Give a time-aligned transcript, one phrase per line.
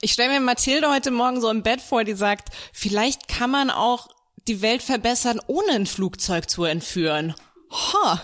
[0.00, 3.70] Ich stelle mir Mathilde heute Morgen so im Bett vor, die sagt, vielleicht kann man
[3.70, 4.08] auch
[4.46, 7.34] die Welt verbessern, ohne ein Flugzeug zu entführen.
[7.70, 8.20] Ha.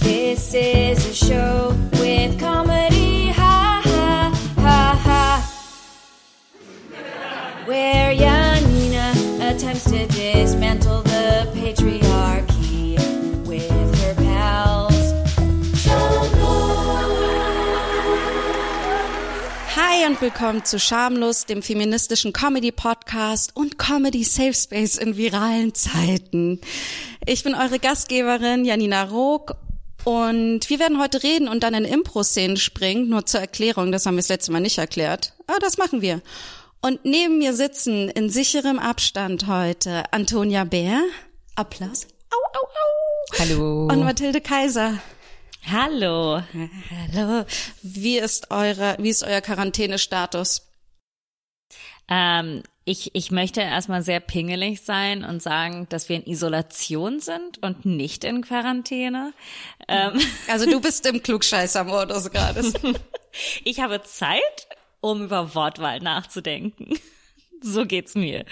[0.00, 5.42] This is a show with comedy, ha ha ha ha.
[7.66, 11.11] Where Janina attempts to dismantle the
[20.12, 26.60] und willkommen zu Schamlos, dem feministischen Comedy-Podcast und Comedy Safe Space in viralen Zeiten.
[27.24, 29.56] Ich bin eure Gastgeberin Janina Rook
[30.04, 33.08] und wir werden heute reden und dann in Impro-Szenen springen.
[33.08, 35.32] Nur zur Erklärung, das haben wir das letzte Mal nicht erklärt.
[35.46, 36.20] Aber das machen wir.
[36.82, 41.00] Und neben mir sitzen in sicherem Abstand heute Antonia Bär.
[41.54, 42.06] Applaus.
[42.30, 43.38] Au, au, au.
[43.38, 43.86] Hallo.
[43.86, 44.98] Und Mathilde Kaiser.
[45.70, 46.42] Hallo.
[47.12, 47.44] Hallo.
[47.82, 50.68] Wie ist eure, wie ist euer Quarantänestatus?
[52.08, 57.62] Ähm, ich, ich möchte erstmal sehr pingelig sein und sagen, dass wir in Isolation sind
[57.62, 59.32] und nicht in Quarantäne.
[59.86, 62.64] Ähm, Also du bist im Klugscheißer-Modus gerade.
[63.64, 64.66] ich habe Zeit,
[65.00, 66.98] um über Wortwahl nachzudenken.
[67.62, 68.44] So geht's mir.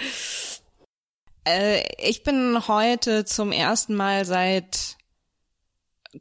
[1.44, 4.96] Äh, ich bin heute zum ersten Mal seit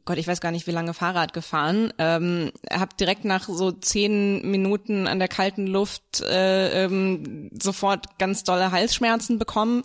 [0.04, 1.92] Gott, ich weiß gar nicht, wie lange Fahrrad gefahren.
[1.98, 8.44] Ähm, hab direkt nach so zehn Minuten an der kalten Luft äh, ähm, sofort ganz
[8.44, 9.82] dolle Halsschmerzen bekommen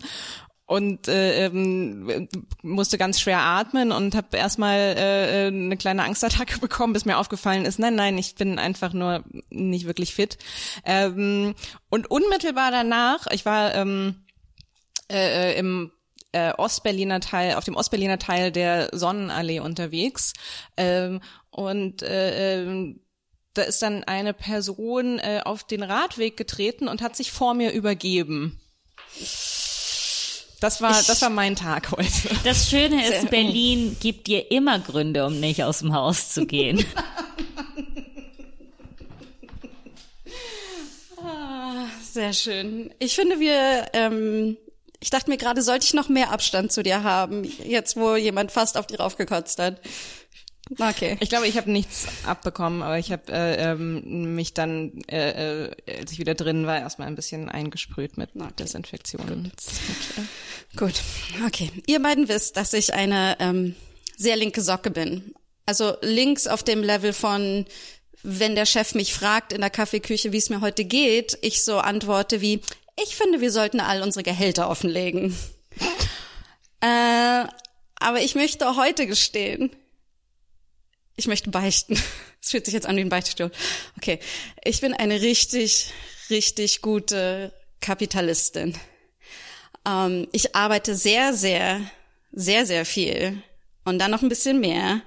[0.66, 2.28] und äh, ähm,
[2.62, 7.64] musste ganz schwer atmen und habe erstmal äh, eine kleine Angstattacke bekommen, bis mir aufgefallen
[7.64, 10.38] ist, nein, nein, ich bin einfach nur nicht wirklich fit.
[10.84, 11.54] Ähm,
[11.88, 14.26] und unmittelbar danach, ich war ähm,
[15.10, 15.92] äh, äh, im
[16.36, 20.34] äh, Ostberliner Teil, auf dem Ostberliner Teil der Sonnenallee unterwegs.
[20.76, 21.20] Ähm,
[21.50, 23.00] und äh, ähm,
[23.54, 27.72] da ist dann eine Person äh, auf den Radweg getreten und hat sich vor mir
[27.72, 28.60] übergeben.
[30.60, 32.10] Das war, das war mein Tag heute.
[32.44, 36.84] Das Schöne ist, Berlin gibt dir immer Gründe, um nicht aus dem Haus zu gehen.
[42.12, 42.94] Sehr schön.
[42.98, 44.56] Ich finde, wir, ähm,
[45.00, 48.52] ich dachte mir gerade, sollte ich noch mehr Abstand zu dir haben, jetzt wo jemand
[48.52, 49.80] fast auf dir raufgekotzt hat.
[50.78, 51.16] Okay.
[51.20, 55.98] Ich glaube, ich habe nichts abbekommen, aber ich habe äh, ähm, mich dann, äh, äh,
[55.98, 59.52] als ich wieder drin war, erstmal ein bisschen eingesprüht mit Desinfektion.
[60.76, 60.94] Gut,
[61.46, 61.70] okay.
[61.86, 63.76] Ihr beiden wisst, dass ich eine ähm,
[64.16, 65.34] sehr linke Socke bin.
[65.66, 67.64] Also links auf dem Level von,
[68.24, 71.78] wenn der Chef mich fragt in der Kaffeeküche, wie es mir heute geht, ich so
[71.78, 72.60] antworte wie,
[73.02, 75.36] ich finde, wir sollten all unsere Gehälter offenlegen.
[76.80, 77.44] äh,
[77.98, 79.70] aber ich möchte heute gestehen,
[81.16, 82.00] ich möchte beichten.
[82.42, 83.50] Es fühlt sich jetzt an wie ein Beichtstuhl.
[83.96, 84.20] Okay,
[84.62, 85.92] ich bin eine richtig,
[86.30, 88.78] richtig gute Kapitalistin.
[89.84, 91.80] Ähm, ich arbeite sehr, sehr,
[92.30, 93.42] sehr, sehr viel
[93.84, 95.02] und dann noch ein bisschen mehr.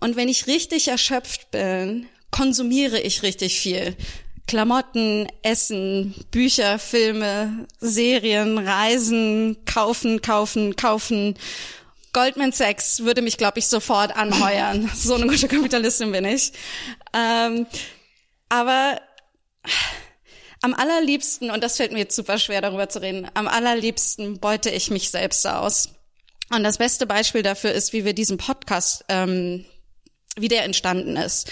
[0.00, 3.94] Und wenn ich richtig erschöpft bin, konsumiere ich richtig viel.
[4.46, 11.36] Klamotten, Essen, Bücher, Filme, Serien, Reisen, kaufen, kaufen, kaufen.
[12.12, 14.90] Goldman Sachs würde mich, glaube ich, sofort anheuern.
[14.94, 16.52] So eine gute Kapitalistin bin ich.
[17.14, 17.66] Ähm,
[18.48, 19.00] aber
[20.60, 24.70] am allerliebsten, und das fällt mir jetzt super schwer darüber zu reden, am allerliebsten beute
[24.70, 25.88] ich mich selbst aus.
[26.50, 29.64] Und das beste Beispiel dafür ist, wie wir diesen Podcast, ähm,
[30.36, 31.50] wie der entstanden ist.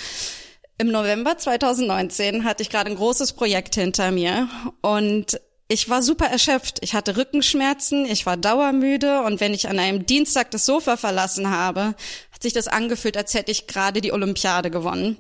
[0.81, 4.49] Im November 2019 hatte ich gerade ein großes Projekt hinter mir
[4.81, 6.79] und ich war super erschöpft.
[6.81, 11.51] Ich hatte Rückenschmerzen, ich war dauermüde und wenn ich an einem Dienstag das Sofa verlassen
[11.51, 11.95] habe,
[12.33, 15.19] hat sich das angefühlt, als hätte ich gerade die Olympiade gewonnen.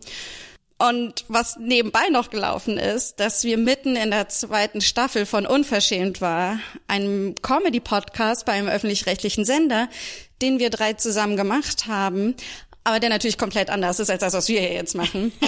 [0.78, 6.22] Und was nebenbei noch gelaufen ist, dass wir mitten in der zweiten Staffel von Unverschämt
[6.22, 9.91] war, einem Comedy-Podcast bei einem öffentlich-rechtlichen Sender,
[10.41, 12.34] den wir drei zusammen gemacht haben,
[12.84, 15.32] aber der natürlich komplett anders ist als das, was wir hier jetzt machen.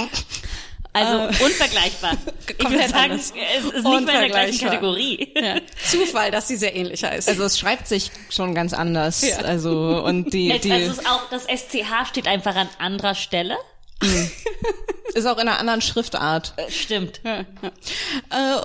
[0.95, 2.13] Also unvergleichbar.
[2.43, 3.33] Ich würde komplett sagen, anders.
[3.57, 4.69] es ist nicht mehr in der gleichen.
[4.69, 5.33] Kategorie.
[5.35, 5.57] Ja.
[5.89, 7.31] Zufall, dass sie sehr ähnlich heißt.
[7.31, 9.23] Also es schreibt sich schon ganz anders.
[9.23, 9.39] Ja.
[9.39, 13.15] Also und die, Jetzt, die also es ist auch das SCH steht einfach an anderer
[13.15, 13.57] Stelle.
[15.15, 16.53] ist auch in einer anderen Schriftart.
[16.57, 17.21] Äh, Stimmt.
[17.25, 17.45] Äh,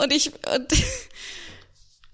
[0.04, 0.74] und ich, und,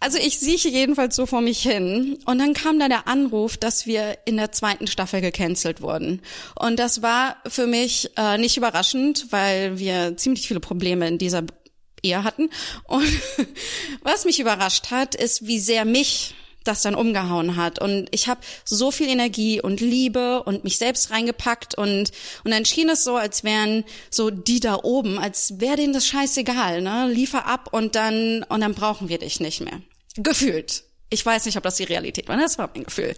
[0.04, 2.20] also ich sieche jedenfalls so vor mich hin.
[2.26, 6.22] Und dann kam da der Anruf, dass wir in der zweiten Staffel gecancelt wurden.
[6.60, 11.44] Und das war für mich äh, nicht überraschend, weil wir ziemlich viele Probleme in dieser
[12.02, 12.50] Ehe hatten.
[12.84, 13.08] Und
[14.02, 16.36] was mich überrascht hat, ist, wie sehr mich
[16.66, 17.80] das dann umgehauen hat.
[17.80, 22.12] Und ich habe so viel Energie und Liebe und mich selbst reingepackt und,
[22.44, 26.08] und dann schien es so, als wären so die da oben, als wäre denen das
[26.08, 27.10] scheißegal, ne?
[27.10, 29.82] Liefer ab und dann, und dann brauchen wir dich nicht mehr.
[30.16, 30.84] Gefühlt.
[31.10, 32.38] Ich weiß nicht, ob das die Realität war.
[32.38, 33.16] Das war mein Gefühl.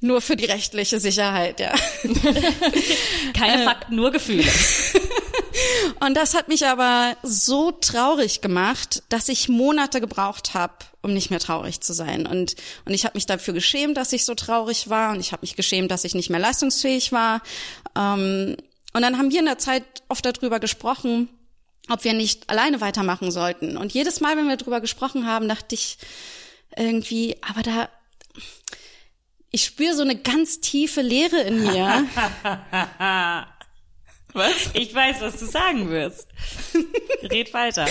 [0.00, 1.72] Nur für die rechtliche Sicherheit, ja.
[3.32, 4.44] Keine Fakten, nur Gefühle.
[6.00, 11.30] Und das hat mich aber so traurig gemacht, dass ich Monate gebraucht habe, um nicht
[11.30, 12.26] mehr traurig zu sein.
[12.26, 12.54] Und,
[12.84, 15.12] und ich habe mich dafür geschämt, dass ich so traurig war.
[15.12, 17.42] Und ich habe mich geschämt, dass ich nicht mehr leistungsfähig war.
[17.96, 18.56] Ähm,
[18.92, 21.28] und dann haben wir in der Zeit oft darüber gesprochen,
[21.88, 23.76] ob wir nicht alleine weitermachen sollten.
[23.76, 25.98] Und jedes Mal, wenn wir darüber gesprochen haben, dachte ich
[26.76, 27.88] irgendwie, aber da,
[29.50, 32.06] ich spüre so eine ganz tiefe Leere in mir.
[34.34, 34.70] Was?
[34.74, 36.28] Ich weiß, was du sagen wirst.
[37.22, 37.86] Red weiter.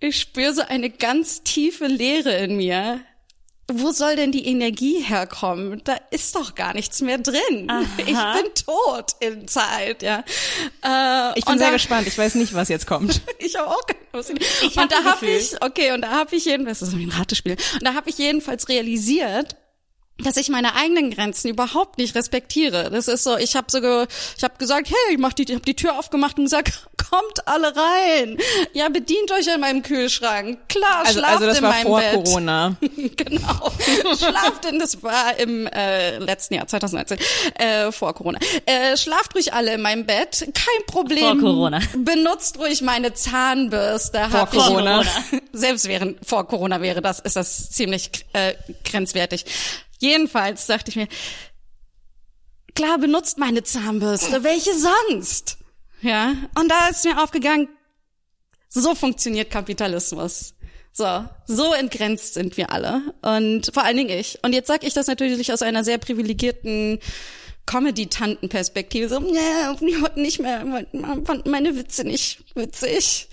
[0.00, 3.00] Ich spüre so eine ganz tiefe Leere in mir.
[3.80, 5.80] Wo soll denn die Energie herkommen?
[5.84, 7.68] Da ist doch gar nichts mehr drin.
[7.68, 7.82] Aha.
[7.98, 10.24] Ich bin tot in Zeit, ja.
[10.84, 12.06] Äh, Ich bin sehr da- gespannt.
[12.06, 13.20] Ich weiß nicht, was jetzt kommt.
[13.38, 14.30] Ich habe auch keine Lust.
[14.62, 17.56] Ich Und da habe ich, okay, und da habe ich jedenfalls, das ist ein Ratespiel,
[17.74, 19.56] und da habe ich jedenfalls realisiert,
[20.18, 22.90] dass ich meine eigenen Grenzen überhaupt nicht respektiere.
[22.90, 25.50] Das ist so, ich habe so, ge, ich habe gesagt, hey, ich mach die, ich
[25.52, 28.38] habe die Tür aufgemacht und gesagt, kommt alle rein.
[28.72, 30.58] Ja, bedient euch an meinem Kühlschrank.
[30.68, 32.14] Klar, Also, schlaft also das in war meinem vor Bett.
[32.14, 32.76] Corona.
[33.16, 33.72] genau.
[34.16, 37.18] Schlaft in, das war im äh, letzten Jahr, 2019,
[37.56, 38.38] äh, vor Corona.
[38.64, 41.18] Äh, schlaft ruhig alle in meinem Bett, kein Problem.
[41.18, 41.80] Vor Corona.
[41.96, 44.28] Benutzt ruhig meine Zahnbürste.
[44.30, 45.04] Vor Corona.
[45.52, 48.54] Selbst während vor Corona wäre das, ist das ziemlich äh,
[48.84, 49.44] grenzwertig.
[49.98, 51.08] Jedenfalls dachte ich mir,
[52.74, 55.58] klar benutzt meine Zahnbürste, welche sonst?
[56.02, 57.68] Ja, und da ist mir aufgegangen,
[58.68, 60.54] so funktioniert Kapitalismus.
[60.94, 64.38] So, so entgrenzt sind wir alle und vor allen Dingen ich.
[64.42, 66.98] Und jetzt sage ich das natürlich aus einer sehr privilegierten
[67.64, 69.08] Comedy-Tanten-Perspektive.
[69.08, 69.38] So, nee,
[69.80, 70.66] die wollten nicht mehr,
[71.24, 73.28] fanden meine Witze nicht witzig.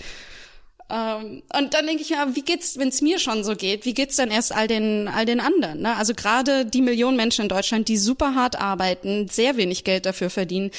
[0.89, 3.93] Ähm, und dann denke ich mir, wie geht's, wenn es mir schon so geht, wie
[3.93, 5.81] geht's dann erst all den all den anderen?
[5.81, 5.95] Ne?
[5.95, 10.29] Also gerade die Millionen Menschen in Deutschland, die super hart arbeiten, sehr wenig Geld dafür
[10.29, 10.71] verdienen,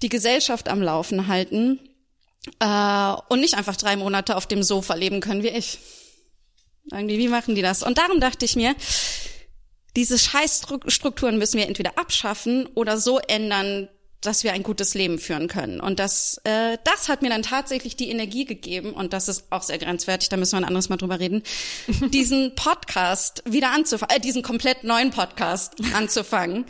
[0.00, 1.80] die Gesellschaft am Laufen halten
[2.60, 5.78] äh, und nicht einfach drei Monate auf dem Sofa leben können wie ich.
[6.90, 7.82] Irgendwie, wie machen die das?
[7.82, 8.74] Und darum dachte ich mir,
[9.96, 13.88] diese Scheißstrukturen müssen wir entweder abschaffen oder so ändern,
[14.20, 15.80] dass wir ein gutes Leben führen können.
[15.80, 19.62] Und das, äh, das hat mir dann tatsächlich die Energie gegeben, und das ist auch
[19.62, 21.42] sehr grenzwertig, da müssen wir ein anderes Mal drüber reden,
[22.12, 26.64] diesen Podcast wieder anzufangen, äh, diesen komplett neuen Podcast anzufangen,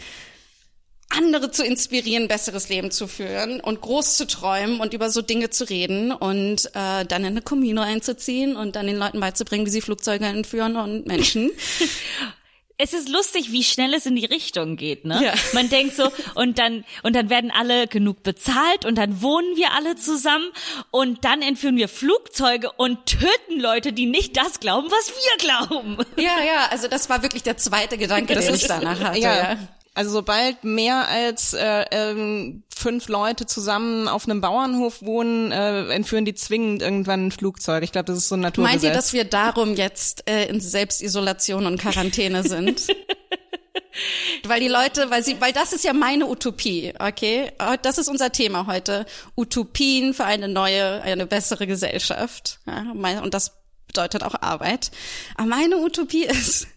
[1.10, 5.48] andere zu inspirieren, besseres Leben zu führen und groß zu träumen und über so Dinge
[5.48, 9.70] zu reden und äh, dann in eine Kommune einzuziehen und dann den Leuten beizubringen, wie
[9.70, 11.50] sie Flugzeuge entführen und Menschen.
[12.80, 15.20] Es ist lustig, wie schnell es in die Richtung geht, ne?
[15.22, 15.34] Ja.
[15.52, 19.72] Man denkt so, und dann, und dann werden alle genug bezahlt und dann wohnen wir
[19.72, 20.46] alle zusammen
[20.92, 25.96] und dann entführen wir Flugzeuge und töten Leute, die nicht das glauben, was wir glauben.
[26.16, 29.19] Ja, ja, also das war wirklich der zweite Gedanke, den ich danach hatte.
[29.19, 29.36] ja.
[29.36, 29.58] Ja.
[29.98, 36.24] Also sobald mehr als äh, ähm, fünf Leute zusammen auf einem Bauernhof wohnen, äh, entführen
[36.24, 37.82] die zwingend irgendwann ein Flugzeug.
[37.82, 38.74] Ich glaube, das ist so ein Naturgesetz.
[38.80, 42.86] Meint ihr, dass wir darum jetzt äh, in Selbstisolation und Quarantäne sind?
[44.46, 47.50] weil die Leute, weil sie, weil das ist ja meine Utopie, okay?
[47.82, 49.04] Das ist unser Thema heute.
[49.36, 52.60] Utopien für eine neue, eine bessere Gesellschaft.
[52.68, 53.58] Ja, und das
[53.88, 54.92] bedeutet auch Arbeit.
[55.34, 56.68] Aber meine Utopie ist,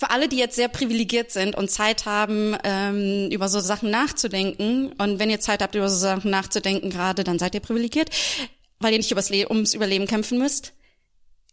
[0.00, 4.92] für alle, die jetzt sehr privilegiert sind und Zeit haben, ähm, über so Sachen nachzudenken,
[4.96, 8.08] und wenn ihr Zeit habt, über so Sachen nachzudenken gerade, dann seid ihr privilegiert,
[8.78, 10.72] weil ihr nicht übers Le ums Überleben kämpfen müsst.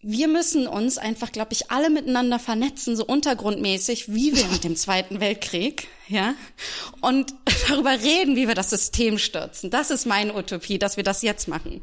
[0.02, 5.20] Wir müssen uns einfach, glaube ich, alle miteinander vernetzen, so untergrundmäßig, wie während dem Zweiten
[5.20, 6.34] Weltkrieg, ja,
[7.02, 7.34] und
[7.68, 9.72] darüber reden, wie wir das System stürzen.
[9.72, 11.82] Das ist meine Utopie, dass wir das jetzt machen.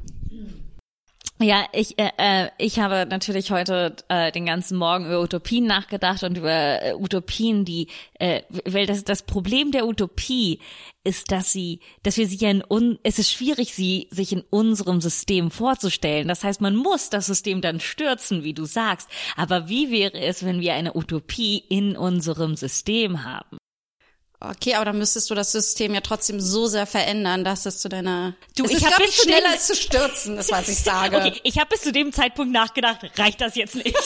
[1.40, 6.22] Ja, ich, äh, äh, ich habe natürlich heute äh, den ganzen Morgen über Utopien nachgedacht
[6.22, 7.88] und über äh, Utopien, die,
[8.20, 10.60] äh, weil das, das Problem der Utopie
[11.02, 14.44] ist, dass sie, dass wir sie ja in un, es ist schwierig, sie sich in
[14.48, 16.28] unserem System vorzustellen.
[16.28, 19.08] Das heißt, man muss das System dann stürzen, wie du sagst.
[19.36, 23.58] Aber wie wäre es, wenn wir eine Utopie in unserem System haben?
[24.50, 27.88] Okay, aber dann müsstest du das System ja trotzdem so sehr verändern, dass es zu
[27.88, 28.34] deiner.
[28.56, 30.50] Du, es ich ist, hab glaub bis ich, zu dem- schneller als zu stürzen, ist
[30.52, 31.16] was ich sage.
[31.16, 33.94] Okay, ich habe bis zu dem Zeitpunkt nachgedacht, reicht das jetzt nicht?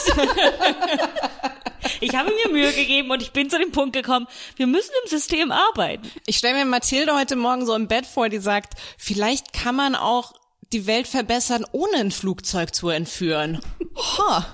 [2.00, 4.26] ich habe mir Mühe gegeben und ich bin zu dem Punkt gekommen,
[4.56, 6.10] wir müssen im System arbeiten.
[6.26, 9.94] Ich stelle mir Mathilde heute Morgen so im Bett vor, die sagt, vielleicht kann man
[9.94, 10.32] auch
[10.72, 13.60] die Welt verbessern, ohne ein Flugzeug zu entführen.
[14.18, 14.46] Ha.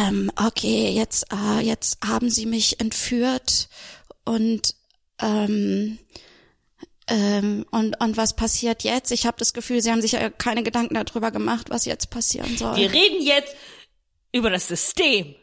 [0.00, 3.68] Ähm, okay, jetzt, äh, jetzt haben sie mich entführt
[4.24, 4.74] und
[5.20, 5.98] ähm,
[7.06, 9.10] ähm, und, und was passiert jetzt?
[9.12, 12.56] Ich habe das Gefühl, sie haben sich ja keine Gedanken darüber gemacht, was jetzt passieren
[12.56, 12.76] soll.
[12.76, 13.54] Wir reden jetzt
[14.32, 15.34] über das System.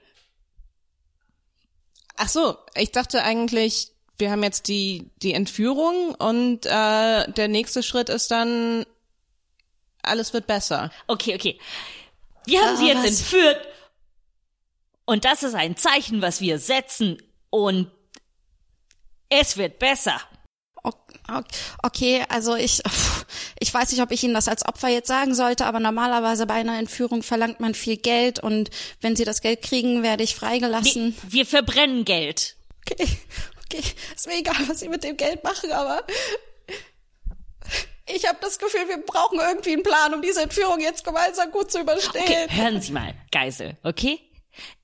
[2.17, 7.83] Ach so, ich dachte eigentlich, wir haben jetzt die, die Entführung und äh, der nächste
[7.83, 8.85] Schritt ist dann,
[10.03, 10.91] alles wird besser.
[11.07, 11.59] Okay, okay.
[12.45, 13.05] Wir haben Ah, sie jetzt was?
[13.19, 13.67] entführt.
[15.11, 17.21] Und das ist ein Zeichen, was wir setzen.
[17.49, 17.91] Und
[19.27, 20.21] es wird besser.
[21.83, 22.81] Okay, also ich,
[23.59, 26.53] ich weiß nicht, ob ich Ihnen das als Opfer jetzt sagen sollte, aber normalerweise bei
[26.53, 28.69] einer Entführung verlangt man viel Geld und
[29.01, 31.17] wenn Sie das Geld kriegen, werde ich freigelassen.
[31.27, 32.55] wir verbrennen Geld.
[32.89, 33.05] Okay,
[33.65, 33.83] okay,
[34.15, 36.05] ist mir egal, was Sie mit dem Geld machen, aber
[38.07, 41.69] ich habe das Gefühl, wir brauchen irgendwie einen Plan, um diese Entführung jetzt gemeinsam gut
[41.69, 42.23] zu überstehen.
[42.23, 44.30] Okay, hören Sie mal, Geisel, okay?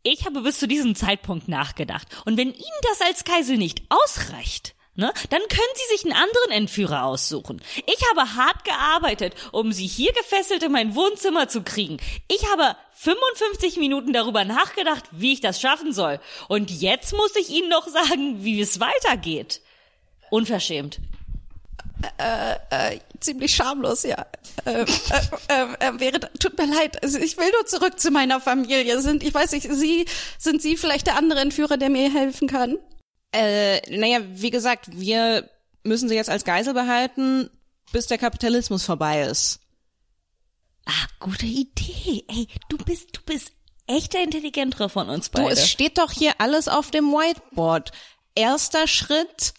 [0.03, 2.07] Ich habe bis zu diesem Zeitpunkt nachgedacht.
[2.25, 6.51] Und wenn Ihnen das als Geisel nicht ausreicht, ne, dann können Sie sich einen anderen
[6.51, 7.61] Entführer aussuchen.
[7.85, 11.97] Ich habe hart gearbeitet, um Sie hier gefesselt in mein Wohnzimmer zu kriegen.
[12.27, 16.19] Ich habe 55 Minuten darüber nachgedacht, wie ich das schaffen soll.
[16.47, 19.61] Und jetzt muss ich Ihnen noch sagen, wie es weitergeht.
[20.29, 20.99] Unverschämt.
[23.19, 24.25] Ziemlich schamlos, ja.
[24.65, 24.85] Ähm,
[25.49, 29.01] äh, äh, äh, wäre, tut mir leid, also ich will nur zurück zu meiner Familie.
[29.01, 30.05] Sind, ich weiß nicht, Sie,
[30.37, 32.77] sind Sie vielleicht der andere Entführer, der mir helfen kann?
[33.33, 35.49] Äh, naja, wie gesagt, wir
[35.83, 37.49] müssen sie jetzt als Geisel behalten,
[37.91, 39.59] bis der Kapitalismus vorbei ist.
[40.85, 42.23] Ah, gute Idee.
[42.27, 43.51] Ey, du bist, du bist
[43.87, 45.53] echt der Intelligentere von uns Du, beide.
[45.53, 47.91] es steht doch hier alles auf dem Whiteboard.
[48.35, 49.53] Erster Schritt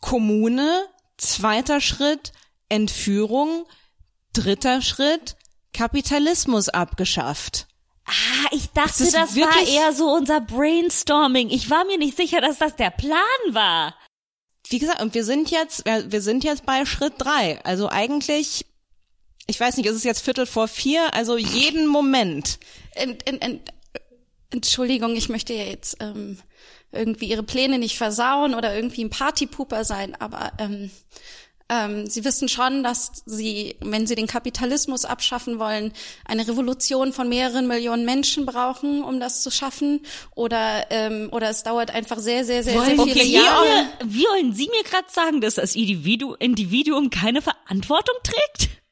[0.00, 2.32] Kommune, zweiter Schritt
[2.68, 3.66] Entführung,
[4.32, 5.36] dritter Schritt
[5.72, 7.66] Kapitalismus abgeschafft.
[8.06, 11.50] Ah, ich dachte, ist das war wirklich- eher so unser Brainstorming.
[11.50, 13.94] Ich war mir nicht sicher, dass das der Plan war.
[14.68, 17.62] Wie gesagt, und wir sind jetzt, wir wir sind jetzt bei Schritt drei.
[17.64, 18.66] Also eigentlich,
[19.46, 21.12] ich weiß nicht, ist es jetzt Viertel vor vier?
[21.14, 22.58] Also jeden Moment.
[22.92, 23.72] Ent, ent, ent,
[24.50, 26.38] Entschuldigung, ich möchte ja jetzt ähm,
[26.94, 30.90] irgendwie Ihre Pläne nicht versauen oder irgendwie ein Partypooper sein, aber ähm,
[31.70, 35.92] ähm, Sie wissen schon, dass Sie, wenn Sie den Kapitalismus abschaffen wollen,
[36.26, 40.00] eine Revolution von mehreren Millionen Menschen brauchen, um das zu schaffen,
[40.34, 43.86] oder ähm, oder es dauert einfach sehr, sehr, sehr, sehr viele Jahre.
[44.04, 48.83] wie, wie wollen Sie mir gerade sagen, dass das Individu Individuum keine Verantwortung trägt?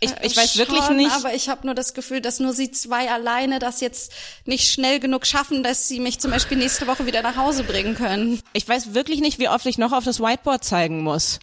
[0.00, 1.10] Ich, ich weiß wirklich Schon, nicht.
[1.12, 4.12] Aber ich habe nur das Gefühl, dass nur Sie zwei alleine das jetzt
[4.44, 7.94] nicht schnell genug schaffen, dass Sie mich zum Beispiel nächste Woche wieder nach Hause bringen
[7.94, 8.40] können.
[8.52, 11.38] Ich weiß wirklich nicht, wie oft ich noch auf das Whiteboard zeigen muss.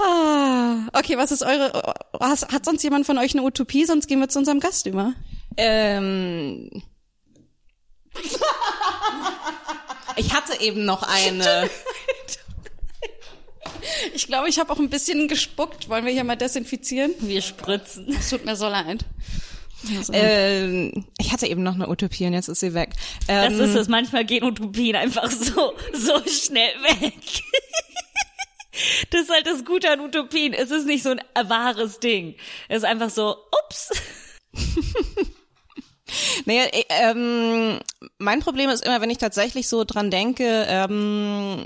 [0.00, 3.84] Ah, okay, was ist eure, has- hat sonst jemand von euch eine Utopie?
[3.84, 5.12] Sonst gehen wir zu unserem Gast über.
[5.56, 6.82] Ähm.
[10.16, 11.68] Ich hatte eben noch eine.
[14.14, 15.88] Ich glaube, ich habe auch ein bisschen gespuckt.
[15.88, 17.12] Wollen wir hier mal desinfizieren?
[17.20, 18.08] Wir spritzen.
[18.18, 19.04] Es tut mir so leid.
[19.96, 22.90] Also, Ähm, ich hatte eben noch eine Utopie und jetzt ist sie weg.
[23.26, 23.88] Das Ähm, ist es.
[23.88, 27.12] Manchmal gehen Utopien einfach so, so schnell weg.
[29.10, 30.52] Das ist halt das Gute an Utopien.
[30.52, 32.34] Es ist nicht so ein wahres Ding.
[32.68, 33.90] Es ist einfach so, ups.
[36.44, 37.78] Naja, äh, ähm,
[38.18, 41.56] mein Problem ist immer, wenn ich tatsächlich so dran denke, ähm,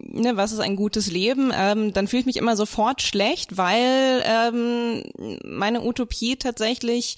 [0.00, 4.22] ne, was ist ein gutes Leben, ähm, dann fühle ich mich immer sofort schlecht, weil
[4.24, 5.02] ähm,
[5.44, 7.16] meine Utopie tatsächlich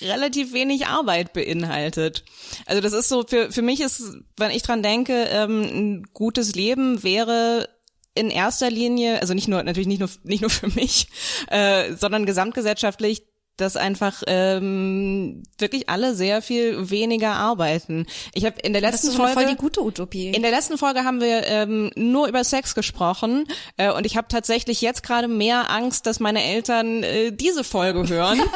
[0.00, 2.24] relativ wenig Arbeit beinhaltet.
[2.66, 4.02] Also das ist so, für, für mich ist,
[4.36, 7.68] wenn ich dran denke, ähm, ein gutes Leben wäre
[8.14, 11.08] in erster Linie, also nicht nur, natürlich nicht nur, nicht nur für mich,
[11.48, 13.22] äh, sondern gesamtgesellschaftlich,
[13.60, 18.06] dass einfach ähm, wirklich alle sehr viel weniger arbeiten.
[18.34, 20.28] Ich habe in der das letzten ist so eine Folge voll die gute Utopie.
[20.30, 23.46] in der letzten Folge haben wir ähm, nur über Sex gesprochen
[23.76, 28.08] äh, und ich habe tatsächlich jetzt gerade mehr Angst, dass meine Eltern äh, diese Folge
[28.08, 28.40] hören.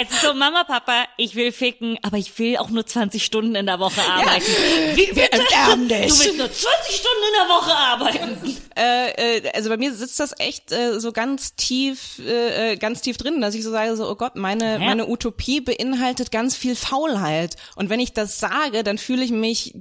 [0.00, 3.54] Es ist so, Mama, Papa, ich will ficken, aber ich will auch nur 20 Stunden
[3.54, 4.44] in der Woche arbeiten.
[4.94, 6.10] Wie wir enterben Du dich.
[6.10, 8.56] willst nur 20 Stunden in der Woche arbeiten.
[8.76, 13.00] äh, äh, also bei mir sitzt das echt äh, so ganz tief, äh, äh, ganz
[13.00, 16.76] tief drin, dass ich so sage, so, oh Gott, meine, meine Utopie beinhaltet ganz viel
[16.76, 17.56] Faulheit.
[17.76, 19.74] Und wenn ich das sage, dann fühle ich mich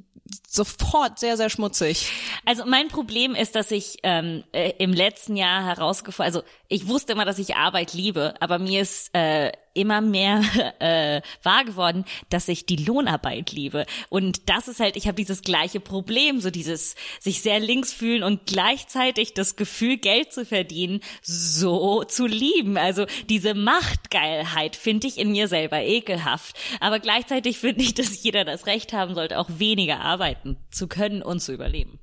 [0.52, 2.12] sofort sehr, sehr schmutzig.
[2.44, 7.14] Also mein Problem ist, dass ich ähm, äh, im letzten Jahr herausgefunden, also ich wusste
[7.14, 10.42] immer, dass ich Arbeit liebe, aber mir ist äh, immer mehr
[10.80, 13.86] äh, wahr geworden, dass ich die Lohnarbeit liebe.
[14.10, 18.24] Und das ist halt, ich habe dieses gleiche Problem, so dieses sich sehr links fühlen
[18.24, 22.78] und gleichzeitig das Gefühl, Geld zu verdienen, so zu lieben.
[22.78, 26.58] Also diese Machtgeilheit finde ich in mir selber ekelhaft.
[26.80, 30.02] Aber gleichzeitig finde ich, dass jeder das Recht haben sollte, auch weniger
[30.40, 32.00] arbeiten zu können und zu überleben.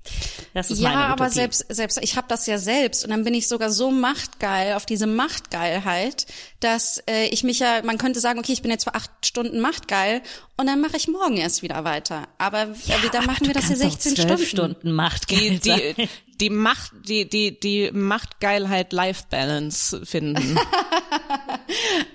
[0.54, 1.34] Das ist ja, meine aber Utopie.
[1.34, 4.86] selbst selbst ich habe das ja selbst und dann bin ich sogar so machtgeil auf
[4.86, 6.26] diese Machtgeilheit,
[6.60, 9.60] dass äh, ich mich ja, man könnte sagen, okay, ich bin jetzt für acht Stunden
[9.60, 10.22] machtgeil
[10.56, 12.28] und dann mache ich morgen erst wieder weiter.
[12.38, 14.72] Aber äh, dann Ach, machen wir das hier kannst auch 16 12 Stunden.
[14.74, 16.08] Stunden Macht Die, die,
[16.40, 20.58] die Macht, die, die, die Machtgeilheit Life Balance finden.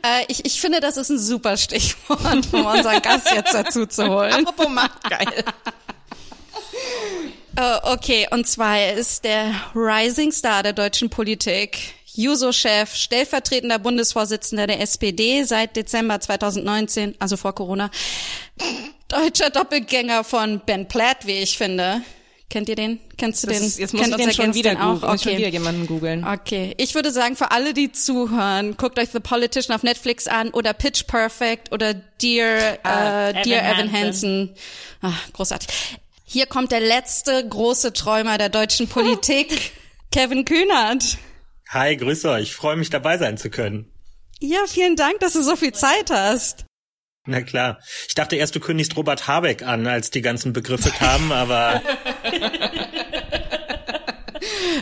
[0.04, 4.10] Äh, ich, ich finde, das ist ein super Stichwort, um unseren Gast jetzt dazu zu
[4.10, 4.34] holen.
[4.48, 5.44] Apropos Machtgeil.
[7.56, 11.78] Äh, okay, und zwar ist der Rising Star der deutschen Politik,
[12.14, 17.90] Juso-Chef, stellvertretender Bundesvorsitzender der SPD seit Dezember 2019, also vor Corona,
[19.08, 22.02] deutscher Doppelgänger von Ben Platt, wie ich finde.
[22.50, 23.00] Kennt ihr den?
[23.18, 23.68] Kennst du Das den?
[23.68, 24.96] ist, jetzt muss Kennt ich den schon wieder den auch?
[25.02, 25.20] googeln.
[25.20, 25.38] Schon Okay.
[25.38, 26.26] wieder jemanden googeln.
[26.28, 30.50] Okay, ich würde sagen, für alle, die zuhören, guckt euch The Politician auf Netflix an
[30.50, 34.50] oder Pitch Perfect oder Dear, Ah, äh, Dear Evan Evan Hansen.
[35.02, 35.70] Ah, großartig.
[36.34, 39.74] Hier kommt der letzte große Träumer der deutschen Politik,
[40.14, 41.18] Kevin Kühnert.
[41.68, 42.44] Hi, grüße euch.
[42.44, 43.92] Ich freue mich dabei sein zu können.
[44.40, 46.64] Ja, vielen Dank, dass du so viel Zeit hast.
[47.26, 47.80] Na klar.
[48.08, 51.82] Ich dachte erst, du kündigst Robert Habeck an, als die ganzen Begriffe kamen, aber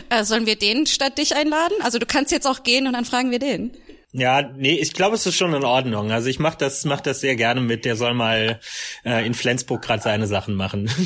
[0.08, 1.76] Äh, sollen wir den statt dich einladen?
[1.82, 3.72] Also du kannst jetzt auch gehen und dann fragen wir den.
[4.12, 6.10] Ja, nee, ich glaube, es ist schon in Ordnung.
[6.10, 7.84] Also ich mach das, mach das sehr gerne mit.
[7.84, 8.58] Der soll mal
[9.04, 10.90] äh, in Flensburg gerade seine Sachen machen.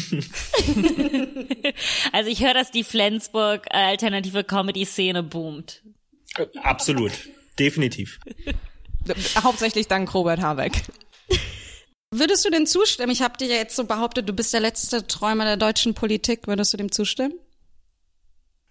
[2.13, 5.83] Also ich höre, dass die Flensburg äh, alternative Comedy-Szene boomt.
[6.63, 7.13] Absolut.
[7.59, 8.21] Definitiv.
[9.43, 10.83] Hauptsächlich dank Robert Habeck.
[12.11, 13.11] Würdest du denn zustimmen?
[13.11, 16.47] Ich habe dir ja jetzt so behauptet, du bist der letzte Träumer der deutschen Politik.
[16.47, 17.35] Würdest du dem zustimmen?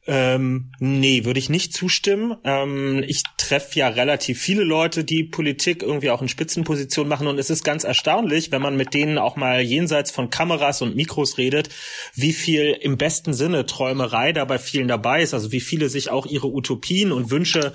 [0.06, 2.36] Ähm, nee, würde ich nicht zustimmen.
[2.44, 7.40] Ähm, ich treffe ja relativ viele Leute, die Politik irgendwie auch in Spitzenpositionen machen und
[7.40, 11.38] es ist ganz erstaunlich, wenn man mit denen auch mal jenseits von Kameras und Mikros
[11.38, 11.70] redet,
[12.16, 16.10] wie viel im besten Sinne Träumerei da bei vielen dabei ist, also wie viele sich
[16.10, 17.72] auch ihre Utopien und Wünsche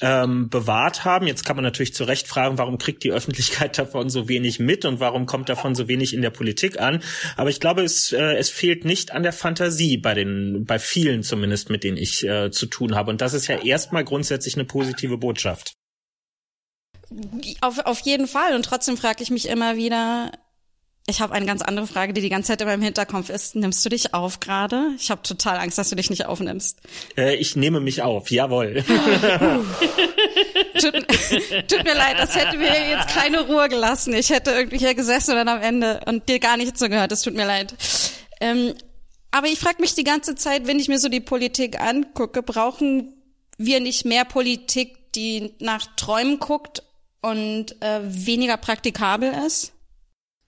[0.00, 1.28] ähm, bewahrt haben.
[1.28, 4.84] Jetzt kann man natürlich zu Recht fragen, warum kriegt die Öffentlichkeit davon so wenig mit
[4.84, 7.04] und warum kommt davon so wenig in der Politik an.
[7.36, 11.22] Aber ich glaube, es, äh, es fehlt nicht an der Fantasie bei den, bei vielen
[11.22, 13.10] zumindest, mit denen ich äh, zu tun habe.
[13.10, 15.72] Und das ist ja erstmal grundsätzlich eine positive Botschaft.
[17.60, 18.54] Auf, auf jeden Fall.
[18.54, 20.32] Und trotzdem frage ich mich immer wieder,
[21.10, 23.56] ich habe eine ganz andere Frage, die die ganze Zeit in meinem Hinterkopf ist.
[23.56, 24.90] Nimmst du dich auf gerade?
[24.98, 26.80] Ich habe total Angst, dass du dich nicht aufnimmst.
[27.16, 28.84] Äh, ich nehme mich auf, jawohl.
[30.78, 34.12] Tut, tut mir leid, das hätte mir jetzt keine Ruhe gelassen.
[34.12, 37.10] Ich hätte irgendwie hier gesessen und dann am Ende und dir gar nicht zugehört.
[37.10, 37.74] Es tut mir leid.
[38.40, 38.74] Ähm,
[39.30, 43.14] aber ich frage mich die ganze Zeit, wenn ich mir so die Politik angucke, brauchen
[43.58, 46.82] wir nicht mehr Politik, die nach Träumen guckt
[47.20, 49.72] und äh, weniger praktikabel ist?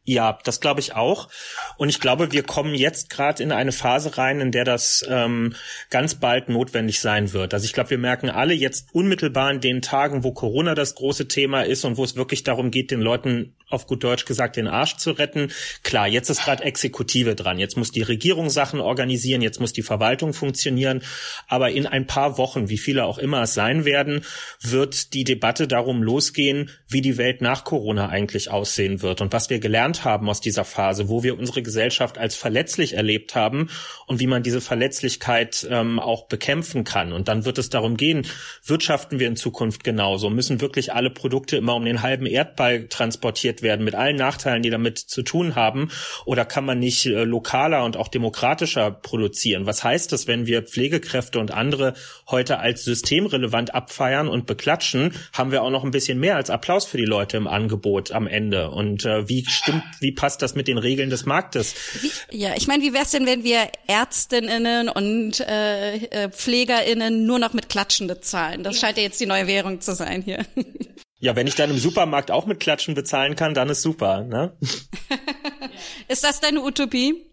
[0.04, 1.28] Ja, das glaube ich auch.
[1.76, 5.54] Und ich glaube, wir kommen jetzt gerade in eine Phase rein, in der das ähm,
[5.90, 7.52] ganz bald notwendig sein wird.
[7.52, 11.28] Also ich glaube, wir merken alle jetzt unmittelbar in den Tagen, wo Corona das große
[11.28, 14.68] Thema ist und wo es wirklich darum geht, den Leuten auf gut Deutsch gesagt den
[14.68, 15.50] Arsch zu retten.
[15.82, 17.58] Klar, jetzt ist gerade Exekutive dran.
[17.58, 21.02] Jetzt muss die Regierung Sachen organisieren, jetzt muss die Verwaltung funktionieren.
[21.46, 24.22] Aber in ein paar Wochen, wie viele auch immer es sein werden,
[24.60, 29.50] wird die Debatte darum losgehen, wie die Welt nach Corona eigentlich aussehen wird und was
[29.50, 33.70] wir gelernt haben aus dieser Phase, wo wir unsere Gesellschaft als verletzlich erlebt haben
[34.06, 37.12] und wie man diese Verletzlichkeit ähm, auch bekämpfen kann.
[37.12, 38.26] Und dann wird es darum gehen,
[38.64, 40.30] wirtschaften wir in Zukunft genauso?
[40.30, 44.70] Müssen wirklich alle Produkte immer um den halben Erdball transportiert werden, mit allen Nachteilen, die
[44.70, 45.90] damit zu tun haben?
[46.24, 49.66] Oder kann man nicht äh, lokaler und auch demokratischer produzieren?
[49.66, 51.94] Was heißt das, wenn wir Pflegekräfte und andere
[52.28, 55.12] heute als systemrelevant abfeiern und beklatschen?
[55.32, 58.26] Haben wir auch noch ein bisschen mehr als Applaus für die Leute im Angebot am
[58.26, 58.70] Ende?
[58.70, 61.74] Und äh, wie stimmt, wie passt das mit den Regeln des Marktes?
[62.00, 67.38] Wie, ja, ich meine, wie wär's denn, wenn wir Ärztinnen und äh, äh, Pflegerinnen nur
[67.38, 68.62] noch mit Klatschen bezahlen?
[68.62, 70.44] Das scheint ja jetzt die neue Währung zu sein hier.
[71.20, 74.56] Ja, wenn ich dann im Supermarkt auch mit Klatschen bezahlen kann, dann ist super, ne?
[76.08, 77.26] Ist das deine Utopie?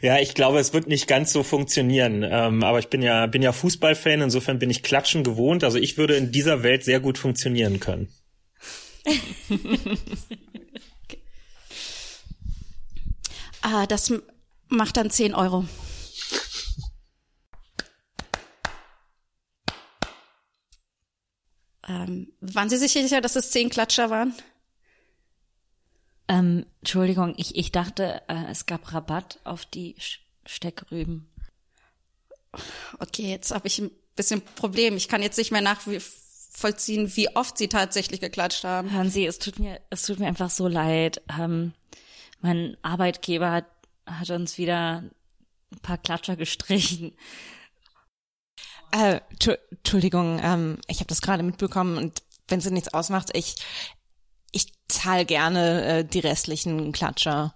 [0.00, 2.24] Ja, ich glaube, es wird nicht ganz so funktionieren.
[2.28, 5.62] Ähm, aber ich bin ja, bin ja Fußballfan, insofern bin ich Klatschen gewohnt.
[5.62, 8.08] Also ich würde in dieser Welt sehr gut funktionieren können.
[13.64, 14.12] Ah, das
[14.68, 15.64] Macht dann 10 Euro.
[21.88, 24.34] Ähm, waren Sie sich sicher, dass es 10 Klatscher waren?
[26.28, 31.28] Ähm, Entschuldigung, ich, ich dachte, äh, es gab Rabatt auf die Sch Steckrüben.
[32.98, 34.96] Okay, jetzt habe ich ein bisschen Problem.
[34.96, 38.90] Ich kann jetzt nicht mehr nachvollziehen, wie oft Sie tatsächlich geklatscht haben.
[38.90, 41.22] Hören Sie, es tut mir, es tut mir einfach so leid.
[41.38, 41.74] Ähm,
[42.40, 43.66] mein Arbeitgeber hat,
[44.04, 45.04] hat uns wieder
[45.70, 47.12] ein paar Klatscher gestrichen.
[48.92, 49.20] Äh,
[49.70, 53.56] Entschuldigung, ähm, ich habe das gerade mitbekommen und wenn sie nichts ausmacht, ich
[54.52, 57.54] ich zahle gerne äh, die restlichen Klatscher.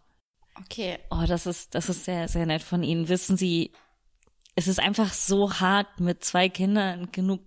[0.58, 3.08] Okay, Oh, das ist, das ist sehr, sehr nett von Ihnen.
[3.10, 3.72] Wissen Sie,
[4.54, 7.42] es ist einfach so hart, mit zwei Kindern genug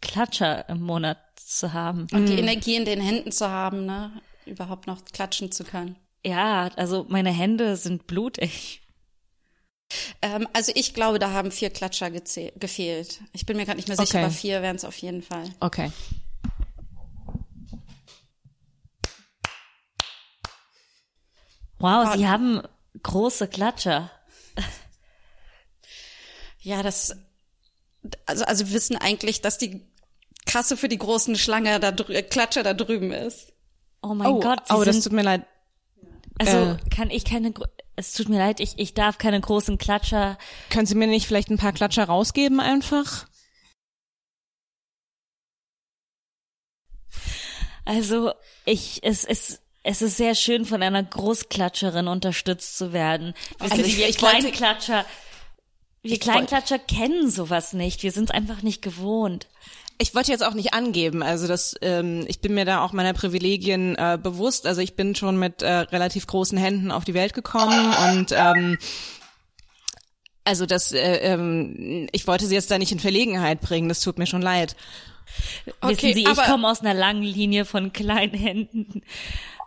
[0.00, 2.06] Klatscher im Monat zu haben.
[2.12, 4.20] und die Energie in den Händen zu haben, ne?
[4.46, 5.96] Überhaupt noch klatschen zu können.
[6.24, 8.81] Ja, also meine Hände sind blutig.
[10.20, 13.20] Ähm, also ich glaube, da haben vier Klatscher gefehlt.
[13.32, 14.24] Ich bin mir gerade nicht mehr sicher, Okay.
[14.24, 15.44] aber vier wären es auf jeden Fall.
[15.60, 15.90] Okay.
[21.78, 22.62] Wow, Sie haben
[23.02, 24.10] große Klatscher.
[26.64, 27.16] Ja, das,
[28.24, 29.84] also, also wir wissen eigentlich, dass die
[30.46, 33.52] Kasse für die großen Schlange da drü äh, Klatscher da drüben ist.
[34.00, 35.44] Oh mein oh, Gott, Sie oh, das tut mir leid.
[36.38, 36.76] also äh.
[36.88, 37.52] kann ich keine,
[37.96, 40.38] es tut mir leid, ich, ich darf keine großen Klatscher.
[40.70, 43.26] Können Sie mir nicht vielleicht ein paar Klatscher rausgeben einfach?
[47.84, 48.32] Also
[48.64, 53.34] ich, es ist, es ist sehr schön, von einer Großklatscherin unterstützt zu werden.
[53.58, 55.04] Also Sie, ich- wir ich Kleinklatscher,
[56.02, 58.02] wir Kleinklatscher kennen sowas nicht.
[58.02, 59.48] Wir sind es einfach nicht gewohnt.
[60.02, 63.12] Ich wollte jetzt auch nicht angeben, also das, ähm, ich bin mir da auch meiner
[63.12, 64.66] Privilegien äh, bewusst.
[64.66, 68.78] Also ich bin schon mit äh, relativ großen Händen auf die Welt gekommen und ähm,
[70.42, 73.88] also das, äh, ähm, ich wollte sie jetzt da nicht in Verlegenheit bringen.
[73.88, 74.74] Das tut mir schon leid.
[75.80, 79.02] Okay, Wissen Sie, ich komme aus einer langen Linie von kleinen Händen.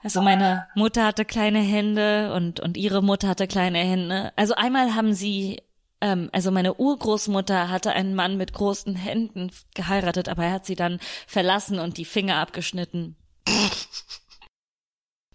[0.04, 4.34] Also meine Mutter hatte kleine Hände und, und ihre Mutter hatte kleine Hände.
[4.36, 5.62] Also einmal haben sie,
[6.06, 10.76] ähm, also meine Urgroßmutter hatte einen Mann mit großen Händen geheiratet, aber er hat sie
[10.76, 13.16] dann verlassen und die Finger abgeschnitten.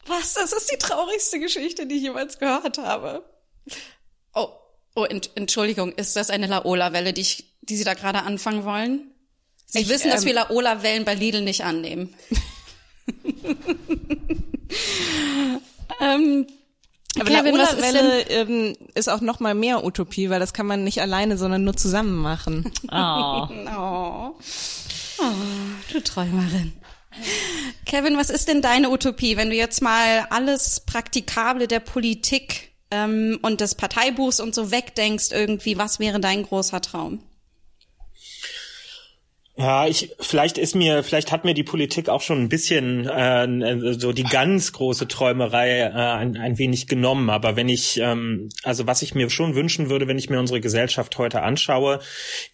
[0.06, 0.34] Was?
[0.34, 3.24] Das ist die traurigste Geschichte, die ich jemals gehört habe.
[4.32, 4.48] Oh,
[4.94, 9.12] oh, ent, Entschuldigung, ist das eine Laola-Welle, die, ich, die Sie da gerade anfangen wollen?
[9.66, 12.14] Sie Ich, wissen, dass ähm, wir Laola-Wellen bei Lidl nicht annehmen.
[16.00, 16.46] ähm,
[17.16, 20.52] Aber Kevin, Laola was ist Welle ähm, ist auch noch mal mehr Utopie, weil das
[20.52, 22.70] kann man nicht alleine, sondern nur zusammen machen.
[22.92, 23.48] Oh.
[23.76, 24.34] Oh.
[25.18, 26.72] oh, du Träumerin.
[27.84, 33.38] Kevin, was ist denn deine Utopie, wenn du jetzt mal alles Praktikable der Politik ähm,
[33.42, 37.22] und des Parteibuchs und so wegdenkst irgendwie, was wäre dein großer Traum?
[39.60, 43.92] Ja, ich vielleicht ist mir, vielleicht hat mir die Politik auch schon ein bisschen äh,
[43.92, 47.28] so die ganz große Träumerei äh, ein, ein wenig genommen.
[47.28, 50.62] Aber wenn ich, ähm, also was ich mir schon wünschen würde, wenn ich mir unsere
[50.62, 52.00] Gesellschaft heute anschaue,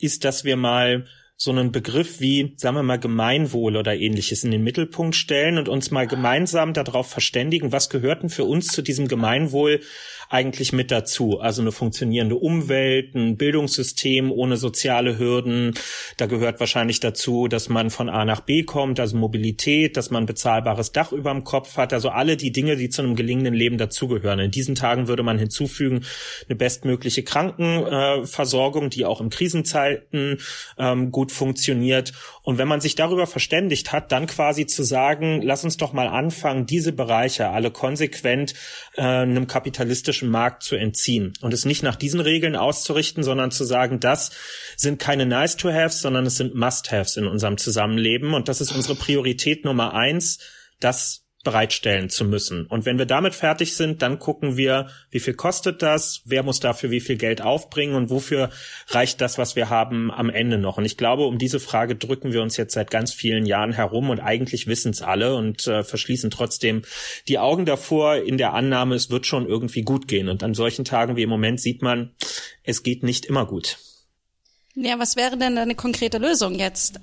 [0.01, 4.51] ist, dass wir mal so einen Begriff wie, sagen wir mal, Gemeinwohl oder ähnliches in
[4.51, 8.83] den Mittelpunkt stellen und uns mal gemeinsam darauf verständigen, was gehört denn für uns zu
[8.83, 9.81] diesem Gemeinwohl
[10.29, 11.41] eigentlich mit dazu?
[11.41, 15.75] Also eine funktionierende Umwelt, ein Bildungssystem ohne soziale Hürden.
[16.17, 20.27] Da gehört wahrscheinlich dazu, dass man von A nach B kommt, also Mobilität, dass man
[20.27, 21.93] bezahlbares Dach über dem Kopf hat.
[21.93, 24.41] Also alle die Dinge, die zu einem gelingenden Leben dazugehören.
[24.41, 26.05] In diesen Tagen würde man hinzufügen,
[26.49, 30.39] eine bestmögliche Krankenversorgung, die auch in Krisenzeiten
[30.79, 32.13] ähm, gut funktioniert.
[32.43, 36.09] Und wenn man sich darüber verständigt hat, dann quasi zu sagen, lass uns doch mal
[36.09, 38.55] anfangen, diese Bereiche alle konsequent
[38.97, 41.35] äh, einem kapitalistischen Markt zu entziehen.
[41.41, 44.31] Und es nicht nach diesen Regeln auszurichten, sondern zu sagen, das
[44.77, 48.35] sind keine Nice-to-Haves, sondern es sind Must-Haves in unserem Zusammenleben.
[48.35, 50.39] Und das ist unsere Priorität Nummer eins,
[50.81, 52.67] das bereitstellen zu müssen.
[52.67, 56.59] Und wenn wir damit fertig sind, dann gucken wir, wie viel kostet das, wer muss
[56.59, 58.51] dafür wie viel Geld aufbringen und wofür
[58.89, 60.77] reicht das, was wir haben, am Ende noch.
[60.77, 64.11] Und ich glaube, um diese Frage drücken wir uns jetzt seit ganz vielen Jahren herum
[64.11, 66.83] und eigentlich wissen es alle und äh, verschließen trotzdem
[67.29, 70.29] die Augen davor in der Annahme, es wird schon irgendwie gut gehen.
[70.29, 72.11] Und an solchen Tagen wie im Moment sieht man,
[72.65, 73.79] es geht nicht immer gut.
[74.75, 76.99] Ja, was wäre denn eine konkrete Lösung jetzt?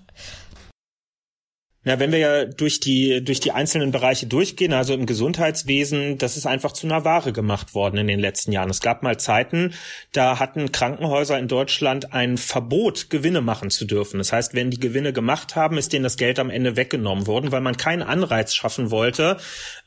[1.86, 6.38] Na, wenn wir ja durch die, durch die einzelnen Bereiche durchgehen, also im Gesundheitswesen, das
[6.38, 8.70] ist einfach zu einer Ware gemacht worden in den letzten Jahren.
[8.70, 9.74] Es gab mal Zeiten,
[10.14, 14.18] da hatten Krankenhäuser in Deutschland ein Verbot, Gewinne machen zu dürfen.
[14.18, 17.52] Das heißt, wenn die Gewinne gemacht haben, ist denen das Geld am Ende weggenommen worden,
[17.52, 19.36] weil man keinen Anreiz schaffen wollte,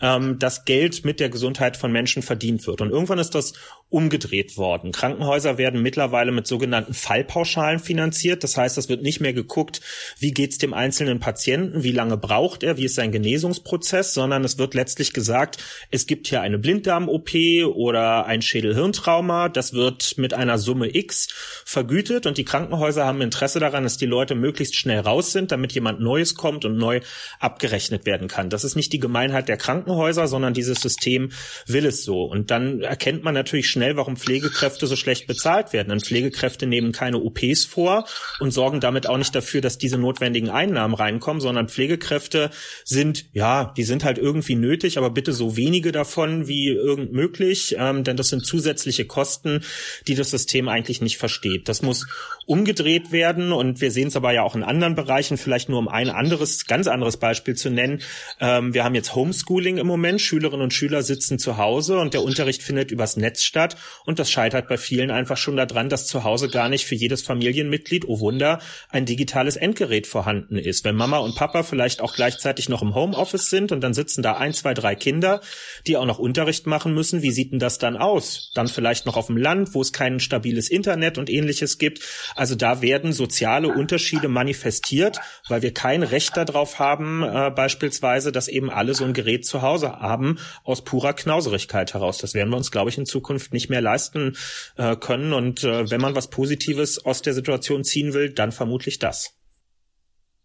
[0.02, 2.82] ähm, dass Geld mit der Gesundheit von Menschen verdient wird.
[2.82, 3.54] Und irgendwann ist das
[3.88, 4.90] umgedreht worden.
[4.90, 8.42] Krankenhäuser werden mittlerweile mit sogenannten Fallpauschalen finanziert.
[8.42, 9.80] Das heißt, es wird nicht mehr geguckt,
[10.18, 14.58] wie geht's dem einzelnen Patienten, wie lange braucht er, wie ist sein Genesungsprozess, sondern es
[14.58, 15.58] wird letztlich gesagt,
[15.92, 17.30] es gibt hier eine Blinddarm-OP
[17.76, 19.48] oder ein Schädel-Hirntrauma.
[19.48, 21.28] Das wird mit einer Summe X
[21.64, 25.72] vergütet und die Krankenhäuser haben Interesse daran, dass die Leute möglichst schnell raus sind, damit
[25.72, 27.00] jemand Neues kommt und neu
[27.38, 28.50] abgerechnet werden kann.
[28.50, 31.30] Das ist nicht die Gemeinheit der Krankenhäuser, sondern dieses System
[31.68, 32.24] will es so.
[32.24, 35.90] Und dann erkennt man natürlich schnell, warum Pflegekräfte so schlecht bezahlt werden.
[35.90, 38.06] Denn Pflegekräfte nehmen keine OPs vor
[38.40, 42.50] und sorgen damit auch nicht dafür, dass diese notwendigen Einnahmen reinkommen, sondern Pflegekräfte
[42.84, 47.76] sind, ja, die sind halt irgendwie nötig, aber bitte so wenige davon wie irgend möglich,
[47.78, 49.62] ähm, denn das sind zusätzliche Kosten,
[50.08, 51.68] die das System eigentlich nicht versteht.
[51.68, 52.06] Das muss
[52.46, 55.88] umgedreht werden und wir sehen es aber ja auch in anderen Bereichen, vielleicht nur um
[55.88, 58.00] ein anderes, ganz anderes Beispiel zu nennen.
[58.40, 62.22] Ähm, wir haben jetzt Homeschooling im Moment, Schülerinnen und Schüler sitzen zu Hause und der
[62.22, 63.76] Unterricht findet übers Netz statt hat.
[64.04, 67.22] Und das scheitert bei vielen einfach schon daran, dass zu Hause gar nicht für jedes
[67.22, 70.84] Familienmitglied, oh Wunder, ein digitales Endgerät vorhanden ist.
[70.84, 74.36] Wenn Mama und Papa vielleicht auch gleichzeitig noch im Homeoffice sind und dann sitzen da
[74.36, 75.40] ein, zwei, drei Kinder,
[75.86, 78.52] die auch noch Unterricht machen müssen, wie sieht denn das dann aus?
[78.54, 82.00] Dann vielleicht noch auf dem Land, wo es kein stabiles Internet und ähnliches gibt.
[82.34, 88.48] Also da werden soziale Unterschiede manifestiert, weil wir kein Recht darauf haben, äh, beispielsweise, dass
[88.48, 92.18] eben alle so ein Gerät zu Hause haben, aus purer Knauserigkeit heraus.
[92.18, 94.36] Das werden wir uns, glaube ich, in Zukunft nicht mehr leisten
[94.76, 95.32] äh, können.
[95.32, 99.32] Und äh, wenn man was Positives aus der Situation ziehen will, dann vermutlich das.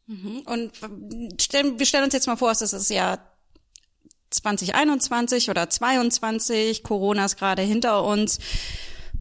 [0.08, 0.42] Mhm.
[0.46, 0.72] Und
[1.42, 3.20] stellen, wir stellen uns jetzt mal vor, es ist das Jahr
[4.32, 8.40] 2021 oder 22, Corona ist gerade hinter uns.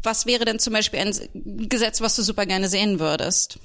[0.02, 3.58] Was wäre denn zum Beispiel ein Gesetz, was du super gerne sehen würdest?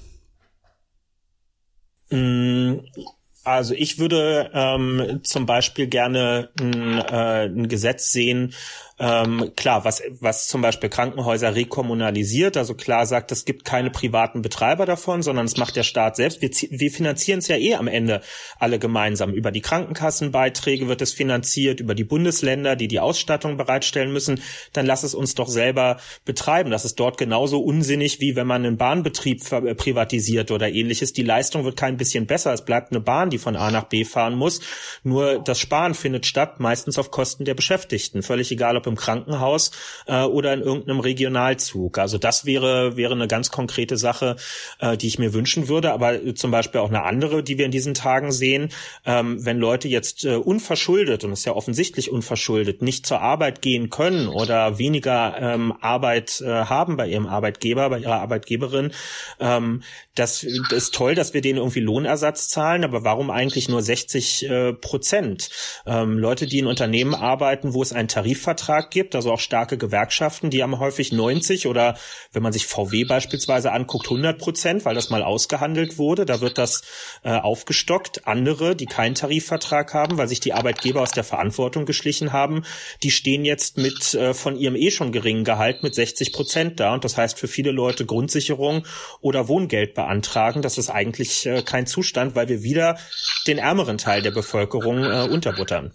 [2.10, 2.80] Mm,
[3.42, 8.54] also ich würde ähm, zum Beispiel gerne ein, äh, ein Gesetz sehen,
[8.98, 14.40] ähm, klar, was, was zum Beispiel Krankenhäuser rekommunalisiert, also klar sagt, es gibt keine privaten
[14.40, 16.40] Betreiber davon, sondern es macht der Staat selbst.
[16.40, 18.22] Wir, wir finanzieren es ja eh am Ende
[18.58, 19.34] alle gemeinsam.
[19.34, 24.40] Über die Krankenkassenbeiträge wird es finanziert, über die Bundesländer, die die Ausstattung bereitstellen müssen.
[24.72, 26.70] Dann lass es uns doch selber betreiben.
[26.70, 31.12] Das ist dort genauso unsinnig, wie wenn man einen Bahnbetrieb äh, privatisiert oder ähnliches.
[31.12, 32.54] Die Leistung wird kein bisschen besser.
[32.54, 34.60] Es bleibt eine Bahn, die von A nach B fahren muss.
[35.02, 38.22] Nur das Sparen findet statt, meistens auf Kosten der Beschäftigten.
[38.22, 39.70] Völlig egal, ob im Krankenhaus
[40.06, 41.98] äh, oder in irgendeinem Regionalzug.
[41.98, 44.36] Also das wäre wäre eine ganz konkrete Sache,
[44.80, 45.92] äh, die ich mir wünschen würde.
[45.92, 48.70] Aber zum Beispiel auch eine andere, die wir in diesen Tagen sehen,
[49.04, 53.62] ähm, wenn Leute jetzt äh, unverschuldet und es ist ja offensichtlich unverschuldet nicht zur Arbeit
[53.62, 58.92] gehen können oder weniger ähm, Arbeit äh, haben bei ihrem Arbeitgeber, bei ihrer Arbeitgeberin,
[59.40, 59.82] ähm,
[60.16, 64.72] das ist toll, dass wir denen irgendwie Lohnersatz zahlen, aber warum eigentlich nur 60 äh,
[64.72, 65.50] Prozent?
[65.84, 70.50] Ähm, Leute, die in Unternehmen arbeiten, wo es einen Tarifvertrag gibt, also auch starke Gewerkschaften,
[70.50, 71.96] die haben häufig 90 oder
[72.32, 76.26] wenn man sich VW beispielsweise anguckt, 100 Prozent, weil das mal ausgehandelt wurde.
[76.26, 76.82] Da wird das
[77.22, 78.26] äh, aufgestockt.
[78.26, 82.64] Andere, die keinen Tarifvertrag haben, weil sich die Arbeitgeber aus der Verantwortung geschlichen haben,
[83.02, 86.94] die stehen jetzt mit äh, von ihrem eh schon geringen Gehalt mit 60 Prozent da.
[86.94, 88.86] Und das heißt für viele Leute Grundsicherung
[89.20, 90.62] oder Wohngeld beantragen.
[90.62, 92.98] Das ist eigentlich äh, kein Zustand, weil wir wieder
[93.46, 95.92] den ärmeren Teil der Bevölkerung äh, unterbuttern.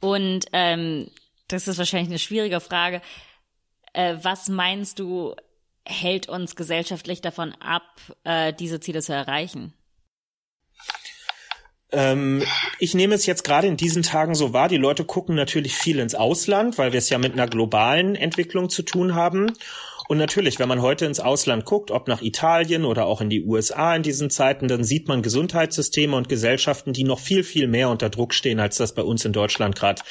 [0.00, 1.10] Und ähm,
[1.48, 3.02] das ist wahrscheinlich eine schwierige Frage.
[3.92, 5.34] Äh, was meinst du,
[5.84, 7.82] hält uns gesellschaftlich davon ab,
[8.24, 9.74] äh, diese Ziele zu erreichen?
[11.92, 12.42] Ähm,
[12.78, 15.98] ich nehme es jetzt gerade in diesen Tagen so wahr, die Leute gucken natürlich viel
[15.98, 19.52] ins Ausland, weil wir es ja mit einer globalen Entwicklung zu tun haben.
[20.10, 23.44] Und natürlich, wenn man heute ins Ausland guckt, ob nach Italien oder auch in die
[23.44, 27.88] USA in diesen Zeiten, dann sieht man Gesundheitssysteme und Gesellschaften, die noch viel, viel mehr
[27.90, 30.02] unter Druck stehen, als das bei uns in Deutschland gerade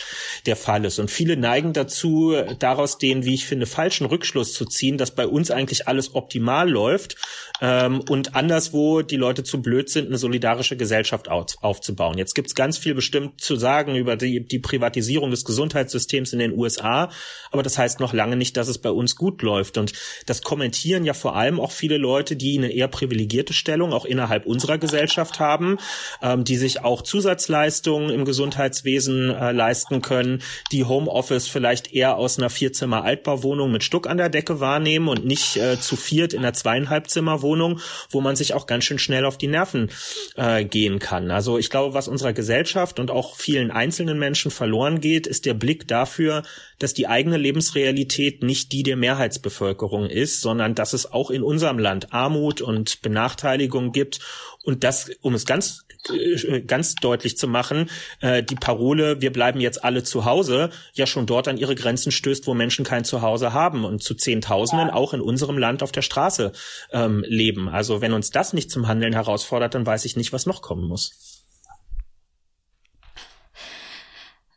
[0.46, 1.00] der Fall ist.
[1.00, 5.28] Und viele neigen dazu, daraus den, wie ich finde, falschen Rückschluss zu ziehen, dass bei
[5.28, 7.18] uns eigentlich alles optimal läuft
[7.60, 12.18] ähm, und anderswo die Leute zu blöd sind, eine solidarische Gesellschaft auf, aufzubauen.
[12.18, 16.58] Jetzt gibt's ganz viel bestimmt zu sagen über die, die Privatisierung des Gesundheitssystems in den
[16.58, 17.12] USA,
[17.52, 19.78] aber das heißt noch lange nicht, dass es bei uns gut läuft.
[19.78, 19.88] Und
[20.25, 24.45] das kommentieren ja vor allem auch viele Leute, die eine eher privilegierte Stellung auch innerhalb
[24.45, 25.78] unserer Gesellschaft haben,
[26.21, 32.38] ähm, die sich auch Zusatzleistungen im Gesundheitswesen äh, leisten können, die Homeoffice vielleicht eher aus
[32.38, 36.39] einer Vierzimmer Altbauwohnung mit Stuck an der Decke wahrnehmen und nicht äh, zu viert in
[36.39, 39.89] einer zweieinhalb Zimmerwohnung, wo man sich auch ganz schön schnell auf die Nerven
[40.36, 41.32] äh, gehen kann.
[41.32, 45.54] Also ich glaube, was unserer Gesellschaft und auch vielen einzelnen Menschen verloren geht, ist der
[45.54, 46.43] Blick dafür,
[46.80, 51.44] dass die eigene Lebensrealität nicht die der Mehrheitsbevölkerung Bevölkerung ist, sondern dass es auch in
[51.44, 54.20] unserem Land Armut und Benachteiligung gibt
[54.63, 57.89] und das, um es ganz äh, ganz deutlich zu machen,
[58.22, 62.12] äh, die Parole, wir bleiben jetzt alle zu Hause, ja schon dort an ihre Grenzen
[62.12, 66.02] stößt, wo Menschen kein Zuhause haben und zu Zehntausenden auch in unserem Land auf der
[66.02, 66.52] Straße
[66.92, 67.70] ähm, leben.
[67.70, 70.88] Also wenn uns das nicht zum Handeln herausfordert, dann weiß ich nicht, was noch kommen
[70.88, 71.12] muss.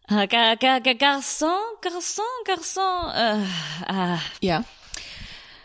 [0.09, 1.49] Gar, gar, gar, Garçon,
[1.81, 4.65] Garçon, Garçon, äh, äh, Ja.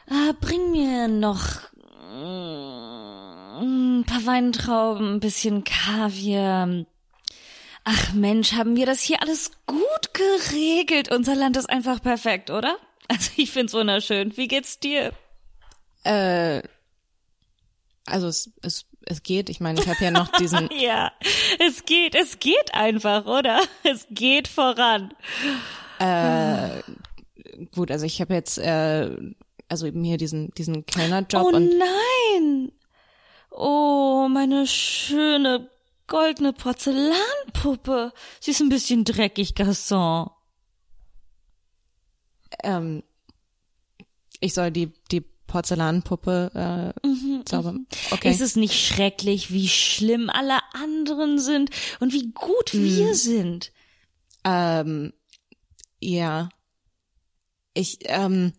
[0.07, 1.71] Äh, bring mir noch
[2.11, 6.85] mm, ein paar Weintrauben, ein bisschen Kaviar.
[7.83, 11.09] Ach Mensch, haben wir das hier alles gut geregelt.
[11.11, 12.77] Unser Land ist einfach perfekt, oder?
[13.09, 14.35] Also ich find's wunderschön.
[14.35, 15.13] Wie geht's dir?
[16.03, 16.61] Äh,
[18.05, 19.49] also es, es, es geht.
[19.49, 20.69] Ich meine, ich habe ja noch diesen.
[20.73, 21.13] Ja,
[21.65, 23.61] es geht, es geht einfach, oder?
[23.83, 25.13] Es geht voran.
[27.73, 29.09] gut, also ich habe jetzt äh,
[29.67, 32.71] also eben hier diesen diesen Kellnerjob Oh und nein!
[33.51, 35.69] Oh, meine schöne
[36.07, 38.13] goldene Porzellanpuppe.
[38.39, 40.29] Sie ist ein bisschen dreckig, Garçon.
[42.63, 43.03] ähm,
[44.39, 47.87] ich soll die die Porzellanpuppe äh, zaubern.
[48.11, 48.29] Okay.
[48.29, 53.71] Ist es nicht schrecklich, wie schlimm alle anderen sind und wie gut wir sind?
[54.43, 55.13] Ähm,
[55.99, 56.49] ja.
[57.73, 58.53] Ich, ähm,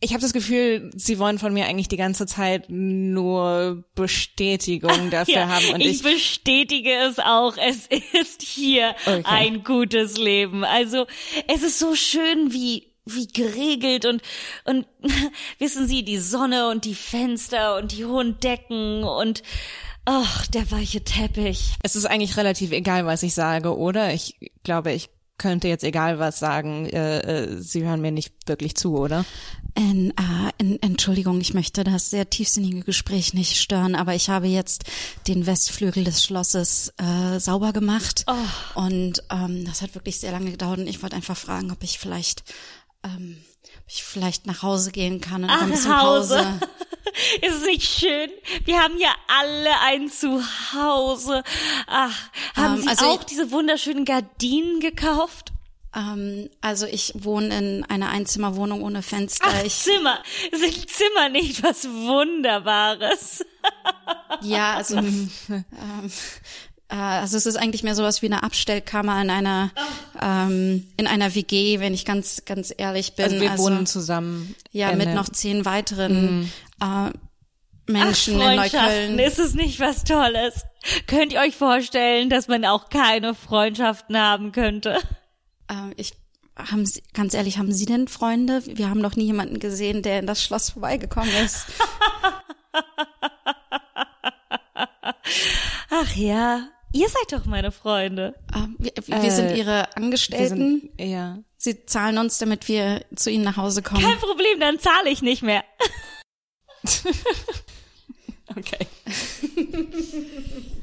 [0.00, 5.48] ich habe das Gefühl, sie wollen von mir eigentlich die ganze Zeit nur Bestätigung dafür
[5.48, 7.56] haben und ich, ich, bestätige es auch.
[7.56, 7.86] Es
[8.20, 9.22] ist hier Okay.
[9.24, 10.64] ein gutes Leben.
[10.64, 11.06] Also
[11.48, 14.20] es ist so schön wie wie geregelt und
[14.66, 14.86] und
[15.58, 19.42] wissen Sie die Sonne und die Fenster und die hohen Decken und
[20.04, 21.74] ach der weiche Teppich.
[21.82, 24.12] es ist eigentlich relativ egal, was ich sage, oder?
[24.12, 25.08] Ich glaube, ich
[25.38, 26.86] könnte jetzt egal was sagen.
[26.86, 29.24] Äh, äh, sie hören mir nicht wirklich zu, oder?
[29.78, 34.48] En, äh, en, Entschuldigung, ich möchte das sehr tiefsinnige Gespräch nicht stören, aber ich habe
[34.48, 34.82] jetzt
[35.28, 38.80] den Westflügel des Schlosses äh, sauber gemacht Oh.
[38.80, 42.00] und ähm, das hat wirklich sehr lange gedauert und ich wollte einfach fragen, ob ich
[42.00, 42.42] vielleicht
[43.04, 43.38] ähm,
[43.76, 46.36] ob ich vielleicht nach Hause gehen kann und noch ein Ach, bisschen Hause.
[46.38, 46.60] Pause.
[47.46, 48.30] Ist es nicht schön?
[48.64, 49.10] Wir haben ja
[49.40, 51.42] alle ein Zuhause.
[51.86, 52.16] Ach,
[52.56, 55.52] haben Ähm, Sie also auch diese wunderschönen Gardinen gekauft?
[55.94, 59.46] Ähm, also ich wohne in einer Einzimmerwohnung ohne Fenster.
[59.48, 60.18] Ach, ich, Zimmer.
[60.52, 63.44] Sind Zimmer nicht was Wunderbares?
[64.42, 65.30] ja, also ähm,
[66.88, 69.70] äh, also es ist eigentlich mehr sowas wie eine Abstellkammer in einer
[70.20, 73.24] ähm, in einer WG, wenn ich ganz ganz ehrlich bin.
[73.24, 74.54] Also wir wohnen zusammen.
[74.72, 76.48] ja in mit noch zehn weiteren äh,
[76.80, 77.10] Ach,
[77.86, 79.18] Menschen in Freundschaften, Neukölln.
[79.18, 80.64] ist es nicht was Tolles?
[81.06, 84.98] Könnt ihr euch vorstellen, dass man auch keine Freundschaften haben könnte?
[85.68, 86.12] Äh, ich
[86.56, 88.62] haben Sie, ganz ehrlich, haben Sie denn Freunde?
[88.66, 91.66] Wir haben noch nie jemanden gesehen, der in das Schloss vorbeigekommen ist.
[95.90, 98.34] Ach ja, ihr seid doch meine Freunde.
[98.54, 100.90] Ähm, wir, wir sind Äh, Ihre Angestellten.
[100.96, 101.38] sind, ja.
[101.56, 104.02] Sie zahlen uns, damit wir zu Ihnen nach Hause kommen.
[104.02, 105.64] Kein Problem, dann zahle ich nicht mehr.
[108.56, 108.86] Okay.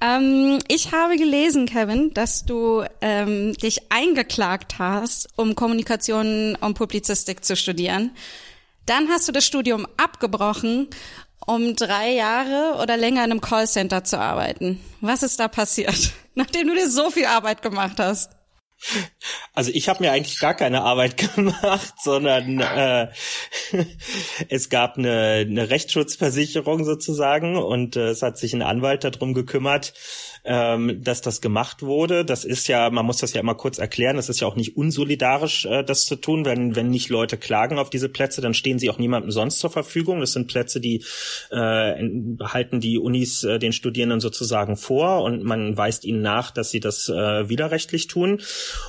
[0.00, 7.44] Ähm, ich habe gelesen, Kevin, dass du ähm, dich eingeklagt hast, um Kommunikation und Publizistik
[7.44, 8.12] zu studieren.
[8.86, 10.88] Dann hast du das Studium abgebrochen,
[11.46, 14.80] um drei Jahre oder länger in einem Callcenter zu arbeiten.
[15.00, 18.30] Was ist da passiert, nachdem du dir so viel Arbeit gemacht hast?
[19.54, 23.08] Also ich habe mir eigentlich gar keine Arbeit gemacht, sondern äh,
[24.48, 29.92] es gab eine, eine Rechtsschutzversicherung sozusagen und äh, es hat sich ein Anwalt darum gekümmert,
[30.44, 32.24] ähm, dass das gemacht wurde.
[32.24, 34.76] Das ist ja, man muss das ja immer kurz erklären, das ist ja auch nicht
[34.76, 36.44] unsolidarisch, äh, das zu tun.
[36.44, 39.70] Wenn, wenn nicht Leute klagen auf diese Plätze, dann stehen sie auch niemandem sonst zur
[39.70, 40.20] Verfügung.
[40.20, 41.04] Das sind Plätze, die
[41.50, 41.56] äh,
[42.42, 46.80] halten die Unis äh, den Studierenden sozusagen vor und man weist ihnen nach, dass sie
[46.80, 48.40] das äh, widerrechtlich tun.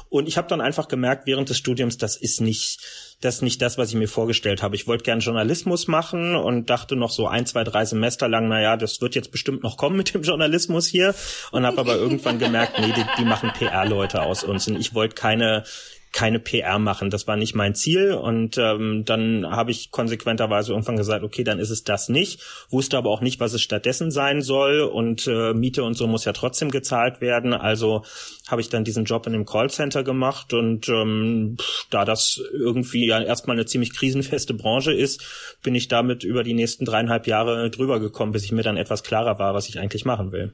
[0.10, 2.80] Und ich habe dann einfach gemerkt während des Studiums, das ist nicht
[3.22, 4.76] das ist nicht das, was ich mir vorgestellt habe.
[4.76, 8.60] Ich wollte gern Journalismus machen und dachte noch so ein, zwei, drei Semester lang, na
[8.60, 11.14] ja, das wird jetzt bestimmt noch kommen mit dem Journalismus hier.
[11.52, 14.68] Und habe aber irgendwann gemerkt, nee, die, die machen PR-Leute aus uns.
[14.68, 15.64] Und ich wollte keine
[16.12, 17.10] keine PR machen.
[17.10, 18.13] Das war nicht mein Ziel.
[18.13, 22.41] Und ähm, dann habe ich konsequenterweise irgendwann gesagt, okay, dann ist es das nicht.
[22.69, 24.82] Wusste aber auch nicht, was es stattdessen sein soll.
[24.82, 27.54] Und äh, Miete und so muss ja trotzdem gezahlt werden.
[27.54, 28.04] Also
[28.47, 30.54] habe ich dann diesen Job in dem Callcenter gemacht.
[30.54, 31.58] Und ähm,
[31.89, 35.24] da das irgendwie ja erstmal eine ziemlich krisenfeste Branche ist,
[35.63, 39.04] bin ich damit über die nächsten dreieinhalb Jahre drüber gekommen, bis ich mir dann etwas
[39.04, 40.54] klarer war, was ich eigentlich machen will.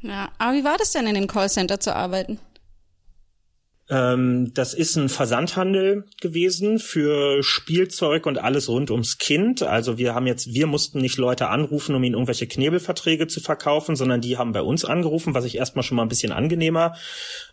[0.00, 2.38] Ja, aber wie war das denn in dem Callcenter zu arbeiten?
[3.90, 9.62] Ähm, das ist ein Versandhandel gewesen für Spielzeug und alles rund ums Kind.
[9.62, 13.96] Also wir haben jetzt, wir mussten nicht Leute anrufen, um ihnen irgendwelche Knebelverträge zu verkaufen,
[13.96, 16.96] sondern die haben bei uns angerufen, was ich erstmal schon mal ein bisschen angenehmer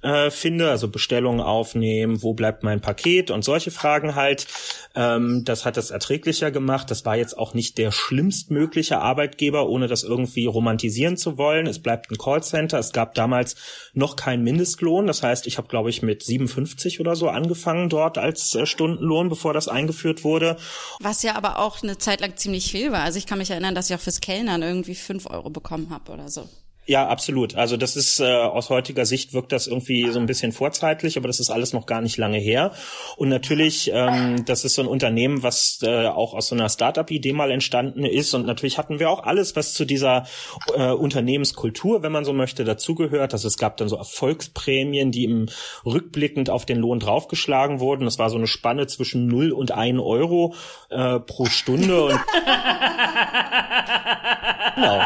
[0.01, 0.69] äh, finde.
[0.69, 4.47] Also Bestellungen aufnehmen, wo bleibt mein Paket und solche Fragen halt.
[4.93, 6.91] Ähm, das hat es erträglicher gemacht.
[6.91, 11.65] Das war jetzt auch nicht der schlimmstmögliche Arbeitgeber, ohne das irgendwie romantisieren zu wollen.
[11.65, 12.77] Es bleibt ein Callcenter.
[12.77, 13.55] Es gab damals
[13.93, 15.07] noch keinen Mindestlohn.
[15.07, 19.29] Das heißt, ich habe, glaube ich, mit 57 oder so angefangen dort als äh, Stundenlohn,
[19.29, 20.57] bevor das eingeführt wurde.
[20.99, 23.01] Was ja aber auch eine Zeit lang ziemlich viel war.
[23.01, 26.11] Also ich kann mich erinnern, dass ich auch fürs Kellnern irgendwie fünf Euro bekommen habe
[26.11, 26.47] oder so.
[26.87, 27.55] Ja, absolut.
[27.55, 31.25] Also das ist äh, aus heutiger Sicht wirkt das irgendwie so ein bisschen vorzeitlich, aber
[31.27, 32.73] das ist alles noch gar nicht lange her.
[33.17, 37.33] Und natürlich, ähm, das ist so ein Unternehmen, was äh, auch aus so einer Startup-Idee
[37.33, 38.35] mal entstanden ist.
[38.35, 40.27] Und natürlich hatten wir auch alles, was zu dieser
[40.75, 43.33] äh, Unternehmenskultur, wenn man so möchte, dazugehört.
[43.33, 45.47] Also es gab dann so Erfolgsprämien, die im
[45.87, 48.05] rückblickend auf den Lohn draufgeschlagen wurden.
[48.05, 50.53] Das war so eine Spanne zwischen 0 und 1 Euro
[50.91, 52.05] äh, pro Stunde.
[52.05, 52.19] Und
[54.75, 55.01] genau.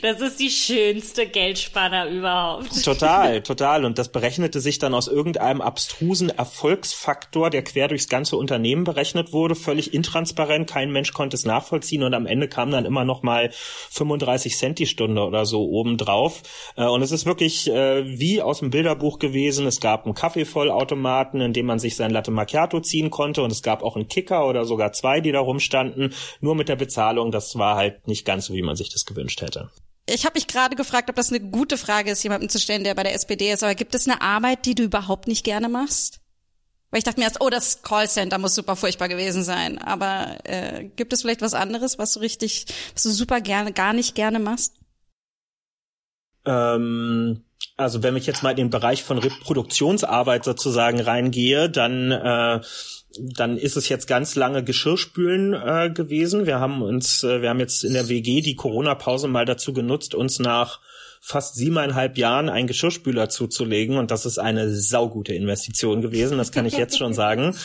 [0.00, 2.84] Das ist die schönste Geldspanner überhaupt.
[2.84, 3.84] Total, total.
[3.84, 9.32] Und das berechnete sich dann aus irgendeinem abstrusen Erfolgsfaktor, der quer durchs ganze Unternehmen berechnet
[9.32, 10.70] wurde, völlig intransparent.
[10.70, 13.50] Kein Mensch konnte es nachvollziehen und am Ende kam dann immer noch mal
[13.90, 16.42] 35 Cent die Stunde oder so obendrauf.
[16.76, 19.66] Äh, und es ist wirklich äh, wie aus dem Bilderbuch gewesen.
[19.66, 23.62] Es gab einen Kaffeevollautomaten, in dem man sich sein Latte Macchiato ziehen konnte und es
[23.62, 26.14] gab auch einen Kicker oder sogar zwei, die da rumstanden.
[26.40, 29.40] Nur mit der Bezahlung, das war halt nicht ganz so, wie man sich das gewünscht
[29.42, 29.70] hätte.
[30.06, 32.94] Ich habe mich gerade gefragt, ob das eine gute Frage ist, jemandem zu stellen, der
[32.94, 33.62] bei der SPD ist.
[33.62, 36.20] Aber gibt es eine Arbeit, die du überhaupt nicht gerne machst?
[36.90, 39.78] Weil ich dachte mir erst, oh, das Callcenter muss super furchtbar gewesen sein.
[39.78, 43.92] Aber äh, gibt es vielleicht was anderes, was du richtig, was du super gerne, gar
[43.92, 44.74] nicht gerne machst?
[46.44, 47.44] Ähm,
[47.76, 52.60] also wenn ich jetzt mal in den Bereich von Reproduktionsarbeit sozusagen reingehe, dann äh,
[53.18, 56.46] dann ist es jetzt ganz lange Geschirrspülen äh, gewesen.
[56.46, 60.14] Wir haben uns, äh, wir haben jetzt in der WG die Corona-Pause mal dazu genutzt,
[60.14, 60.80] uns nach
[61.24, 66.66] fast siebeneinhalb Jahren einen Geschirrspüler zuzulegen und das ist eine saugute Investition gewesen, das kann
[66.66, 67.54] ich jetzt schon sagen.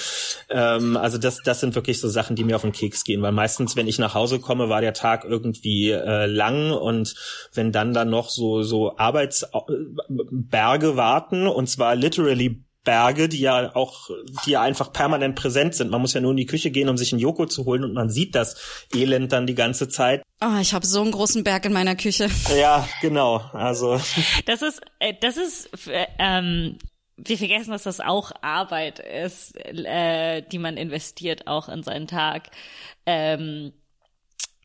[0.50, 3.34] Ähm, also das, das sind wirklich so Sachen, die mir auf den Keks gehen, weil
[3.34, 7.16] meistens, wenn ich nach Hause komme, war der Tag irgendwie äh, lang und
[7.54, 14.10] wenn dann dann noch so so Arbeitsberge warten und zwar literally Berge, die ja auch,
[14.46, 15.92] die ja einfach permanent präsent sind.
[15.92, 17.92] Man muss ja nur in die Küche gehen, um sich einen Joko zu holen und
[17.94, 20.24] man sieht das Elend dann die ganze Zeit.
[20.40, 22.30] Oh, ich habe so einen großen Berg in meiner Küche.
[22.58, 23.42] Ja, genau.
[23.52, 24.00] Also
[24.46, 26.78] das ist, äh, das ist, äh, ähm,
[27.18, 32.50] wir vergessen, dass das auch Arbeit ist, äh, die man investiert auch in seinen Tag.
[33.06, 33.74] Ähm,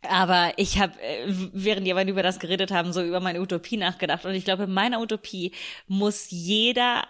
[0.09, 4.25] aber ich habe, äh, während ihr über das geredet haben, so über meine Utopie nachgedacht.
[4.25, 5.53] Und ich glaube, in meiner Utopie
[5.89, 7.05] muss jeder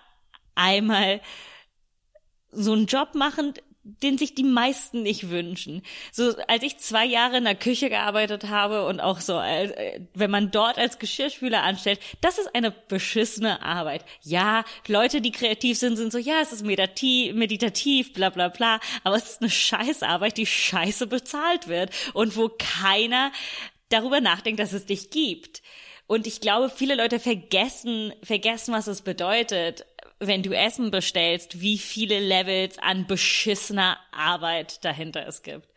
[0.54, 1.20] einmal
[2.50, 5.82] so einen Job machen, den sich die meisten nicht wünschen.
[6.12, 10.30] So, als ich zwei Jahre in der Küche gearbeitet habe und auch so, äh, wenn
[10.30, 14.04] man dort als Geschirrspüler anstellt, das ist eine beschissene Arbeit.
[14.22, 18.78] Ja, Leute, die kreativ sind, sind so, ja, es ist meditativ, meditativ, bla bla bla,
[19.02, 23.32] aber es ist eine Scheißarbeit, die scheiße bezahlt wird und wo keiner
[23.88, 25.60] darüber nachdenkt, dass es dich gibt.
[26.06, 29.86] Und ich glaube, viele Leute vergessen, vergessen, was es bedeutet,
[30.26, 35.68] wenn du Essen bestellst, wie viele Levels an beschissener Arbeit dahinter es gibt.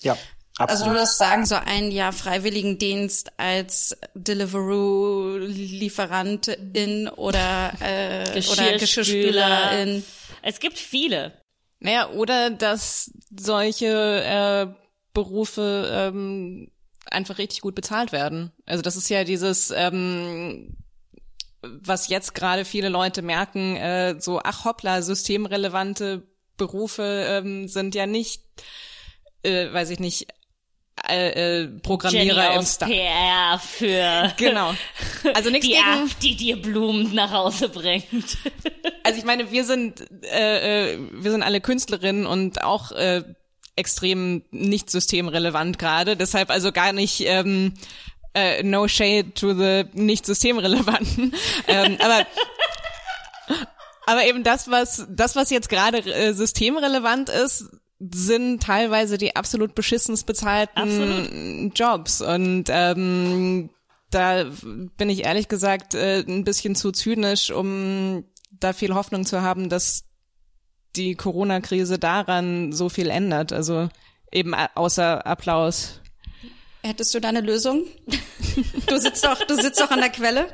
[0.00, 0.16] Ja.
[0.58, 0.70] Absolut.
[0.70, 10.04] Also du würdest sagen, so ein Jahr Freiwilligendienst als Deliveroo-Lieferantin oder, äh, oder Geschirrspülerin.
[10.42, 11.32] Es gibt viele.
[11.78, 14.66] Naja, oder dass solche äh,
[15.14, 16.70] Berufe ähm,
[17.10, 18.52] einfach richtig gut bezahlt werden.
[18.66, 20.76] Also das ist ja dieses ähm,
[21.62, 28.06] was jetzt gerade viele Leute merken, äh, so, ach hoppla, systemrelevante Berufe ähm, sind ja
[28.06, 28.42] nicht,
[29.42, 30.28] äh, weiß ich nicht,
[31.08, 32.88] äh, äh, Programmierer Jenny im Star.
[32.88, 34.74] PR für Genau.
[35.34, 36.04] Also nichts die gegen.
[36.04, 38.04] App, die dir Blumen nach Hause bringt.
[39.02, 43.24] Also ich meine, wir sind äh, äh, wir sind alle Künstlerinnen und auch äh,
[43.74, 46.16] extrem nicht systemrelevant gerade.
[46.16, 47.72] Deshalb also gar nicht ähm,
[48.34, 51.34] äh, no shade to the nicht systemrelevanten.
[51.68, 52.26] ähm, aber
[54.06, 57.68] aber eben das, was das, was jetzt gerade äh, systemrelevant ist,
[57.98, 61.78] sind teilweise die absolut beschissens bezahlten Absolut.
[61.78, 63.70] Jobs und ähm,
[64.10, 64.44] da
[64.96, 69.68] bin ich ehrlich gesagt äh, ein bisschen zu zynisch, um da viel Hoffnung zu haben,
[69.68, 70.04] dass
[70.96, 73.52] die Corona-Krise daran so viel ändert.
[73.52, 73.88] Also
[74.32, 75.99] eben a- außer Applaus.
[76.82, 77.86] Hättest du da eine Lösung?
[78.86, 80.48] Du sitzt doch, du sitzt doch an der Quelle.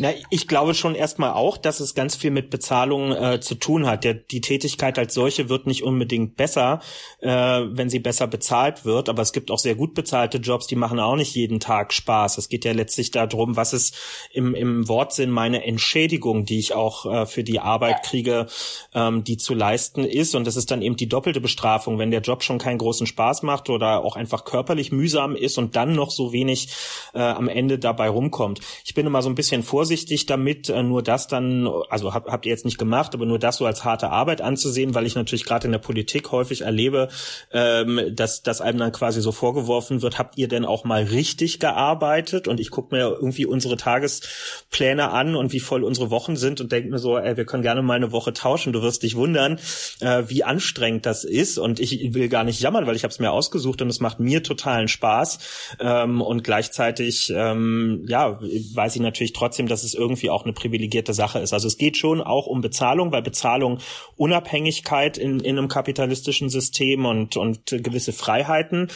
[0.00, 3.86] Na, ich glaube schon erstmal auch, dass es ganz viel mit Bezahlung äh, zu tun
[3.86, 4.02] hat.
[4.02, 6.80] Der, die Tätigkeit als solche wird nicht unbedingt besser,
[7.18, 9.10] äh, wenn sie besser bezahlt wird.
[9.10, 12.38] Aber es gibt auch sehr gut bezahlte Jobs, die machen auch nicht jeden Tag Spaß.
[12.38, 13.94] Es geht ja letztlich darum, was ist
[14.32, 18.46] im, im Wortsinn meine Entschädigung, die ich auch äh, für die Arbeit kriege,
[18.94, 20.34] ähm, die zu leisten ist.
[20.34, 23.42] Und das ist dann eben die doppelte Bestrafung, wenn der Job schon keinen großen Spaß
[23.42, 26.68] macht oder auch einfach körperlich mühsam ist und dann noch so wenig
[27.12, 28.60] äh, am Ende dabei rumkommt.
[28.86, 32.28] Ich bin immer so ein bisschen vorsichtig vorsichtig damit, äh, nur das dann, also hab,
[32.28, 35.16] habt ihr jetzt nicht gemacht, aber nur das so als harte Arbeit anzusehen, weil ich
[35.16, 37.08] natürlich gerade in der Politik häufig erlebe,
[37.52, 41.58] ähm, dass, dass einem dann quasi so vorgeworfen wird, habt ihr denn auch mal richtig
[41.58, 42.46] gearbeitet?
[42.46, 46.70] Und ich gucke mir irgendwie unsere Tagespläne an und wie voll unsere Wochen sind und
[46.70, 49.58] denke mir so, ey, wir können gerne mal eine Woche tauschen, du wirst dich wundern,
[49.98, 51.58] äh, wie anstrengend das ist.
[51.58, 54.20] Und ich will gar nicht jammern, weil ich habe es mir ausgesucht und es macht
[54.20, 55.40] mir totalen Spaß.
[55.80, 61.14] Ähm, und gleichzeitig, ähm, ja, weiß ich natürlich trotzdem, dass es irgendwie auch eine privilegierte
[61.14, 61.52] Sache ist.
[61.52, 63.78] Also es geht schon auch um Bezahlung, weil Bezahlung
[64.16, 68.88] Unabhängigkeit in, in einem kapitalistischen System und, und gewisse Freiheiten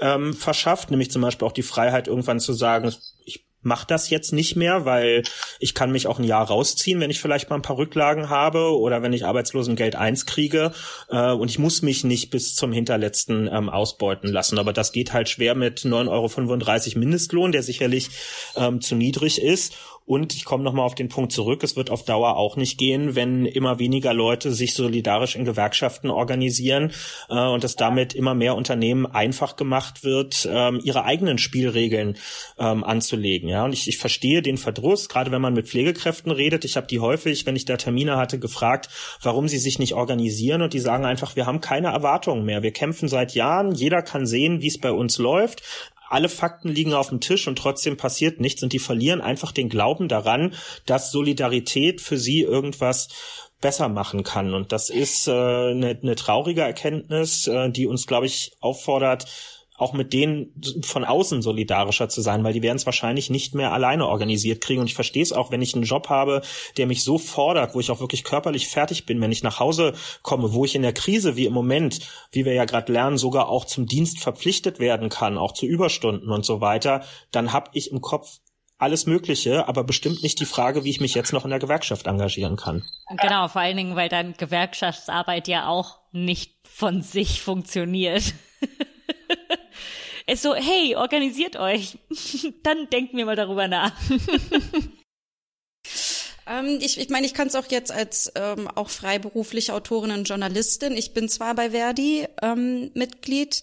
[0.00, 2.92] ähm, verschafft, nämlich zum Beispiel auch die Freiheit, irgendwann zu sagen,
[3.24, 5.24] ich mache das jetzt nicht mehr, weil
[5.58, 8.78] ich kann mich auch ein Jahr rausziehen, wenn ich vielleicht mal ein paar Rücklagen habe
[8.78, 10.72] oder wenn ich Arbeitslosengeld 1 kriege
[11.10, 14.58] äh, und ich muss mich nicht bis zum hinterletzten ähm, ausbeuten lassen.
[14.58, 18.08] Aber das geht halt schwer mit 9,35 Euro Mindestlohn, der sicherlich
[18.56, 19.74] ähm, zu niedrig ist.
[20.06, 23.16] Und ich komme nochmal auf den Punkt zurück, es wird auf Dauer auch nicht gehen,
[23.16, 26.92] wenn immer weniger Leute sich solidarisch in Gewerkschaften organisieren
[27.28, 32.16] äh, und es damit immer mehr Unternehmen einfach gemacht wird, ähm, ihre eigenen Spielregeln
[32.56, 33.48] ähm, anzulegen.
[33.48, 36.64] Ja, und ich, ich verstehe den Verdruss, gerade wenn man mit Pflegekräften redet.
[36.64, 38.88] Ich habe die häufig, wenn ich da Termine hatte, gefragt,
[39.22, 42.62] warum sie sich nicht organisieren und die sagen einfach, wir haben keine Erwartungen mehr.
[42.62, 45.62] Wir kämpfen seit Jahren, jeder kann sehen, wie es bei uns läuft
[46.08, 49.68] alle Fakten liegen auf dem Tisch und trotzdem passiert nichts und die verlieren einfach den
[49.68, 50.54] Glauben daran,
[50.86, 53.08] dass Solidarität für sie irgendwas
[53.60, 54.54] besser machen kann.
[54.54, 59.26] Und das ist äh, eine, eine traurige Erkenntnis, äh, die uns, glaube ich, auffordert,
[59.78, 60.52] auch mit denen
[60.82, 64.80] von außen solidarischer zu sein, weil die werden es wahrscheinlich nicht mehr alleine organisiert kriegen.
[64.80, 66.42] Und ich verstehe es auch, wenn ich einen Job habe,
[66.76, 69.94] der mich so fordert, wo ich auch wirklich körperlich fertig bin, wenn ich nach Hause
[70.22, 72.00] komme, wo ich in der Krise wie im Moment,
[72.32, 76.30] wie wir ja gerade lernen, sogar auch zum Dienst verpflichtet werden kann, auch zu Überstunden
[76.30, 78.38] und so weiter, dann habe ich im Kopf
[78.78, 82.06] alles Mögliche, aber bestimmt nicht die Frage, wie ich mich jetzt noch in der Gewerkschaft
[82.06, 82.84] engagieren kann.
[83.22, 88.34] Genau, vor allen Dingen, weil dann Gewerkschaftsarbeit ja auch nicht von sich funktioniert.
[90.26, 91.98] ist so, hey, organisiert euch.
[92.62, 93.92] Dann denken wir mal darüber nach.
[96.48, 100.28] Ähm, ich ich meine, ich kann es auch jetzt als ähm, auch freiberufliche Autorin und
[100.28, 100.96] Journalistin.
[100.96, 103.62] Ich bin zwar bei Verdi ähm, Mitglied,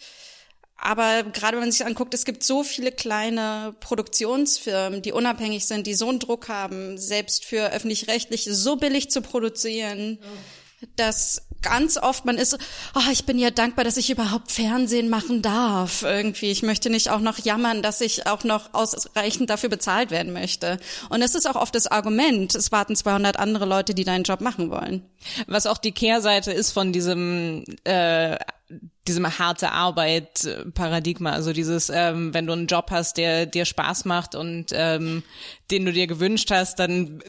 [0.76, 5.88] aber gerade wenn man sich anguckt, es gibt so viele kleine Produktionsfirmen, die unabhängig sind,
[5.88, 10.88] die so einen Druck haben, selbst für öffentlich-rechtliche so billig zu produzieren, oh.
[10.98, 12.58] dass ganz oft man ist,
[12.96, 16.04] oh, ich bin ja dankbar, dass ich überhaupt Fernsehen machen darf.
[16.04, 20.34] Irgendwie, ich möchte nicht auch noch jammern, dass ich auch noch ausreichend dafür bezahlt werden
[20.34, 20.78] möchte.
[21.10, 24.42] Und es ist auch oft das Argument, es warten 200 andere Leute, die deinen Job
[24.42, 25.04] machen wollen.
[25.48, 28.38] Was auch die Kehrseite ist von diesem äh,
[29.08, 34.06] diesem harte Arbeit Paradigma, also dieses, ähm, wenn du einen Job hast, der dir Spaß
[34.06, 35.24] macht und ähm,
[35.72, 37.22] den du dir gewünscht hast, dann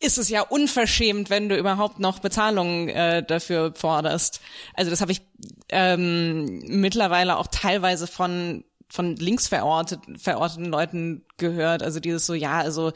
[0.00, 4.40] ist es ja unverschämt, wenn du überhaupt noch Bezahlung äh, dafür forderst.
[4.74, 5.22] Also das habe ich
[5.70, 11.82] ähm, mittlerweile auch teilweise von von links verortet, verorteten Leuten gehört.
[11.82, 12.92] Also dieses so, ja, also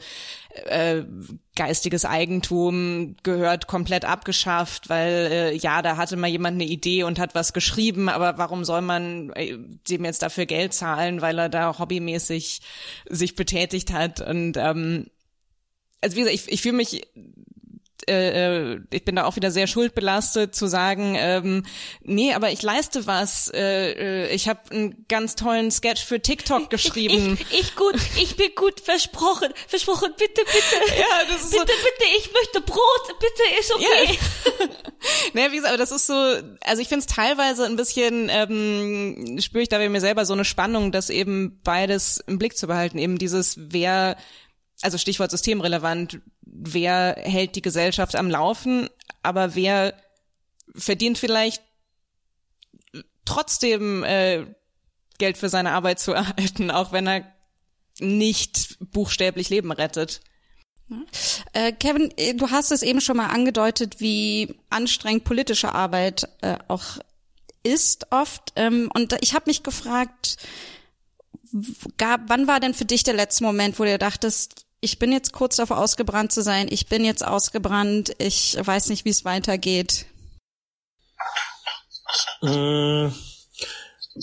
[0.65, 1.03] äh,
[1.55, 7.19] geistiges Eigentum gehört komplett abgeschafft, weil äh, ja, da hatte mal jemand eine Idee und
[7.19, 9.55] hat was geschrieben, aber warum soll man äh,
[9.87, 12.61] dem jetzt dafür Geld zahlen, weil er da hobbymäßig
[13.07, 14.19] sich betätigt hat?
[14.19, 15.11] Und ähm,
[16.03, 17.01] also wie gesagt, ich, ich fühle mich
[18.09, 21.65] äh, äh, ich bin da auch wieder sehr schuldbelastet zu sagen, ähm,
[22.01, 23.51] nee, aber ich leiste was.
[23.53, 27.37] Äh, äh ich habe einen ganz tollen Sketch für TikTok geschrieben.
[27.51, 30.11] Ich, ich gut, ich bin gut versprochen, versprochen.
[30.17, 33.19] Bitte, bitte, ja, das ist bitte, so, bitte, ich möchte Brot.
[33.19, 34.19] Bitte, ist okay.
[34.59, 34.67] Ja.
[35.33, 36.13] naja, wie gesagt, aber das ist so.
[36.13, 40.33] Also ich finde es teilweise ein bisschen ähm, spüre ich da bei mir selber so
[40.33, 42.97] eine Spannung, das eben beides im Blick zu behalten.
[42.97, 44.17] Eben dieses, wer
[44.83, 48.89] also Stichwort systemrelevant, wer hält die Gesellschaft am Laufen,
[49.21, 49.93] aber wer
[50.75, 51.61] verdient vielleicht
[53.25, 54.45] trotzdem äh,
[55.17, 57.25] Geld für seine Arbeit zu erhalten, auch wenn er
[57.99, 60.21] nicht buchstäblich Leben rettet.
[61.53, 66.57] Äh, Kevin, äh, du hast es eben schon mal angedeutet, wie anstrengend politische Arbeit äh,
[66.67, 66.99] auch
[67.63, 68.51] ist oft.
[68.55, 70.37] Ähm, und ich habe mich gefragt,
[71.97, 75.31] gab, wann war denn für dich der letzte Moment, wo du dachtest, ich bin jetzt
[75.31, 80.05] kurz davor ausgebrannt zu sein, ich bin jetzt ausgebrannt, ich weiß nicht, wie es weitergeht.
[82.41, 83.07] Mm,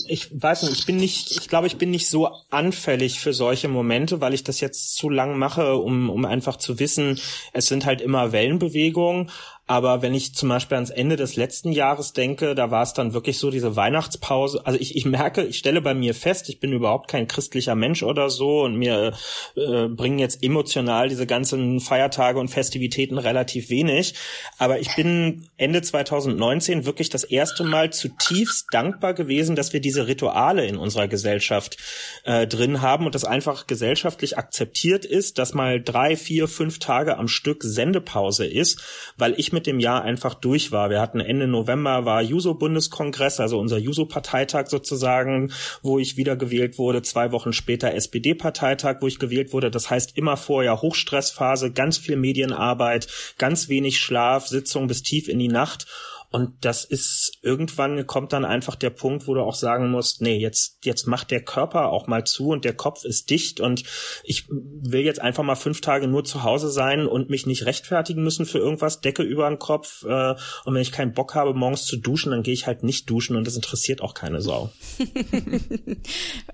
[0.07, 3.67] Ich weiß nicht, ich bin nicht, ich glaube, ich bin nicht so anfällig für solche
[3.67, 7.19] Momente, weil ich das jetzt zu lang mache, um, um einfach zu wissen,
[7.51, 9.29] es sind halt immer Wellenbewegungen.
[9.71, 13.13] Aber wenn ich zum Beispiel ans Ende des letzten Jahres denke, da war es dann
[13.13, 14.65] wirklich so diese Weihnachtspause.
[14.65, 18.03] Also ich, ich merke, ich stelle bei mir fest, ich bin überhaupt kein christlicher Mensch
[18.03, 19.13] oder so und mir
[19.55, 24.13] äh, bringen jetzt emotional diese ganzen Feiertage und Festivitäten relativ wenig.
[24.57, 30.05] Aber ich bin Ende 2019 wirklich das erste Mal zutiefst dankbar gewesen, dass wir diese
[30.05, 31.77] Rituale in unserer Gesellschaft
[32.25, 37.17] äh, drin haben und das einfach gesellschaftlich akzeptiert ist, dass mal drei, vier, fünf Tage
[37.17, 38.81] am Stück Sendepause ist,
[39.15, 40.89] weil ich mit dem Jahr einfach durch war.
[40.89, 45.51] Wir hatten Ende November war Juso-Bundeskongress, also unser Juso-Parteitag sozusagen,
[45.81, 47.01] wo ich wiedergewählt wurde.
[47.01, 49.71] Zwei Wochen später SPD-Parteitag, wo ich gewählt wurde.
[49.71, 53.07] Das heißt immer vorher Hochstressphase, ganz viel Medienarbeit,
[53.37, 55.87] ganz wenig Schlaf, Sitzung bis tief in die Nacht.
[56.31, 60.37] Und das ist irgendwann kommt dann einfach der Punkt, wo du auch sagen musst, nee,
[60.37, 63.83] jetzt, jetzt macht der Körper auch mal zu und der Kopf ist dicht und
[64.23, 68.23] ich will jetzt einfach mal fünf Tage nur zu Hause sein und mich nicht rechtfertigen
[68.23, 70.03] müssen für irgendwas, Decke über den Kopf.
[70.05, 73.09] Äh, und wenn ich keinen Bock habe, morgens zu duschen, dann gehe ich halt nicht
[73.09, 74.71] duschen und das interessiert auch keine Sau.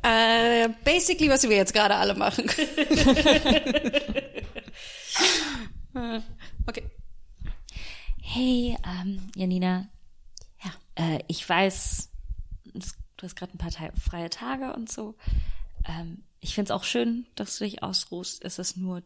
[0.03, 2.49] Äh, basically, was wir jetzt gerade alle machen.
[6.67, 6.83] okay.
[8.29, 9.87] Hey, ähm, Janina.
[10.61, 12.09] Ja, äh, ich weiß,
[12.65, 15.15] du hast gerade ein paar Te freie Tage und so.
[15.87, 18.43] Ähm, ich find's auch schön, dass du dich ausruhst.
[18.43, 19.01] Es ist nur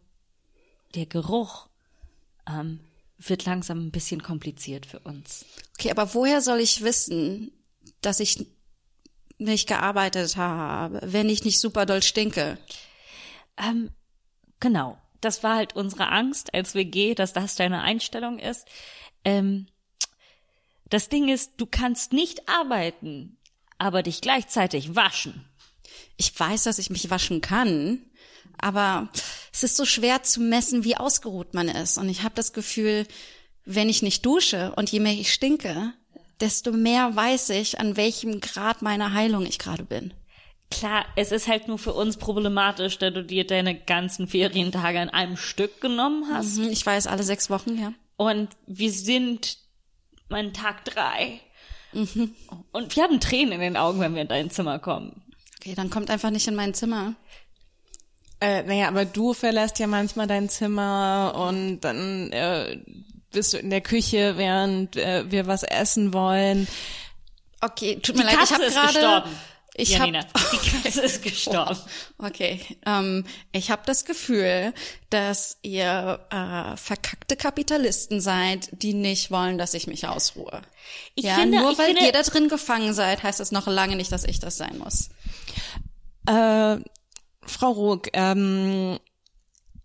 [0.95, 1.69] der Geruch
[2.49, 2.80] ähm,
[3.19, 5.45] wird langsam ein bisschen kompliziert für uns.
[5.78, 7.51] Okay, aber woher soll ich wissen,
[8.01, 8.47] dass ich
[9.38, 12.57] nicht gearbeitet habe, wenn ich nicht super doll stinke?
[13.55, 13.91] Ähm,
[14.59, 14.97] genau.
[15.22, 18.67] Das war halt unsere Angst als WG, dass das deine Einstellung ist.
[19.26, 19.67] Ähm,
[20.89, 23.38] das Ding ist, du kannst nicht arbeiten,
[23.78, 25.45] aber dich gleichzeitig waschen.
[26.17, 28.01] Ich weiß, dass ich mich waschen kann,
[28.59, 29.09] aber
[29.53, 31.97] es ist so schwer zu messen, wie ausgeruht man ist.
[31.97, 33.07] Und ich habe das Gefühl,
[33.65, 35.93] wenn ich nicht dusche und je mehr ich stinke,
[36.39, 40.13] desto mehr weiß ich, an welchem Grad meiner Heilung ich gerade bin.
[40.72, 45.09] Klar, es ist halt nur für uns problematisch, da du dir deine ganzen Ferientage in
[45.09, 46.57] einem Stück genommen hast.
[46.57, 47.93] Mhm, Ich weiß, alle sechs Wochen, ja.
[48.18, 49.57] Und wir sind
[50.30, 51.41] an Tag drei.
[52.72, 55.22] Und wir haben Tränen in den Augen, wenn wir in dein Zimmer kommen.
[55.59, 57.16] Okay, dann kommt einfach nicht in mein Zimmer.
[58.39, 62.80] Äh, naja, aber du verlässt ja manchmal dein Zimmer und dann äh,
[63.32, 66.68] bist du in der Küche, während äh, wir was essen wollen.
[67.62, 69.32] Okay, tut mir Die leid, Katze ich habe ist gerade gestorben.
[69.76, 71.78] Ich Janina, hab, die Katze ist gestorben.
[72.17, 74.74] Okay, ähm, ich habe das Gefühl,
[75.09, 80.61] dass ihr äh, verkackte Kapitalisten seid, die nicht wollen, dass ich mich ausruhe.
[81.15, 83.67] Ich ja, finde- nur ich weil finde- ihr da drin gefangen seid, heißt das noch
[83.67, 85.09] lange nicht, dass ich das sein muss.
[86.28, 86.78] Äh,
[87.43, 88.99] Frau Ruck, ähm,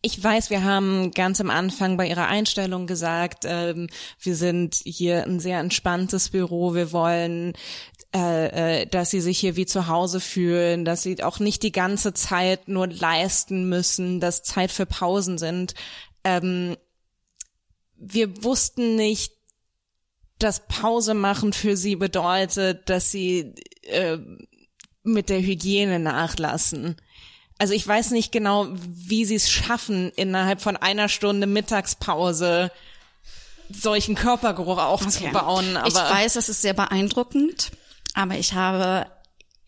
[0.02, 3.88] ich weiß, wir haben ganz am Anfang bei Ihrer Einstellung gesagt, ähm,
[4.20, 6.74] wir sind hier ein sehr entspanntes Büro.
[6.74, 7.54] Wir wollen,
[8.14, 11.72] äh, äh, dass Sie sich hier wie zu Hause fühlen, dass Sie auch nicht die
[11.72, 15.74] ganze Zeit nur leisten müssen, dass Zeit für Pausen sind.
[16.24, 16.76] Ähm,
[17.96, 19.32] wir wussten nicht,
[20.38, 24.18] dass Pause machen für Sie bedeutet, dass Sie äh,
[25.02, 26.96] mit der Hygiene nachlassen.
[27.58, 32.70] Also ich weiß nicht genau, wie sie es schaffen, innerhalb von einer Stunde Mittagspause
[33.70, 35.76] solchen Körpergeruch aufzubauen.
[35.76, 37.70] Aber ich weiß, das ist sehr beeindruckend,
[38.16, 39.06] aber ich habe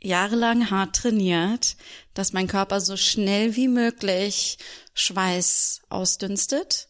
[0.00, 1.76] jahrelang hart trainiert,
[2.14, 4.58] dass mein Körper so schnell wie möglich
[4.94, 6.88] Schweiß ausdünstet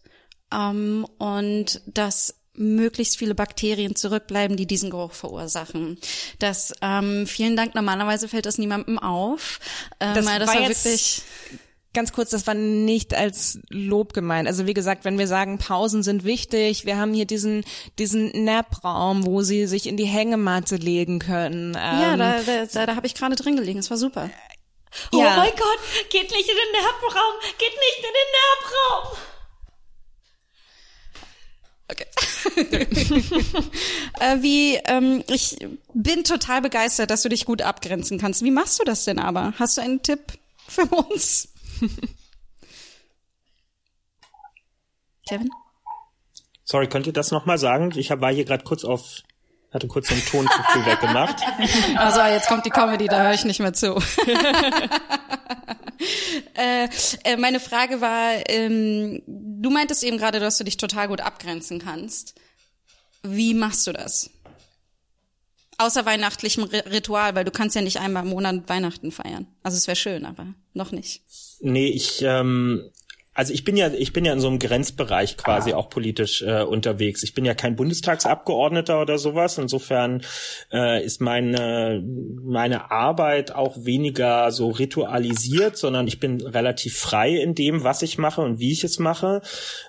[0.54, 5.98] ähm, und dass möglichst viele Bakterien zurückbleiben, die diesen Geruch verursachen.
[6.38, 7.74] Das ähm, vielen Dank.
[7.74, 9.58] Normalerweise fällt das niemandem auf.
[10.00, 11.22] Ähm, Das das war war wirklich.
[11.94, 14.46] Ganz kurz, das war nicht als Lob gemeint.
[14.46, 17.64] Also wie gesagt, wenn wir sagen, Pausen sind wichtig, wir haben hier diesen
[17.98, 21.74] diesen Nap-Raum, wo sie sich in die Hängematte legen können.
[21.74, 23.78] Ja, Ähm, da, da, da, da habe ich gerade drin gelegen.
[23.78, 24.30] Es war super.
[25.12, 25.36] Oh Ja.
[25.36, 29.18] mein Gott, geht nicht in den Nerbraum, geht nicht in den Nerbraum.
[31.90, 32.06] Okay.
[34.20, 35.56] äh, wie, ähm, ich
[35.94, 38.42] bin total begeistert, dass du dich gut abgrenzen kannst.
[38.42, 39.54] Wie machst du das denn aber?
[39.58, 40.20] Hast du einen Tipp
[40.68, 41.48] für uns?
[45.28, 45.50] Kevin?
[46.64, 47.92] Sorry, könnt ihr das nochmal sagen?
[47.96, 49.22] Ich hab, war hier gerade kurz auf,
[49.72, 51.40] hatte kurz den Ton zu viel weggemacht.
[51.96, 53.94] Also jetzt kommt die Comedy, da höre ich nicht mehr zu.
[56.54, 56.88] äh,
[57.24, 61.78] äh, meine Frage war, ähm, du meintest eben gerade, dass du dich total gut abgrenzen
[61.78, 62.34] kannst.
[63.22, 64.30] Wie machst du das?
[65.78, 69.46] Außer weihnachtlichem Ritual, weil du kannst ja nicht einmal im Monat Weihnachten feiern.
[69.62, 71.22] Also es wäre schön, aber noch nicht.
[71.60, 72.90] Nee, ich ähm,
[73.38, 76.62] also ich bin ja, ich bin ja in so einem Grenzbereich quasi auch politisch äh,
[76.62, 77.22] unterwegs.
[77.22, 79.58] Ich bin ja kein Bundestagsabgeordneter oder sowas.
[79.58, 80.22] Insofern
[80.72, 82.02] äh, ist meine
[82.42, 88.18] meine Arbeit auch weniger so ritualisiert, sondern ich bin relativ frei in dem, was ich
[88.18, 89.40] mache und wie ich es mache.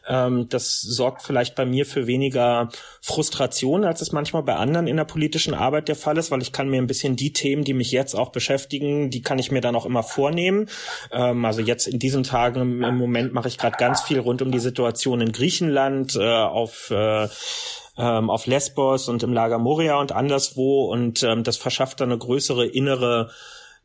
[0.08, 2.70] Ähm, das sorgt vielleicht bei mir für weniger
[3.02, 6.52] Frustration, als es manchmal bei anderen in der politischen Arbeit der Fall ist, weil ich
[6.52, 9.62] kann mir ein bisschen die Themen, die mich jetzt auch beschäftigen, die kann ich mir
[9.62, 10.70] dann auch immer vornehmen.
[11.12, 14.52] Ähm, also jetzt in diesen Tagen im Moment mache ich gerade ganz viel rund um
[14.52, 17.30] die Situation in Griechenland, äh, auf äh,
[17.98, 22.18] ähm, auf Lesbos und im Lager Moria und anderswo und ähm, das verschafft dann eine
[22.18, 23.32] größere innere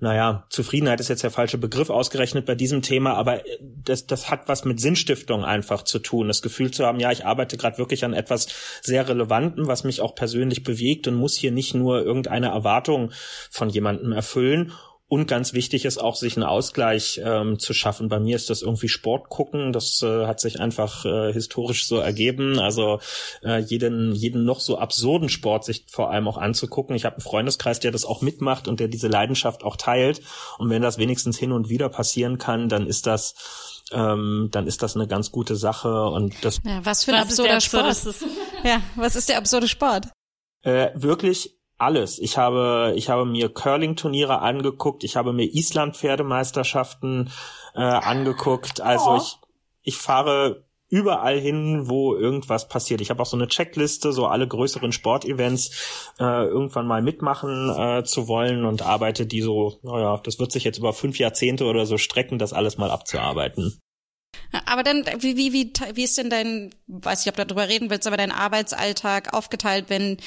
[0.01, 4.49] naja, Zufriedenheit ist jetzt der falsche Begriff ausgerechnet bei diesem Thema, aber das, das hat
[4.49, 6.27] was mit Sinnstiftung einfach zu tun.
[6.27, 8.49] Das Gefühl zu haben, ja, ich arbeite gerade wirklich an etwas
[8.83, 13.13] sehr Relevantem, was mich auch persönlich bewegt und muss hier nicht nur irgendeine Erwartung
[13.51, 14.73] von jemandem erfüllen.
[15.07, 18.09] Und ganz wichtig ist auch, sich einen Ausgleich ähm, zu schaffen.
[18.09, 19.73] Bei mir ist das irgendwie Sport gucken.
[19.73, 22.59] Das äh, hat sich einfach äh, historisch so ergeben.
[22.59, 23.01] Also
[23.43, 26.97] äh, jeden, jeden noch so absurden Sport sich vor allem auch anzugucken.
[26.97, 30.23] Ich habe einen Freundeskreis, der das auch mitmacht und der diese Leidenschaft auch teilt.
[30.59, 33.35] Und wenn das wenigstens hin und wieder passieren kann, dann ist das
[33.93, 36.61] ähm, dann ist das eine ganz gute Sache und das.
[36.65, 37.97] Ja, was für ein was absurder Sport.
[38.65, 40.09] ja, was ist der absurde Sport?
[40.63, 42.19] Äh, wirklich alles.
[42.19, 47.31] Ich habe, ich habe mir Curling-Turniere angeguckt, ich habe mir Island-Pferdemeisterschaften
[47.75, 48.81] äh, angeguckt.
[48.81, 49.17] Also oh.
[49.17, 49.37] ich,
[49.83, 53.01] ich fahre überall hin, wo irgendwas passiert.
[53.01, 58.05] Ich habe auch so eine Checkliste, so alle größeren Sportevents äh, irgendwann mal mitmachen äh,
[58.05, 61.85] zu wollen und arbeite die so, naja, das wird sich jetzt über fünf Jahrzehnte oder
[61.87, 63.79] so strecken, das alles mal abzuarbeiten.
[64.67, 67.91] Aber dann, wie, wie, wie, wie ist denn dein, weiß ich, ob du darüber reden
[67.91, 70.19] willst, aber dein Arbeitsalltag aufgeteilt, wenn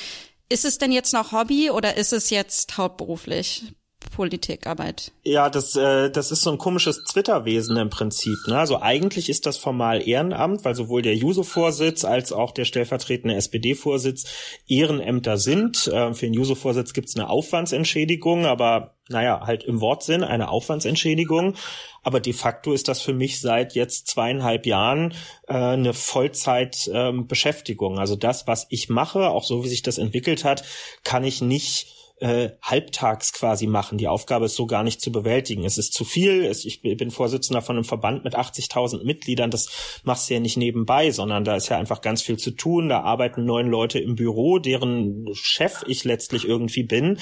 [0.49, 3.73] ist es denn jetzt noch Hobby oder ist es jetzt hauptberuflich?
[4.15, 5.11] Politikarbeit.
[5.23, 8.37] Ja, das, äh, das ist so ein komisches Twitter-Wesen im Prinzip.
[8.47, 8.57] Ne?
[8.57, 14.25] Also eigentlich ist das formal Ehrenamt, weil sowohl der Juso-Vorsitz als auch der stellvertretende SPD-Vorsitz
[14.67, 15.87] Ehrenämter sind.
[15.87, 21.55] Äh, für den Juso-Vorsitz gibt es eine Aufwandsentschädigung, aber naja, halt im Wortsinn eine Aufwandsentschädigung.
[22.03, 25.13] Aber de facto ist das für mich seit jetzt zweieinhalb Jahren
[25.47, 27.93] äh, eine Vollzeitbeschäftigung.
[27.93, 30.63] Ähm, also das, was ich mache, auch so wie sich das entwickelt hat,
[31.03, 33.97] kann ich nicht äh, halbtags quasi machen.
[33.97, 35.63] Die Aufgabe ist so gar nicht zu bewältigen.
[35.65, 36.45] Es ist zu viel.
[36.45, 39.51] Es, ich bin Vorsitzender von einem Verband mit 80.000 Mitgliedern.
[39.51, 42.89] Das machst du ja nicht nebenbei, sondern da ist ja einfach ganz viel zu tun.
[42.89, 47.19] Da arbeiten neun Leute im Büro, deren Chef ich letztlich irgendwie bin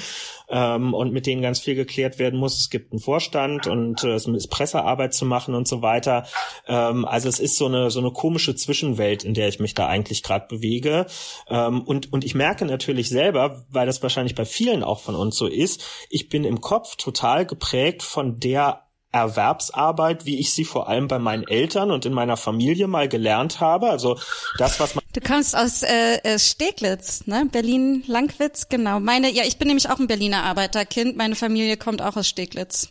[0.48, 2.58] ähm, und mit denen ganz viel geklärt werden muss.
[2.58, 6.26] Es gibt einen Vorstand und äh, es ist Pressearbeit zu machen und so weiter.
[6.68, 9.88] Ähm, also es ist so eine so eine komische Zwischenwelt, in der ich mich da
[9.88, 11.06] eigentlich gerade bewege.
[11.50, 15.36] Ähm, und und ich merke natürlich selber, weil das wahrscheinlich bei vielen auch von uns
[15.36, 20.90] so ist, ich bin im Kopf total geprägt von der Erwerbsarbeit, wie ich sie vor
[20.90, 23.90] allem bei meinen Eltern und in meiner Familie mal gelernt habe.
[23.90, 24.20] Also
[24.58, 27.48] das, was man Du kommst aus äh, äh Steglitz, ne?
[27.50, 29.00] Berlin Langwitz, genau.
[29.00, 31.16] Meine, ja, ich bin nämlich auch ein Berliner Arbeiterkind.
[31.16, 32.90] Meine Familie kommt auch aus Steglitz.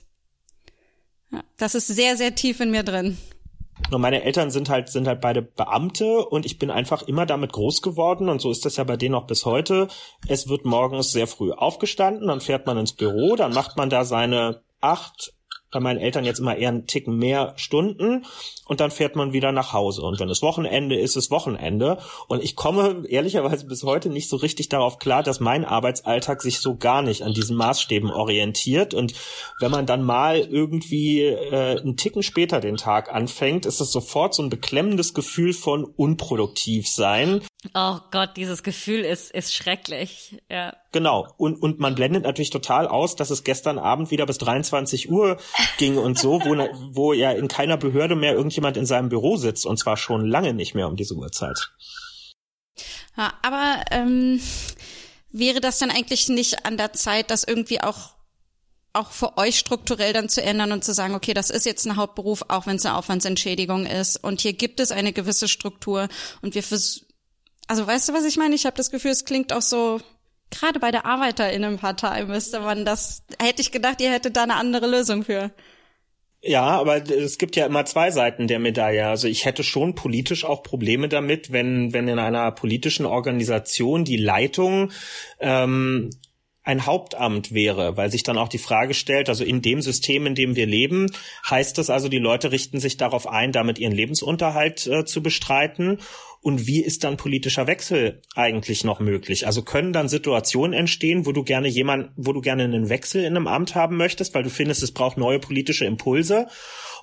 [1.30, 3.18] Ja, das ist sehr, sehr tief in mir drin.
[3.90, 7.52] Und meine Eltern sind halt, sind halt beide Beamte und ich bin einfach immer damit
[7.52, 9.88] groß geworden und so ist das ja bei denen auch bis heute.
[10.26, 14.04] Es wird morgens sehr früh aufgestanden, dann fährt man ins Büro, dann macht man da
[14.04, 15.34] seine acht,
[15.74, 18.24] bei meinen Eltern jetzt immer eher einen Ticken mehr Stunden
[18.66, 20.02] und dann fährt man wieder nach Hause.
[20.02, 21.98] Und wenn es Wochenende ist, ist Wochenende.
[22.28, 26.60] Und ich komme ehrlicherweise bis heute nicht so richtig darauf klar, dass mein Arbeitsalltag sich
[26.60, 28.94] so gar nicht an diesen Maßstäben orientiert.
[28.94, 29.12] Und
[29.60, 34.34] wenn man dann mal irgendwie äh, einen Ticken später den Tag anfängt, ist es sofort
[34.34, 37.42] so ein beklemmendes Gefühl von unproduktiv sein.
[37.74, 40.74] Oh Gott, dieses Gefühl ist, ist schrecklich, ja.
[40.92, 41.26] Genau.
[41.38, 45.38] Und, und man blendet natürlich total aus, dass es gestern Abend wieder bis 23 Uhr
[45.78, 46.54] ging und so, wo,
[46.92, 50.54] wo ja in keiner Behörde mehr irgendjemand in seinem Büro sitzt und zwar schon lange
[50.54, 51.72] nicht mehr um diese Uhrzeit.
[53.16, 54.40] Ja, aber ähm,
[55.30, 58.14] wäre das dann eigentlich nicht an der Zeit, das irgendwie auch
[58.96, 61.96] auch für euch strukturell dann zu ändern und zu sagen, okay, das ist jetzt ein
[61.96, 64.22] Hauptberuf, auch wenn es eine Aufwandsentschädigung ist.
[64.22, 66.08] Und hier gibt es eine gewisse Struktur
[66.42, 67.04] und wir versuchen
[67.66, 68.54] also weißt du, was ich meine?
[68.54, 70.00] Ich habe das Gefühl, es klingt auch so,
[70.58, 74.86] gerade bei der Arbeiterinnenpartei müsste man das, hätte ich gedacht, ihr hättet da eine andere
[74.86, 75.50] Lösung für.
[76.46, 79.06] Ja, aber es gibt ja immer zwei Seiten der Medaille.
[79.06, 84.18] Also ich hätte schon politisch auch Probleme damit, wenn, wenn in einer politischen Organisation die
[84.18, 84.92] Leitung
[85.40, 86.10] ähm,
[86.64, 90.34] ein Hauptamt wäre, weil sich dann auch die Frage stellt, also in dem System, in
[90.34, 91.10] dem wir leben,
[91.48, 95.98] heißt das also, die Leute richten sich darauf ein, damit ihren Lebensunterhalt äh, zu bestreiten.
[96.40, 99.46] Und wie ist dann politischer Wechsel eigentlich noch möglich?
[99.46, 103.36] Also können dann Situationen entstehen, wo du gerne jemand, wo du gerne einen Wechsel in
[103.36, 106.46] einem Amt haben möchtest, weil du findest, es braucht neue politische Impulse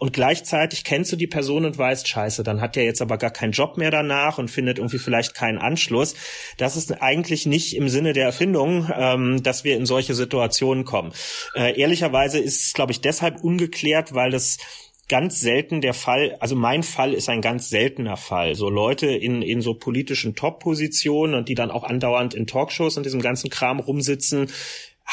[0.01, 3.29] und gleichzeitig kennst du die Person und weißt, scheiße, dann hat der jetzt aber gar
[3.29, 6.15] keinen Job mehr danach und findet irgendwie vielleicht keinen Anschluss.
[6.57, 11.13] Das ist eigentlich nicht im Sinne der Erfindung, ähm, dass wir in solche Situationen kommen.
[11.53, 14.57] Äh, ehrlicherweise ist es, glaube ich, deshalb ungeklärt, weil das
[15.07, 18.55] ganz selten der Fall, also mein Fall ist ein ganz seltener Fall.
[18.55, 23.05] So Leute in, in so politischen Top-Positionen und die dann auch andauernd in Talkshows und
[23.05, 24.47] diesem ganzen Kram rumsitzen,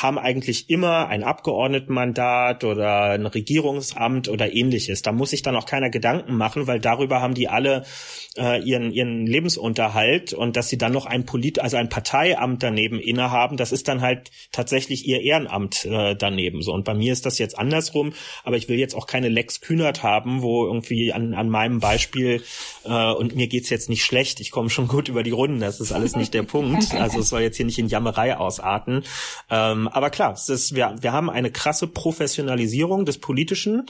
[0.03, 5.03] haben eigentlich immer ein Abgeordnetenmandat oder ein Regierungsamt oder ähnliches.
[5.03, 7.85] Da muss sich dann auch keiner Gedanken machen, weil darüber haben die alle
[8.37, 13.01] äh, ihren, ihren Lebensunterhalt und dass sie dann noch ein Polit, also ein Parteiamt daneben
[13.01, 16.63] innehaben, das ist dann halt tatsächlich ihr Ehrenamt äh, daneben.
[16.63, 18.13] So und bei mir ist das jetzt andersrum,
[18.45, 22.45] aber ich will jetzt auch keine Lex Kühnert haben, wo irgendwie an, an meinem Beispiel
[22.85, 25.81] äh, und mir geht's jetzt nicht schlecht, ich komme schon gut über die Runden, das
[25.81, 26.95] ist alles nicht der Punkt.
[26.95, 29.03] Also es soll jetzt hier nicht in Jammerei ausarten.
[29.51, 33.87] Ähm, aber klar, ist, wir, wir haben eine krasse Professionalisierung des Politischen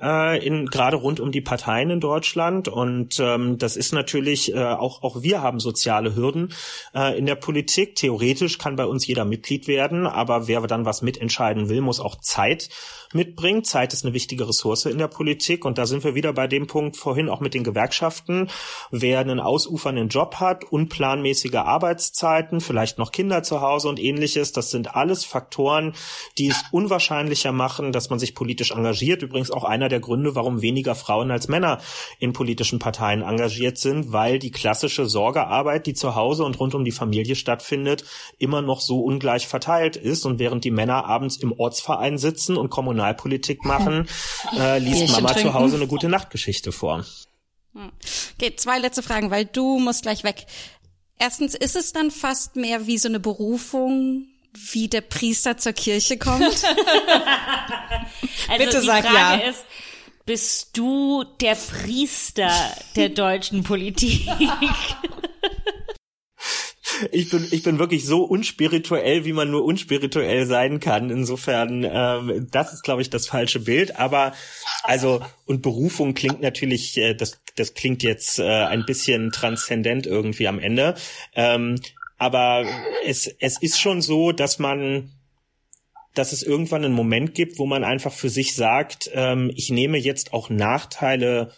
[0.00, 4.62] äh, in gerade rund um die Parteien in Deutschland und ähm, das ist natürlich äh,
[4.62, 6.52] auch auch wir haben soziale Hürden
[6.94, 7.96] äh, in der Politik.
[7.96, 12.16] Theoretisch kann bei uns jeder Mitglied werden, aber wer dann was mitentscheiden will, muss auch
[12.16, 12.68] Zeit
[13.12, 13.64] mitbringen.
[13.64, 16.66] Zeit ist eine wichtige Ressource in der Politik und da sind wir wieder bei dem
[16.66, 18.48] Punkt vorhin auch mit den Gewerkschaften.
[18.90, 24.70] Wer einen ausufernden Job hat, unplanmäßige Arbeitszeiten, vielleicht noch Kinder zu Hause und ähnliches, das
[24.70, 25.94] sind alles Faktoren,
[26.38, 29.22] die es unwahrscheinlicher machen, dass man sich politisch engagiert.
[29.22, 31.80] Übrigens auch einer der Gründe, warum weniger Frauen als Männer
[32.18, 36.84] in politischen Parteien engagiert sind, weil die klassische Sorgearbeit, die zu Hause und rund um
[36.84, 38.04] die Familie stattfindet,
[38.38, 40.24] immer noch so ungleich verteilt ist.
[40.24, 44.08] Und während die Männer abends im Ortsverein sitzen und Kommunalpolitik machen,
[44.58, 45.50] äh, liest Bierchen Mama trinken.
[45.50, 47.04] zu Hause eine gute Nachtgeschichte vor.
[48.36, 50.46] Okay, zwei letzte Fragen, weil du musst gleich weg.
[51.18, 56.18] Erstens, ist es dann fast mehr wie so eine Berufung, wie der Priester zur Kirche
[56.18, 56.62] kommt?
[58.48, 59.48] Also Bitte die sag Frage ja.
[59.50, 59.64] ist,
[60.26, 62.50] bist du der Priester
[62.96, 64.28] der deutschen Politik?
[67.12, 71.08] Ich bin, ich bin wirklich so unspirituell, wie man nur unspirituell sein kann.
[71.08, 73.98] Insofern, ähm, das ist, glaube ich, das falsche Bild.
[73.98, 74.34] Aber
[74.82, 80.46] also und Berufung klingt natürlich, äh, das, das klingt jetzt äh, ein bisschen transzendent irgendwie
[80.46, 80.94] am Ende.
[81.34, 81.80] Ähm,
[82.20, 82.66] aber
[83.06, 85.10] es, es ist schon so, dass man
[86.12, 89.96] dass es irgendwann einen Moment gibt, wo man einfach für sich sagt, ähm, ich nehme
[89.96, 91.52] jetzt auch Nachteile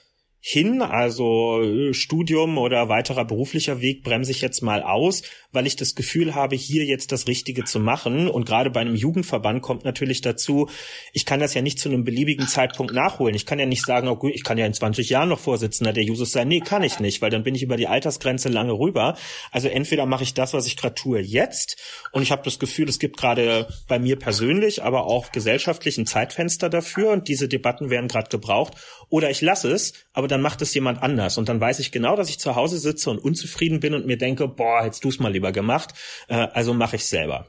[0.44, 5.22] hin, also äh, Studium oder weiterer beruflicher Weg bremse ich jetzt mal aus,
[5.52, 8.26] weil ich das Gefühl habe, hier jetzt das Richtige zu machen.
[8.26, 10.68] Und gerade bei einem Jugendverband kommt natürlich dazu,
[11.12, 13.36] ich kann das ja nicht zu einem beliebigen Zeitpunkt nachholen.
[13.36, 15.92] Ich kann ja nicht sagen, oh gut, ich kann ja in 20 Jahren noch Vorsitzender
[15.92, 16.48] der Jusos sein.
[16.48, 19.16] Nee, kann ich nicht, weil dann bin ich über die Altersgrenze lange rüber.
[19.52, 21.76] Also entweder mache ich das, was ich gerade tue, jetzt.
[22.10, 26.06] Und ich habe das Gefühl, es gibt gerade bei mir persönlich, aber auch gesellschaftlich ein
[26.06, 27.12] Zeitfenster dafür.
[27.12, 28.74] Und diese Debatten werden gerade gebraucht.
[29.08, 31.38] Oder ich lasse es, aber dann macht es jemand anders.
[31.38, 34.18] Und dann weiß ich genau, dass ich zu Hause sitze und unzufrieden bin und mir
[34.18, 35.94] denke, boah, hättest du es mal lieber gemacht.
[36.28, 37.46] Äh, also mache ich selber.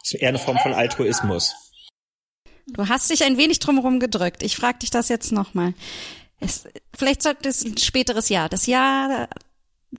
[0.00, 1.54] Das ist eher eine Form von Altruismus.
[2.66, 4.42] Du hast dich ein wenig drumherum gedrückt.
[4.42, 5.74] Ich frage dich das jetzt nochmal.
[6.96, 9.28] Vielleicht sollte es ein späteres Jahr, das Jahr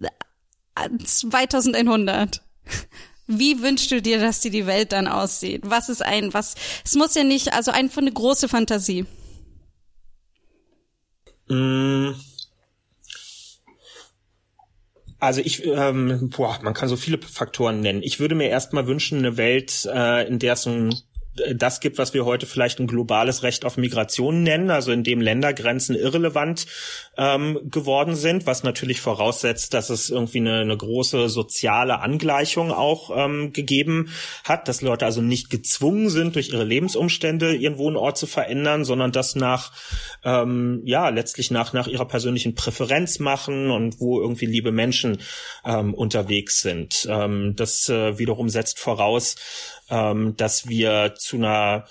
[0.01, 2.41] äh, 2100.
[3.27, 5.61] Wie wünschst du dir, dass die, die Welt dann aussieht?
[5.63, 9.05] Was ist ein, was, es muss ja nicht, also einfach eine große Fantasie.
[11.47, 12.11] Mm.
[15.19, 18.03] Also ich, ähm, boah, man kann so viele Faktoren nennen.
[18.03, 20.93] Ich würde mir erstmal wünschen, eine Welt, äh, in der es ein
[21.55, 25.19] das gibt, was wir heute vielleicht ein globales Recht auf Migration nennen, also in dem
[25.19, 26.67] Ländergrenzen irrelevant
[27.17, 33.11] ähm, geworden sind, was natürlich voraussetzt, dass es irgendwie eine, eine große soziale Angleichung auch
[33.15, 34.09] ähm, gegeben
[34.43, 39.11] hat, dass Leute also nicht gezwungen sind, durch ihre Lebensumstände ihren Wohnort zu verändern, sondern
[39.11, 39.71] das nach,
[40.23, 45.17] ähm, ja, letztlich nach, nach ihrer persönlichen Präferenz machen und wo irgendwie liebe Menschen
[45.65, 47.07] ähm, unterwegs sind.
[47.09, 49.35] Ähm, das äh, wiederum setzt voraus,
[49.89, 51.87] ähm, dass wir zu einer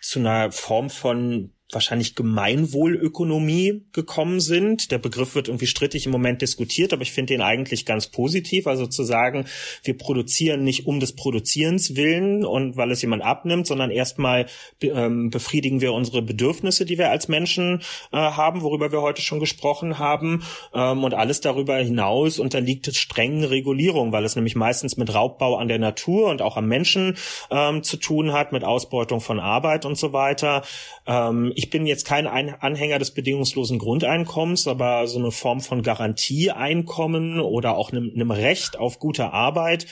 [0.00, 4.90] zu einer Form von wahrscheinlich Gemeinwohlökonomie gekommen sind.
[4.90, 8.66] Der Begriff wird irgendwie strittig im Moment diskutiert, aber ich finde den eigentlich ganz positiv.
[8.66, 9.46] Also zu sagen,
[9.82, 14.46] wir produzieren nicht um des Produzierens willen und weil es jemand abnimmt, sondern erstmal
[14.82, 17.80] ähm, befriedigen wir unsere Bedürfnisse, die wir als Menschen
[18.12, 20.44] äh, haben, worüber wir heute schon gesprochen haben.
[20.74, 25.68] Ähm, und alles darüber hinaus unterliegt strengen Regulierungen, weil es nämlich meistens mit Raubbau an
[25.68, 27.16] der Natur und auch am Menschen
[27.50, 30.62] ähm, zu tun hat, mit Ausbeutung von Arbeit und so weiter.
[31.06, 37.38] Ähm, ich bin jetzt kein Anhänger des bedingungslosen Grundeinkommens, aber so eine Form von Garantieeinkommen
[37.38, 39.86] oder auch einem, einem Recht auf gute Arbeit,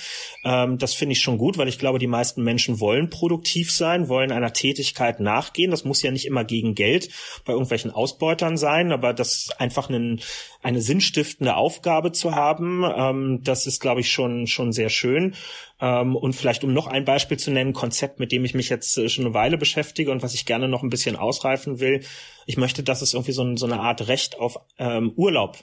[0.44, 4.08] ähm, das finde ich schon gut, weil ich glaube, die meisten Menschen wollen produktiv sein,
[4.08, 5.70] wollen einer Tätigkeit nachgehen.
[5.70, 7.08] Das muss ja nicht immer gegen Geld
[7.44, 10.20] bei irgendwelchen Ausbeutern sein, aber das einfach einen,
[10.64, 15.36] eine sinnstiftende Aufgabe zu haben, ähm, das ist, glaube ich, schon, schon sehr schön.
[15.80, 18.96] Ähm, und vielleicht, um noch ein Beispiel zu nennen, Konzept, mit dem ich mich jetzt
[18.98, 22.04] äh, schon eine Weile beschäftige und was ich gerne noch ein bisschen ausreifen will.
[22.46, 25.58] Ich möchte, dass es irgendwie so, so eine Art Recht auf ähm, Urlaub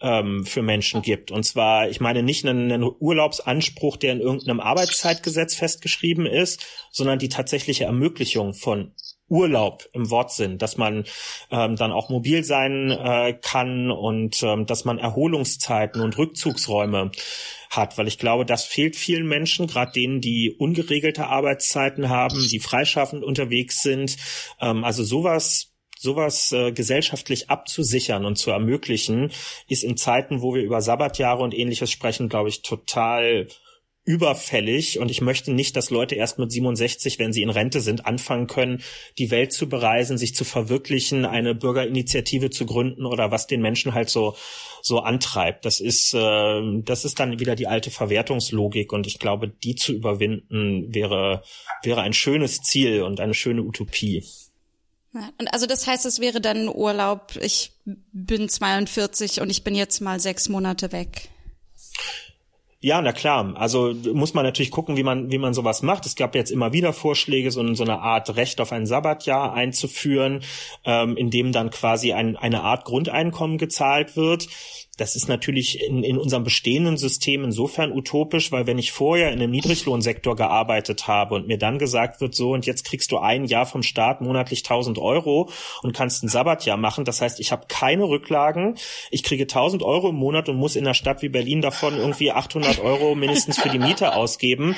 [0.00, 1.30] ähm, für Menschen gibt.
[1.30, 7.18] Und zwar, ich meine nicht einen, einen Urlaubsanspruch, der in irgendeinem Arbeitszeitgesetz festgeschrieben ist, sondern
[7.18, 8.92] die tatsächliche Ermöglichung von
[9.32, 11.04] Urlaub im Wortsinn, dass man
[11.50, 17.10] ähm, dann auch mobil sein äh, kann und ähm, dass man Erholungszeiten und Rückzugsräume
[17.70, 22.60] hat, weil ich glaube, das fehlt vielen Menschen, gerade denen, die ungeregelte Arbeitszeiten haben, die
[22.60, 24.18] freischaffend unterwegs sind.
[24.60, 29.30] Ähm, also sowas sowas äh, gesellschaftlich abzusichern und zu ermöglichen,
[29.68, 33.46] ist in Zeiten, wo wir über Sabbatjahre und ähnliches sprechen, glaube ich, total
[34.04, 38.04] überfällig und ich möchte nicht, dass Leute erst mit 67, wenn sie in Rente sind,
[38.04, 38.82] anfangen können,
[39.16, 43.94] die Welt zu bereisen, sich zu verwirklichen, eine Bürgerinitiative zu gründen oder was den Menschen
[43.94, 44.36] halt so
[44.82, 45.64] so antreibt.
[45.64, 49.92] Das ist äh, das ist dann wieder die alte Verwertungslogik und ich glaube, die zu
[49.92, 51.44] überwinden wäre
[51.84, 54.24] wäre ein schönes Ziel und eine schöne Utopie.
[55.38, 57.36] Und also das heißt, es wäre dann Urlaub.
[57.40, 61.28] Ich bin 42 und ich bin jetzt mal sechs Monate weg.
[62.84, 63.54] Ja, na klar.
[63.54, 66.04] Also muss man natürlich gucken, wie man, wie man sowas macht.
[66.04, 70.42] Es gab jetzt immer wieder Vorschläge, so, so eine Art Recht auf ein Sabbatjahr einzuführen,
[70.84, 74.48] ähm, in dem dann quasi ein, eine Art Grundeinkommen gezahlt wird.
[75.02, 79.40] Das ist natürlich in, in unserem bestehenden System insofern utopisch, weil wenn ich vorher in
[79.40, 83.46] einem Niedriglohnsektor gearbeitet habe und mir dann gesagt wird, so und jetzt kriegst du ein
[83.46, 85.50] Jahr vom Staat monatlich 1000 Euro
[85.82, 88.76] und kannst ein Sabbatjahr machen, das heißt, ich habe keine Rücklagen,
[89.10, 92.30] ich kriege 1000 Euro im Monat und muss in einer Stadt wie Berlin davon irgendwie
[92.30, 94.76] 800 Euro mindestens für die Miete ausgeben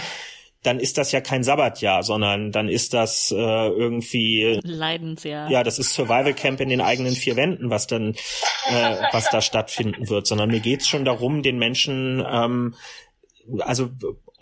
[0.64, 5.50] dann ist das ja kein Sabbatjahr, sondern dann ist das äh, irgendwie Leidensjahr.
[5.50, 8.14] Ja, das ist Survival Camp in den eigenen vier Wänden, was dann
[8.68, 12.74] äh, was da stattfinden wird, sondern mir geht's schon darum, den Menschen ähm,
[13.60, 13.90] also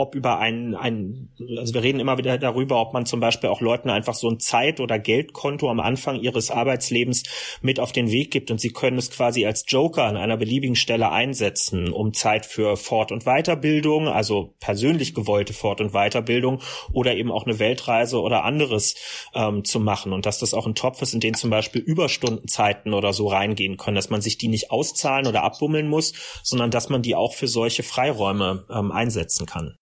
[0.02, 3.60] ob über ein, ein, also wir reden immer wieder darüber, ob man zum Beispiel auch
[3.60, 7.22] Leuten einfach so ein Zeit- oder Geldkonto am Anfang ihres Arbeitslebens
[7.62, 10.76] mit auf den Weg gibt und sie können es quasi als Joker an einer beliebigen
[10.76, 16.60] Stelle einsetzen, um Zeit für Fort- und Weiterbildung, also persönlich gewollte Fort- und Weiterbildung
[16.92, 18.96] oder eben auch eine Weltreise oder anderes
[19.34, 22.92] ähm, zu machen und dass das auch ein Topf ist, in den zum Beispiel Überstundenzeiten
[22.92, 26.88] oder so reingehen können, dass man sich die nicht auszahlen oder abbummeln muss, sondern dass
[26.88, 29.76] man die auch für solche Freiräume ähm, einsetzen kann.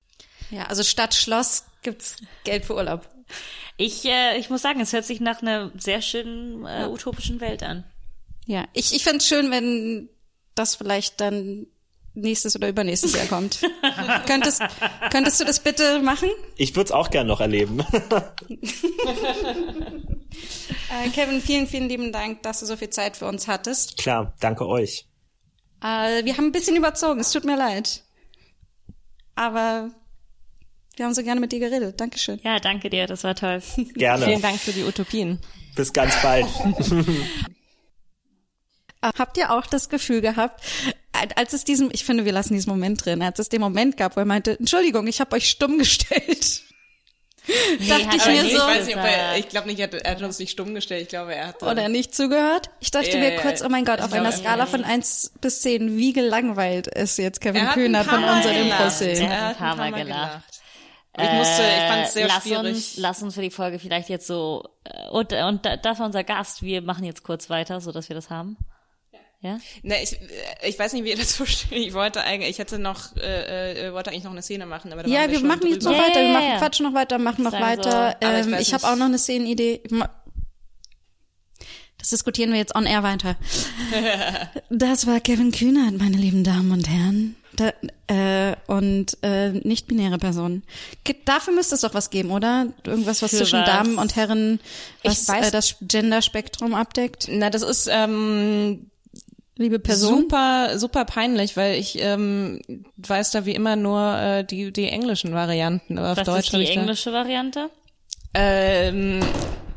[0.51, 3.09] Ja, also statt Schloss gibt's Geld für Urlaub.
[3.77, 7.63] Ich, äh, ich muss sagen, es hört sich nach einer sehr schönen äh, utopischen Welt
[7.63, 7.85] an.
[8.47, 10.09] Ja, ich, ich fände schön, wenn
[10.55, 11.67] das vielleicht dann
[12.15, 13.61] nächstes oder übernächstes Jahr kommt.
[14.27, 14.63] könntest,
[15.11, 16.29] könntest du das bitte machen?
[16.57, 17.81] Ich würde es auch gern noch erleben.
[20.91, 23.97] äh, Kevin, vielen, vielen lieben Dank, dass du so viel Zeit für uns hattest.
[23.97, 25.07] Klar, danke euch.
[25.83, 28.03] Äh, wir haben ein bisschen überzogen, es tut mir leid.
[29.37, 29.91] Aber
[31.01, 31.99] wir haben so gerne mit dir geredet.
[31.99, 32.39] Dankeschön.
[32.45, 33.63] Ja, danke dir, das war toll.
[33.95, 34.27] Gerne.
[34.27, 35.39] Vielen Dank für die Utopien.
[35.75, 36.45] Bis ganz bald.
[39.03, 40.63] Habt ihr auch das Gefühl gehabt,
[41.35, 44.15] als es diesem, ich finde, wir lassen diesen Moment drin, als es den Moment gab,
[44.17, 46.65] wo er meinte, Entschuldigung, ich habe euch stumm gestellt.
[47.79, 48.59] Nee, dachte ich mir nicht so.
[48.59, 49.39] Ich weiß nicht, ob er, gesagt.
[49.39, 51.05] ich glaube nicht, er hat, er hat uns nicht stumm gestellt.
[51.05, 51.63] Ich glaube, er hat.
[51.63, 52.69] Oder nicht zugehört?
[52.81, 55.33] Ich dachte Ja, mir kurz, oh mein Gott, Ich auf einer er- Skala von eins
[55.41, 58.55] bis zehn, wie gelangweilt ist jetzt Kevin er paar von unseren.
[58.55, 59.31] Impro-Szenen.
[59.31, 60.60] Er hat ein paar Mal Mal gelacht.
[61.17, 62.75] Ich musste, ich fand es sehr Äh, lass schwierig.
[62.75, 66.07] Uns, lass uns für die Folge vielleicht jetzt so, äh, und, und da- das war
[66.07, 66.63] unser Gast.
[66.63, 68.57] Wir machen jetzt kurz weiter, so dass wir das haben.
[69.43, 69.59] Ja?
[69.83, 70.19] Ne, ich,
[70.63, 71.73] ich weiß nicht, wie ihr das versteht.
[71.73, 75.03] Ich wollte eigentlich, ich hätte noch, äh, äh, wollte eigentlich noch eine Szene machen, aber
[75.03, 75.97] da Ja, waren wir, wir schon machen jetzt drüber.
[75.97, 76.59] noch Ja, weiter, wir machen ja.
[76.59, 78.17] quatschen noch weiter, machen noch so, weiter.
[78.21, 79.83] ich Ähm, weiß ich habe auch noch eine Szenenidee.
[82.01, 83.37] Das diskutieren wir jetzt on air weiter.
[84.71, 87.37] Das war Kevin Kühnert, meine lieben Damen und Herren.
[87.57, 87.73] Da,
[88.07, 90.63] äh, und äh, nicht-binäre Personen.
[91.25, 92.67] Dafür müsste es doch was geben, oder?
[92.87, 93.67] Irgendwas, was Für zwischen was?
[93.67, 94.61] Damen und Herren,
[95.03, 97.27] was Ich weiß- äh, das Genderspektrum abdeckt.
[97.31, 98.87] Na, das ist ähm,
[99.57, 100.21] Liebe Person.
[100.21, 102.63] super, super peinlich, weil ich ähm,
[102.97, 105.99] weiß da wie immer nur äh, die die englischen Varianten.
[105.99, 107.69] Aber auf Was Deutsch ist die englische Variante?
[108.33, 109.21] Ähm,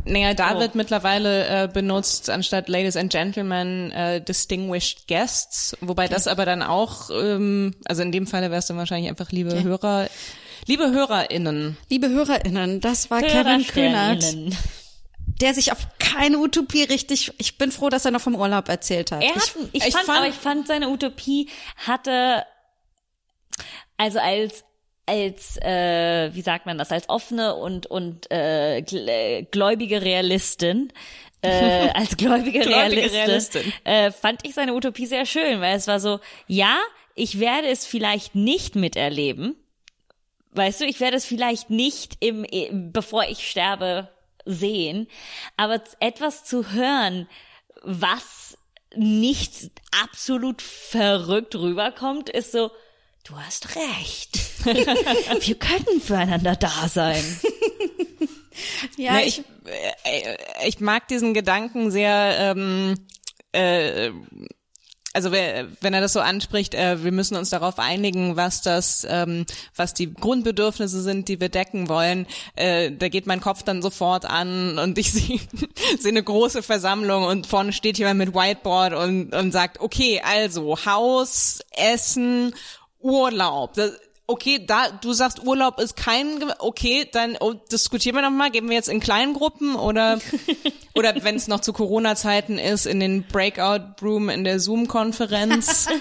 [0.06, 0.60] naja, da Oh.
[0.60, 6.62] wird mittlerweile äh, benutzt anstatt Ladies and Gentlemen äh, Distinguished Guests, wobei das aber dann
[6.62, 10.08] auch, ähm, also in dem Falle wäre es dann wahrscheinlich einfach liebe Hörer,
[10.68, 11.78] liebe HörerInnen.
[11.90, 14.24] Liebe HörerInnen, das war Kevin Kühnert,
[15.42, 19.12] der sich auf keine Utopie richtig, ich bin froh, dass er noch vom Urlaub erzählt
[19.12, 19.24] hat.
[19.24, 21.50] Er hat, ich, ich fand, fand- aber ich fand seine Utopie
[21.88, 22.44] hatte,
[23.98, 24.64] also als
[25.06, 30.94] als äh, wie sagt man das als offene und und äh, äh, gläubige Realistin
[31.42, 33.74] äh, als gläubige, Gläubige Realistin, Realistin.
[33.84, 36.78] Äh, fand ich seine Utopie sehr schön, weil es war so ja
[37.16, 39.56] ich werde es vielleicht nicht miterleben,
[40.52, 42.46] weißt du, ich werde es vielleicht nicht im,
[42.92, 44.10] bevor ich sterbe
[44.46, 45.08] sehen,
[45.58, 47.28] aber etwas zu hören,
[47.82, 48.58] was
[48.96, 49.72] nicht
[50.04, 52.72] absolut verrückt rüberkommt, ist so,
[53.24, 54.40] du hast recht.
[54.66, 57.24] Wir können füreinander da sein.
[58.98, 59.40] ja, Na, ich,
[60.04, 60.38] äh,
[60.68, 62.96] ich mag diesen Gedanken sehr, ähm,
[63.52, 64.12] äh,
[65.14, 69.46] also wenn er das so anspricht, äh, wir müssen uns darauf einigen, was das, ähm,
[69.76, 72.26] was die Grundbedürfnisse sind, die wir decken wollen.
[72.56, 75.40] Äh, da geht mein Kopf dann sofort an und ich sehe
[76.00, 80.84] sehe eine große Versammlung und vorne steht jemand mit Whiteboard und, und sagt, okay, also
[80.84, 82.56] Haus, Essen,
[83.00, 83.76] Urlaub.
[83.76, 83.92] Das,
[84.28, 88.68] okay, da du sagst Urlaub ist kein okay, dann oh, diskutieren wir noch mal, gehen
[88.68, 90.20] wir jetzt in kleinen Gruppen oder
[90.96, 94.88] oder wenn es noch zu Corona Zeiten ist in den Breakout Room in der Zoom
[94.88, 95.88] Konferenz.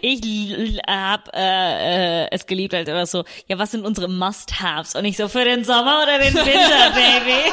[0.00, 4.94] Ich hab äh, äh, es geliebt als immer so, ja, was sind unsere Must-Haves?
[4.94, 7.50] Und ich so, für den Sommer oder den Winter, Baby?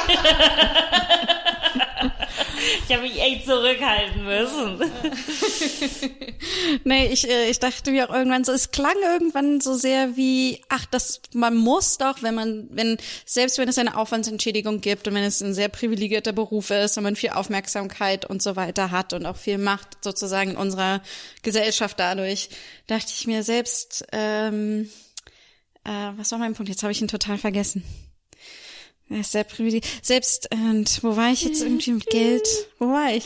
[2.88, 4.80] Ich habe mich echt zurückhalten müssen.
[6.84, 10.60] Nee, ich, äh, ich dachte mir auch irgendwann so, es klang irgendwann so sehr wie,
[10.68, 15.14] ach, das, man muss doch, wenn man, wenn, selbst wenn es eine Aufwandsentschädigung gibt und
[15.14, 19.12] wenn es ein sehr privilegierter Beruf ist und man viel Aufmerksamkeit und so weiter hat
[19.12, 21.02] und auch viel Macht sozusagen in unserer
[21.42, 22.50] Gesellschaft dadurch,
[22.86, 24.90] dachte ich mir selbst, ähm,
[25.84, 26.68] äh, was war mein Punkt?
[26.68, 27.84] Jetzt habe ich ihn total vergessen.
[29.10, 29.86] Er ist sehr privilegiert.
[30.02, 32.46] Selbst, und wo war ich jetzt irgendwie mit Geld?
[32.78, 33.24] Wo war ich?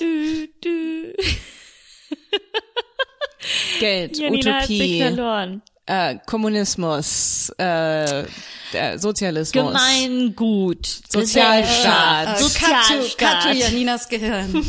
[3.81, 5.63] Geld, Janina hat sich Utopie, verloren.
[5.87, 8.25] äh, Kommunismus, äh,
[8.73, 9.53] der Sozialismus.
[9.73, 10.85] Gemeingut.
[11.09, 12.39] Sozialstaat.
[12.39, 13.43] So cut to, Sozialstaat.
[13.45, 14.53] cut to Janinas Gehirn.
[14.53, 14.65] hallo?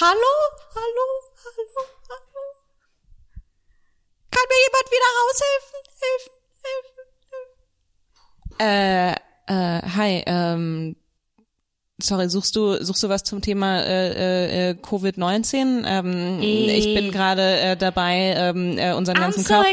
[0.00, 0.28] Hallo?
[0.74, 1.84] Hallo?
[2.08, 2.44] Hallo?
[4.30, 5.80] Kann mir jemand wieder raushelfen?
[6.02, 7.06] Helfen, helfen,
[8.60, 9.16] helfen.
[9.16, 10.96] Äh, äh, hi, ähm,
[12.00, 15.84] sorry, suchst du, suchst du was zum Thema äh, äh, Covid-19?
[15.86, 19.68] Ähm, ich bin gerade äh, dabei, ähm, äh, unseren ganzen Körper.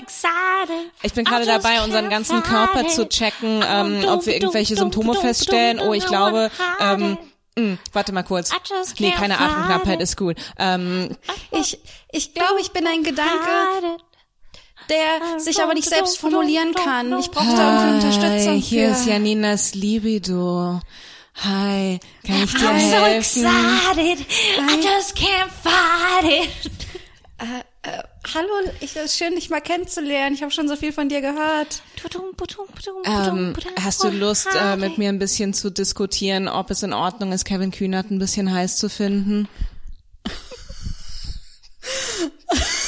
[1.03, 5.79] Ich bin gerade dabei, unseren ganzen Körper zu checken, ähm, ob wir irgendwelche Symptome feststellen.
[5.79, 7.17] Oh, ich glaube, ähm,
[7.57, 8.51] mh, warte mal kurz.
[8.99, 10.01] Nee, keine Atemknappheit it.
[10.01, 10.37] ist gut.
[10.57, 11.15] Ähm,
[11.51, 11.79] Ich,
[12.11, 13.97] ich glaube, ich bin ein Gedanke.
[14.89, 17.17] Der sich aber nicht selbst formulieren kann.
[17.19, 18.91] Ich brauche da irgendwie Unterstützung Hi, hier für.
[18.93, 20.79] ist Janinas Libido.
[21.35, 23.45] Hi, kann ich dir I'm so helfen?
[23.45, 24.19] excited.
[24.57, 26.49] I just can't fight it.
[28.33, 28.49] Hallo,
[28.81, 30.35] ich, es ist schön, dich mal kennenzulernen.
[30.35, 31.81] Ich habe schon so viel von dir gehört.
[33.05, 37.31] Ähm, hast du Lust, äh, mit mir ein bisschen zu diskutieren, ob es in Ordnung
[37.31, 39.47] ist, Kevin Kühnert ein bisschen heiß zu finden?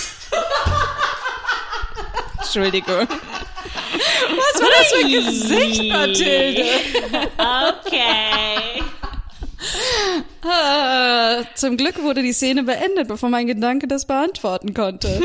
[2.53, 3.07] Entschuldigung.
[3.07, 6.65] Was war das für ein Gesicht, Mathilde?
[7.37, 8.83] Okay.
[10.43, 15.07] Ah, zum Glück wurde die Szene beendet, bevor mein Gedanke das beantworten konnte.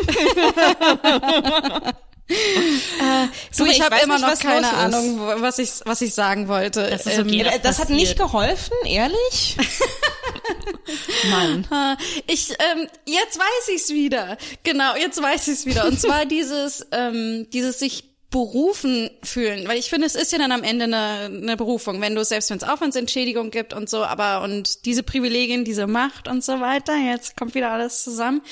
[2.29, 4.68] äh, so, Du, ich, ich habe immer noch keine.
[4.72, 6.89] Ahnung, wo- was ich, was ich sagen wollte.
[6.91, 7.41] Das ist okay.
[7.43, 9.57] Äh, Das hat nicht geholfen, ehrlich?
[11.31, 11.66] Mann.
[11.70, 11.97] Ah,
[12.27, 14.37] Ich, ähm, jetzt weiß ich's wieder.
[14.62, 15.87] Genau, jetzt weiß ich's wieder.
[15.87, 20.51] Und zwar dieses, ähm, dieses sich berufen fühlen, weil ich finde, es ist ja dann
[20.53, 24.43] am Ende eine, eine Berufung, wenn du selbst wenn es Aufwandsentschädigung gibt und so, aber
[24.43, 28.43] und diese Privilegien, diese Macht und so weiter, jetzt kommt wieder alles zusammen.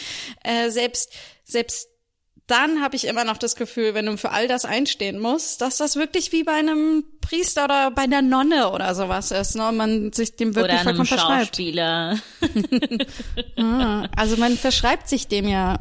[0.44, 1.10] Äh, selbst
[1.44, 1.88] selbst
[2.46, 5.78] dann habe ich immer noch das Gefühl, wenn du für all das einstehen musst, dass
[5.78, 9.68] das wirklich wie bei einem Priester oder bei einer Nonne oder sowas ist, ne?
[9.68, 11.46] Und man sich dem wirklich Oder einem vollkommen verschreibt.
[11.56, 12.18] Schauspieler.
[13.56, 15.78] Ah, also man verschreibt sich dem ja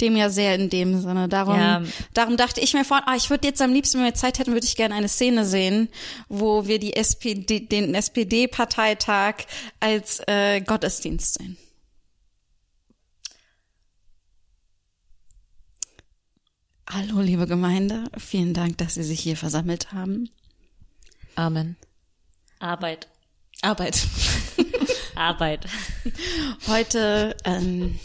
[0.00, 1.28] dem ja sehr in dem Sinne.
[1.28, 1.82] Darum, Ja.
[2.14, 4.52] darum dachte ich mir vorhin, ah, ich würde jetzt am liebsten, wenn wir Zeit hätten,
[4.54, 5.88] würde ich gerne eine Szene sehen,
[6.28, 9.34] wo wir die SPD, den SPD-Parteitag
[9.78, 11.56] als äh, Gottesdienst sehen.
[16.92, 18.10] Hallo, liebe Gemeinde.
[18.18, 20.28] Vielen Dank, dass Sie sich hier versammelt haben.
[21.36, 21.76] Amen.
[22.58, 23.06] Arbeit.
[23.62, 24.08] Arbeit.
[25.14, 25.66] Arbeit.
[26.66, 28.00] Heute, ähm,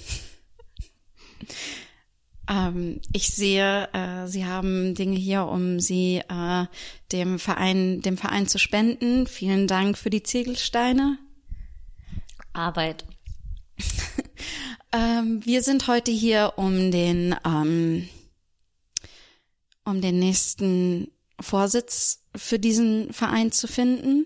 [2.47, 6.65] ähm, ich sehe, äh, Sie haben Dinge hier, um sie äh,
[7.11, 9.25] dem Verein, dem Verein zu spenden.
[9.25, 11.17] Vielen Dank für die Ziegelsteine.
[12.53, 13.05] Arbeit.
[14.91, 18.07] Ähm, wir sind heute hier, um den, ähm,
[19.85, 24.25] um den nächsten Vorsitz für diesen Verein zu finden.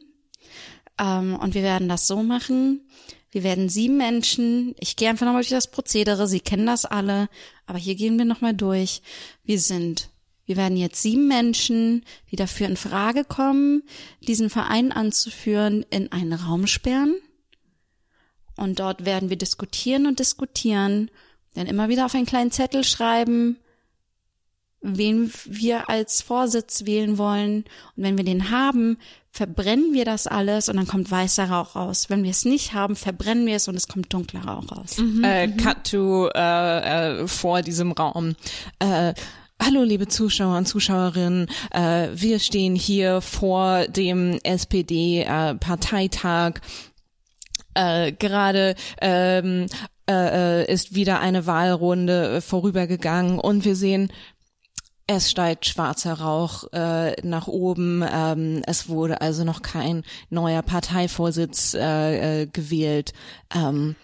[0.98, 2.88] Ähm, und wir werden das so machen.
[3.32, 7.30] Wir werden sieben Menschen, ich gehe einfach nochmal durch das Prozedere, Sie kennen das alle,
[7.68, 9.04] aber hier gehen wir nochmal durch.
[9.44, 10.10] Wir sind,
[10.46, 13.84] wir werden jetzt sieben Menschen, die dafür in Frage kommen,
[14.22, 17.16] diesen Verein anzuführen, in einen Raum sperren.
[18.58, 21.12] Und dort werden wir diskutieren und diskutieren,
[21.54, 23.58] dann immer wieder auf einen kleinen Zettel schreiben,
[24.82, 27.64] wen wir als Vorsitz wählen wollen.
[27.96, 28.98] Und wenn wir den haben,
[29.32, 32.10] verbrennen wir das alles und dann kommt weißer Rauch raus.
[32.10, 34.98] Wenn wir es nicht haben, verbrennen wir es und es kommt dunkler Rauch raus.
[35.24, 38.36] äh, cut to äh, äh, vor diesem Raum.
[38.80, 39.14] Äh,
[39.62, 46.62] Hallo liebe Zuschauer und Zuschauerinnen, äh, wir stehen hier vor dem SPD-Parteitag.
[47.74, 49.66] Äh, Gerade ähm,
[50.10, 54.14] äh, äh, ist wieder eine Wahlrunde äh, vorübergegangen und wir sehen,
[55.12, 58.06] es steigt schwarzer Rauch äh, nach oben.
[58.08, 63.14] Ähm, es wurde also noch kein neuer Parteivorsitz äh, äh, gewählt.
[63.52, 63.96] Ähm,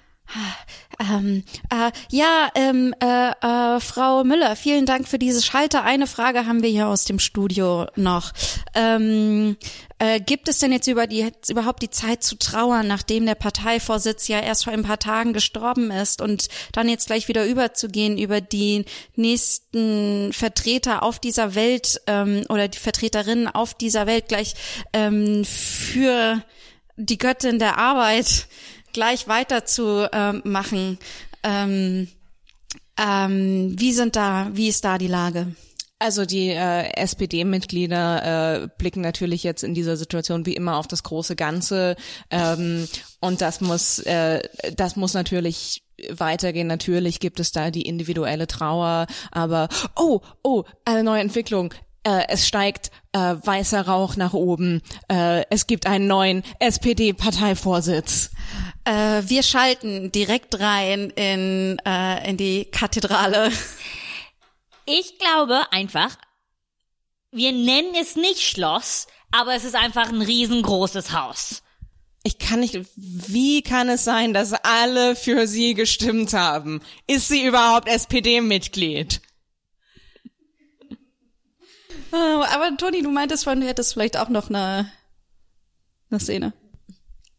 [0.99, 5.83] Ähm, äh, ja, ähm, äh, äh, Frau Müller, vielen Dank für diese Schalter.
[5.83, 8.31] Eine Frage haben wir hier aus dem Studio noch.
[8.73, 9.57] Ähm,
[9.99, 13.35] äh, gibt es denn jetzt über die jetzt überhaupt die Zeit zu trauern, nachdem der
[13.35, 18.17] Parteivorsitz ja erst vor ein paar Tagen gestorben ist und dann jetzt gleich wieder überzugehen
[18.17, 18.85] über die
[19.15, 24.53] nächsten Vertreter auf dieser Welt ähm, oder die Vertreterinnen auf dieser Welt gleich
[24.93, 26.41] ähm, für
[26.97, 28.47] die Göttin der Arbeit
[28.95, 30.97] gleich weiter zu ähm.
[31.43, 32.07] Ähm,
[32.97, 35.53] ähm, wie sind da, wie ist da die Lage?
[35.99, 41.03] Also die äh, SPD-Mitglieder äh, blicken natürlich jetzt in dieser Situation wie immer auf das
[41.03, 41.97] große Ganze
[42.31, 42.87] ähm,
[43.19, 44.41] und das muss äh,
[44.75, 46.67] das muss natürlich weitergehen.
[46.67, 51.73] Natürlich gibt es da die individuelle Trauer, aber oh oh eine neue Entwicklung.
[52.05, 54.81] Äh, es steigt äh, weißer Rauch nach oben.
[55.09, 58.29] Äh, es gibt einen neuen SPD-Parteivorsitz.
[58.83, 63.51] Äh, wir schalten direkt rein in, äh, in die Kathedrale.
[64.85, 66.15] Ich glaube einfach,
[67.31, 71.63] wir nennen es nicht Schloss, aber es ist einfach ein riesengroßes Haus.
[72.21, 76.81] Ich kann nicht, wie kann es sein, dass alle für sie gestimmt haben?
[77.07, 79.21] Ist sie überhaupt SPD-Mitglied?
[82.15, 84.89] Äh, aber Toni, du meintest vorhin, du hättest vielleicht auch noch eine,
[86.09, 86.53] eine Szene.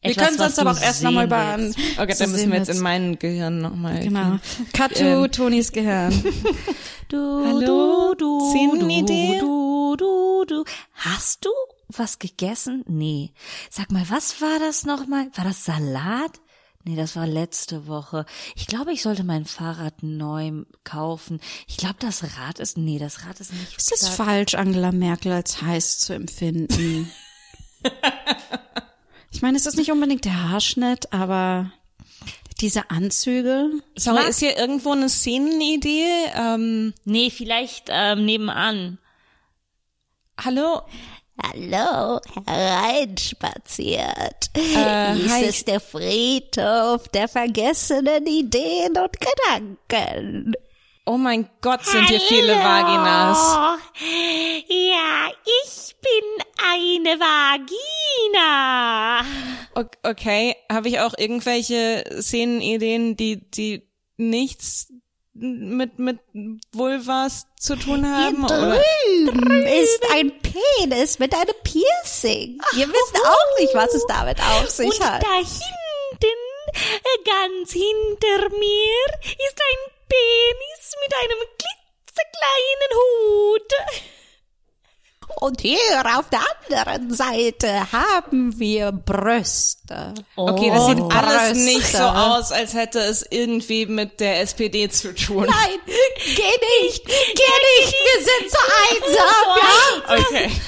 [0.02, 1.54] Wir Etwas, können was sonst aber auch erst nochmal über.
[2.00, 4.00] Okay, dann müssen wir jetzt in mein Gehirn nochmal.
[4.00, 4.38] Genau.
[4.72, 6.12] To Ähm, Tonis Gehirn.
[7.08, 7.16] Du,
[7.46, 8.14] Hallo?
[8.18, 9.38] du, du, Szenenidee?
[9.38, 10.64] du, du, du.
[10.92, 11.50] Hast du
[11.86, 12.82] was gegessen?
[12.88, 13.32] Nee.
[13.70, 15.28] Sag mal, was war das nochmal?
[15.36, 16.40] War das Salat?
[16.88, 18.26] Nee, das war letzte Woche.
[18.54, 21.40] Ich glaube, ich sollte mein Fahrrad neu kaufen.
[21.66, 23.76] Ich glaube, das Rad ist, nee, das Rad ist nicht.
[23.76, 27.10] Ist es falsch, Angela Merkel als heiß zu empfinden?
[29.32, 31.72] ich meine, es ist nicht unbedingt der Haarschnitt, aber
[32.60, 33.68] diese Anzüge.
[33.96, 36.06] Sorry, ist hier irgendwo eine Szenenidee?
[36.36, 38.98] Ähm, Nee, vielleicht ähm, nebenan.
[40.38, 40.82] hallo?
[41.42, 44.48] Hallo, hereinspaziert.
[44.54, 45.44] Äh, Dies hi.
[45.44, 50.54] ist der Friedhof der vergessenen Ideen und Gedanken.
[51.04, 53.76] Oh mein Gott, sind hier viele Vaginas.
[54.68, 56.24] Ja, ich bin
[56.72, 59.20] eine Vagina.
[60.02, 63.86] Okay, habe ich auch irgendwelche Szenenideen, die, die
[64.16, 64.90] nichts
[65.38, 66.18] mit, mit
[66.72, 68.44] Vulvas zu tun haben?
[68.44, 68.80] Oder?
[69.26, 72.58] Drüben ist ein Penis mit einem Piercing.
[72.72, 75.22] Wir wissen auch nicht, was es damit auf sich Und hat.
[75.22, 76.38] da hinten,
[76.72, 83.72] äh, ganz hinter mir, ist ein Penis mit einem klitzekleinen Hut.
[85.40, 85.78] Und hier
[86.16, 86.40] auf der
[86.80, 90.14] anderen Seite haben wir Brüste.
[90.34, 91.64] Okay, das sieht Oh, alles Brüste.
[91.64, 95.44] nicht so aus, als hätte es irgendwie mit der SPD zu tun.
[95.46, 98.58] Nein, geh nicht, geh nicht, wir sind so
[98.90, 100.26] einsam.
[100.26, 100.50] Okay.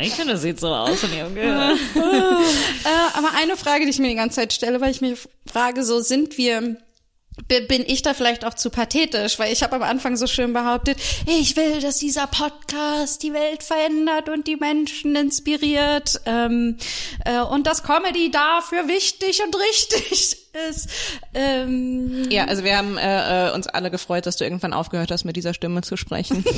[0.00, 1.72] Ich finde, es sieht so aus von ihrem Gehör.
[1.72, 5.18] Äh, aber eine Frage, die ich mir die ganze Zeit stelle, weil ich mich
[5.50, 6.76] frage, so sind wir
[7.46, 10.98] bin ich da vielleicht auch zu pathetisch, weil ich habe am Anfang so schön behauptet,
[11.26, 16.76] ich will, dass dieser Podcast die Welt verändert und die Menschen inspiriert ähm,
[17.24, 20.36] äh, und dass Comedy dafür wichtig und richtig
[20.68, 20.88] ist.
[21.34, 25.24] Ähm, Ja, also wir haben äh, äh, uns alle gefreut, dass du irgendwann aufgehört hast,
[25.24, 26.44] mit dieser Stimme zu sprechen.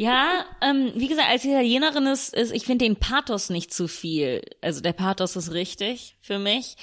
[0.00, 4.42] Ja, ähm, wie gesagt, als Italienerin ist, ist ich finde den Pathos nicht zu viel.
[4.62, 6.76] Also der Pathos ist richtig für mich.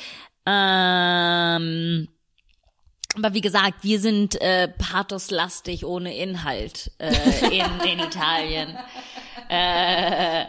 [0.46, 2.10] Ähm,
[3.18, 7.14] aber wie gesagt, wir sind äh, pathoslastig ohne Inhalt äh,
[7.46, 8.78] in, in Italien.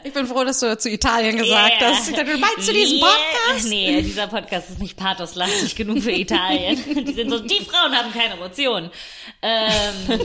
[0.04, 1.90] ich bin froh, dass du zu Italien gesagt Yeah.
[1.90, 2.10] hast.
[2.16, 3.00] Dachte, meinst du diesen.
[3.00, 3.68] Podcast?
[3.68, 6.82] Nee, dieser Podcast ist nicht pathoslastig genug für Italien.
[7.04, 8.90] Die sind so, die Frauen haben keine Emotionen.
[9.42, 10.20] Ähm,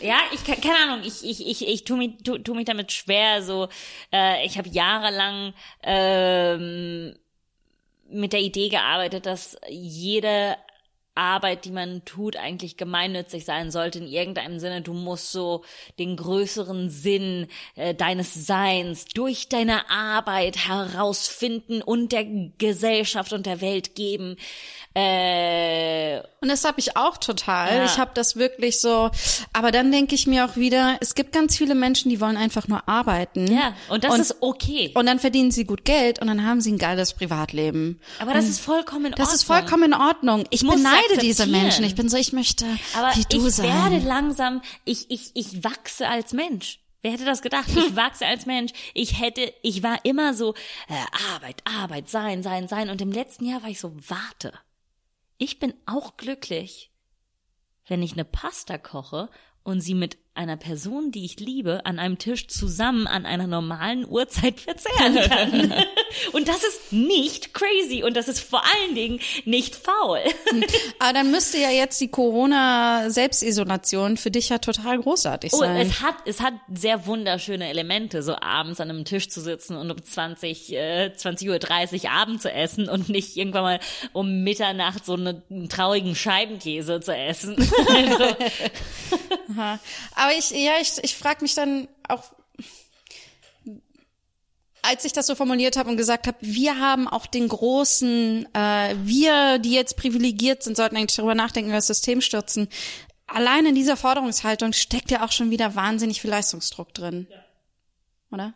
[0.00, 3.42] ja, ich keine Ahnung, ich ich ich ich tu mich tu, tu mich damit schwer.
[3.42, 3.68] So,
[4.12, 7.14] äh, ich habe jahrelang ähm,
[8.08, 10.56] mit der Idee gearbeitet, dass jede
[11.14, 14.80] Arbeit, die man tut, eigentlich gemeinnützig sein sollte in irgendeinem Sinne.
[14.80, 15.64] Du musst so
[15.98, 22.24] den größeren Sinn äh, deines Seins durch deine Arbeit herausfinden und der
[22.58, 24.36] Gesellschaft und der Welt geben.
[24.94, 27.76] Äh, Und das habe ich auch total.
[27.76, 27.84] Ja.
[27.84, 29.10] Ich habe das wirklich so.
[29.52, 32.68] Aber dann denke ich mir auch wieder, es gibt ganz viele Menschen, die wollen einfach
[32.68, 33.46] nur arbeiten.
[33.52, 34.90] ja, und das und, ist okay.
[34.94, 38.00] Und dann verdienen sie gut Geld und dann haben sie ein geiles Privatleben.
[38.18, 39.26] Aber das ist vollkommen in Ordnung.
[39.26, 40.44] Das ist vollkommen in Ordnung.
[40.50, 41.46] Ich beneide diese.
[41.46, 41.84] Menschen.
[41.84, 42.66] Ich bin so, ich möchte
[42.96, 43.66] Aber wie du ich sein.
[43.66, 46.78] werde langsam, ich, ich, ich wachse als Mensch.
[47.02, 47.66] Wer hätte das gedacht?
[47.68, 48.72] Ich wachse als Mensch.
[48.94, 50.54] Ich hätte, ich war immer so,
[50.88, 52.90] äh, Arbeit, Arbeit, sein, sein, sein.
[52.90, 54.52] Und im letzten Jahr war ich so, warte.
[55.44, 56.92] Ich bin auch glücklich,
[57.88, 59.28] wenn ich eine Pasta koche
[59.64, 64.06] und sie mit einer Person, die ich liebe, an einem Tisch zusammen an einer normalen
[64.08, 65.74] Uhrzeit verzehren kann.
[66.32, 70.20] und das ist nicht crazy und das ist vor allen Dingen nicht faul.
[70.98, 75.76] Aber dann müsste ja jetzt die Corona-Selbstisolation für dich ja total großartig Oh, sein.
[75.76, 79.90] es hat, es hat sehr wunderschöne Elemente, so abends an einem Tisch zu sitzen und
[79.90, 83.80] um 20, äh, 20.30 Uhr Abend zu essen und nicht irgendwann mal
[84.12, 87.56] um Mitternacht so eine, einen traurigen Scheibenkäse zu essen.
[87.86, 88.36] also,
[90.22, 92.22] Aber ich, ja, ich, ich frage mich dann auch,
[94.82, 98.94] als ich das so formuliert habe und gesagt habe, wir haben auch den großen, äh,
[99.02, 102.68] wir, die jetzt privilegiert sind, sollten eigentlich darüber nachdenken, über das System stürzen.
[103.26, 107.26] Allein in dieser Forderungshaltung steckt ja auch schon wieder wahnsinnig viel Leistungsdruck drin.
[108.30, 108.54] Oder?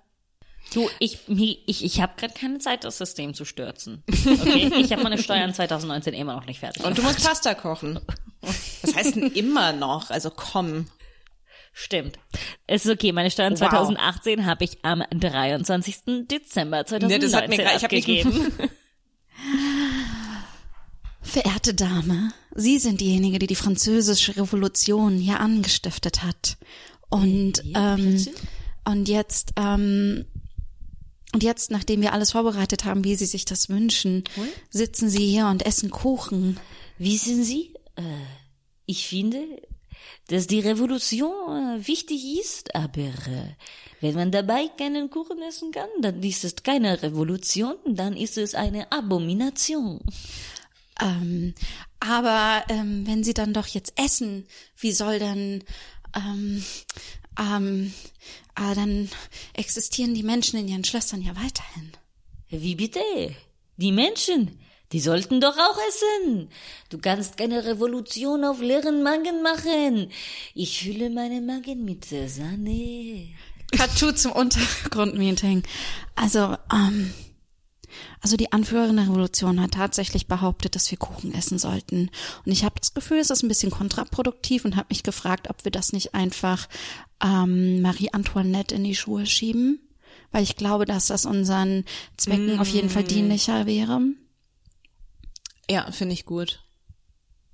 [0.74, 4.02] du, ich, ich, ich habe gerade keine Zeit, das System zu stürzen.
[4.08, 4.72] Okay?
[4.78, 6.84] Ich habe meine Steuern 2019 immer noch nicht fertig.
[6.84, 8.00] Und du musst Pasta kochen.
[8.82, 10.10] Was heißt denn immer noch?
[10.10, 10.86] Also komm.
[11.78, 12.18] Stimmt.
[12.66, 13.58] Es ist okay, meine Steuern Wow.
[13.70, 16.26] 2018 habe ich am 23.
[16.26, 18.52] Dezember 2019 Nee, das hat mir grad- ich hab nicht- abgegeben.
[21.20, 26.56] Verehrte Dame, Sie sind diejenige, die die französische Revolution hier angestiftet hat.
[27.10, 28.24] Und, ähm,
[28.86, 30.24] und jetzt, ähm,
[31.34, 34.24] und jetzt, nachdem wir alles vorbereitet haben, wie Sie sich das wünschen,
[34.70, 36.58] sitzen Sie hier und essen Kuchen.
[36.96, 38.02] Wissen Sie, äh,
[38.86, 39.44] ich finde,
[40.28, 43.54] dass die Revolution äh, wichtig ist, aber äh,
[44.00, 48.54] wenn man dabei keinen Kuchen essen kann, dann ist es keine Revolution, dann ist es
[48.54, 50.00] eine Abomination.
[51.00, 51.54] Ähm,
[52.00, 54.46] aber ähm, wenn Sie dann doch jetzt essen,
[54.78, 55.64] wie soll dann,
[56.14, 56.64] ähm,
[57.38, 57.92] ähm,
[58.56, 59.08] äh, dann
[59.52, 61.92] existieren die Menschen in ihren Schlössern ja weiterhin.
[62.48, 63.00] Wie bitte?
[63.76, 64.58] Die Menschen,
[64.92, 66.48] die sollten doch auch essen.
[66.90, 70.10] Du kannst keine Revolution auf leeren Magen machen.
[70.54, 73.28] Ich fülle meinen Magen mit äh, Sahne.
[73.72, 75.64] Katschu zum Untergrundmeeting.
[76.14, 77.12] Also, ähm,
[78.20, 82.10] also die Anführerin der Revolution hat tatsächlich behauptet, dass wir Kuchen essen sollten.
[82.44, 85.64] Und ich habe das Gefühl, es ist ein bisschen kontraproduktiv und habe mich gefragt, ob
[85.64, 86.68] wir das nicht einfach
[87.22, 89.80] ähm, Marie Antoinette in die Schuhe schieben.
[90.30, 91.84] Weil ich glaube, dass das unseren
[92.16, 94.00] Zwecken auf jeden Fall dienlicher wäre.
[95.70, 96.60] Ja, finde ich gut.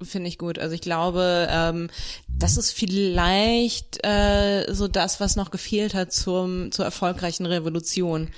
[0.03, 0.59] Finde ich gut.
[0.59, 1.89] Also ich glaube, ähm,
[2.29, 8.31] das ist vielleicht äh, so das, was noch gefehlt hat zum zur erfolgreichen Revolution,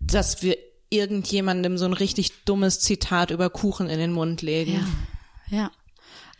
[0.00, 0.58] dass wir
[0.90, 4.86] irgendjemandem so ein richtig dummes Zitat über Kuchen in den Mund legen.
[5.50, 5.58] Ja.
[5.58, 5.70] Ja.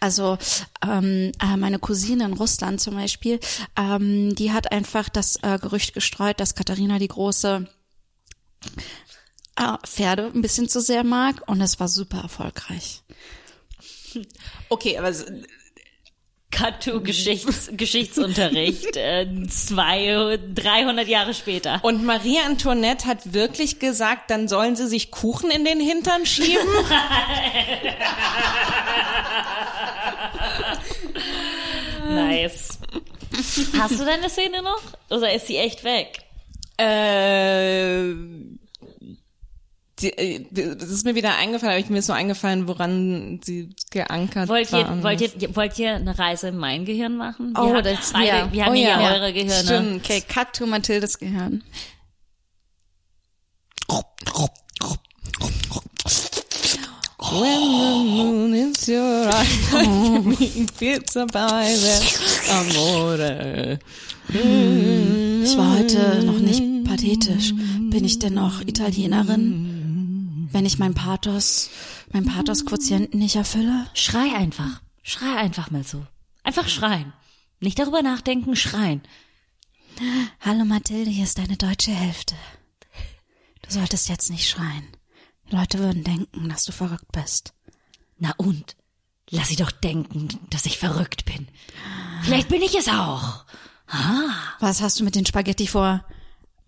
[0.00, 0.38] Also
[0.86, 3.40] ähm, äh, meine Cousine in Russland zum Beispiel,
[3.76, 7.66] ähm, die hat einfach das äh, Gerücht gestreut, dass Katharina die Große
[9.86, 13.02] Pferde ein bisschen zu sehr mag und es war super erfolgreich.
[14.68, 15.26] Okay, aber s-
[16.50, 21.78] Katu Geschichts Geschichtsunterricht äh, zwei 300 Jahre später.
[21.82, 26.66] und Marie Antoinette hat wirklich gesagt, dann sollen sie sich Kuchen in den Hintern schieben?
[32.08, 32.78] Nice.
[33.78, 34.80] Hast du deine Szene noch?
[35.10, 36.20] Oder ist sie echt weg?
[36.80, 38.12] äh,
[40.00, 43.70] die, äh, das ist mir wieder eingefallen, aber ich mir ist so eingefallen, woran sie
[43.90, 44.80] geankert Wollt war.
[44.96, 47.54] ihr, wollt ihr, wollt ihr eine Reise in mein Gehirn machen?
[47.54, 48.52] Wir Oh, haben das- beide, ja.
[48.52, 49.12] Wir haben Oh hier ja.
[49.14, 49.54] eure Gehirne.
[49.64, 50.04] Stimmt.
[50.04, 51.62] Okay, cut to Mathildes Gehirn.
[57.30, 61.96] When the moon is your eye, pizza by the
[62.50, 63.78] amore.
[64.30, 67.52] Ich war heute noch nicht pathetisch.
[67.90, 69.77] Bin ich denn noch Italienerin?
[70.50, 71.70] Wenn ich mein Pathos,
[72.12, 73.86] mein Pathos-Quotienten nicht erfülle?
[73.94, 74.80] Schrei einfach.
[75.02, 76.06] Schrei einfach mal so.
[76.42, 77.12] Einfach schreien.
[77.60, 79.02] Nicht darüber nachdenken, schreien.
[80.40, 82.34] Hallo Mathilde, hier ist deine deutsche Hälfte.
[83.62, 84.86] Du solltest jetzt nicht schreien.
[85.50, 87.52] Die Leute würden denken, dass du verrückt bist.
[88.18, 88.76] Na und?
[89.30, 91.48] Lass sie doch denken, dass ich verrückt bin.
[92.22, 93.44] Vielleicht bin ich es auch.
[94.60, 96.04] Was hast du mit den Spaghetti vor?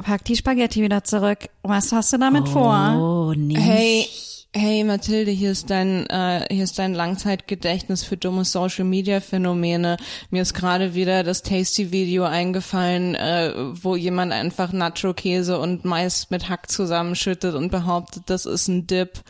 [0.03, 1.49] Pack die Spaghetti wieder zurück.
[1.63, 2.97] Was hast du damit vor?
[2.97, 3.57] Oh, nee.
[3.57, 4.09] Hey,
[4.55, 9.97] hey Mathilde, hier ist dein, äh, hier ist dein Langzeitgedächtnis für dumme Social Media Phänomene.
[10.31, 15.85] Mir ist gerade wieder das Tasty Video eingefallen, äh, wo jemand einfach Nacho Käse und
[15.85, 19.21] Mais mit Hack zusammenschüttet und behauptet, das ist ein Dip.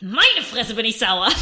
[0.00, 1.28] Meine Fresse bin ich sauer.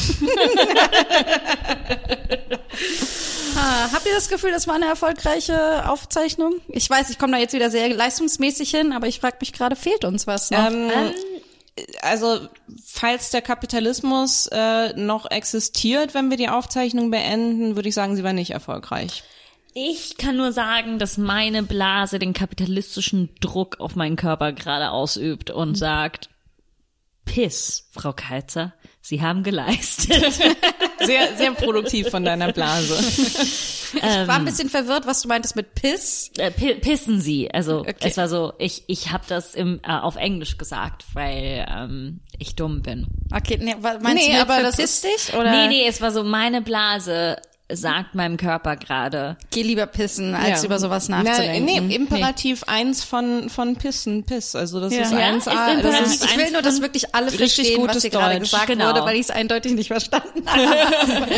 [3.61, 6.61] Ah, habt ihr das Gefühl, das war eine erfolgreiche Aufzeichnung?
[6.69, 9.75] Ich weiß, ich komme da jetzt wieder sehr leistungsmäßig hin, aber ich frage mich gerade,
[9.75, 10.71] fehlt uns was noch?
[10.71, 10.91] Ähm,
[12.03, 12.39] also,
[12.85, 18.23] falls der Kapitalismus äh, noch existiert, wenn wir die Aufzeichnung beenden, würde ich sagen, sie
[18.23, 19.25] war nicht erfolgreich.
[19.75, 25.51] Ich kann nur sagen, dass meine Blase den kapitalistischen Druck auf meinen Körper gerade ausübt
[25.51, 26.31] und sagt,
[27.25, 28.73] Piss, Frau Kalzer,
[29.09, 30.33] Sie haben geleistet.
[31.01, 32.99] Sehr, sehr produktiv von deiner Blase.
[32.99, 36.31] ich war ein bisschen verwirrt, was du meintest mit Piss.
[36.37, 37.51] äh, pi- pissen Sie.
[37.55, 37.95] Also Okay.
[38.01, 42.57] es war so, ich, ich habe das im, äh, auf Englisch gesagt, weil ähm, ich
[42.57, 43.07] dumm bin.
[43.35, 45.33] Okay, nee, meinst Nee, du aber das ist- dich?
[45.35, 47.37] Oder Nee, nee, es war so, meine Blase
[47.71, 50.67] sagt meinem Körper gerade, geh lieber pissen, als Ja.
[50.67, 51.87] über sowas Na, nachzudenken.
[51.89, 54.55] nee, Imperativ eins von, von Pissen, Piss.
[54.57, 55.03] Also das Ja.
[55.03, 55.77] ist Ja, 1A.
[55.77, 58.11] ist das ist, ich will eins nur, dass wirklich alle Richtig verstehen, was gutes hier
[58.11, 58.51] gerade Deutsch.
[58.51, 58.89] gesagt Genau.
[58.89, 61.29] wurde, weil ich es eindeutig nicht verstanden habe.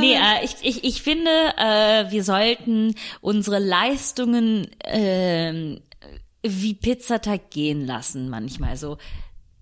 [0.00, 5.80] Nee, äh, ich, ich, ich finde, äh, wir sollten unsere Leistungen ähm,
[6.42, 8.76] wie Pizzateig gehen lassen manchmal.
[8.76, 8.98] So,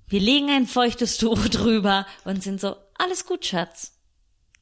[0.08, 3.92] wir legen ein feuchtes Tuch drüber und sind so, alles gut, Schatz.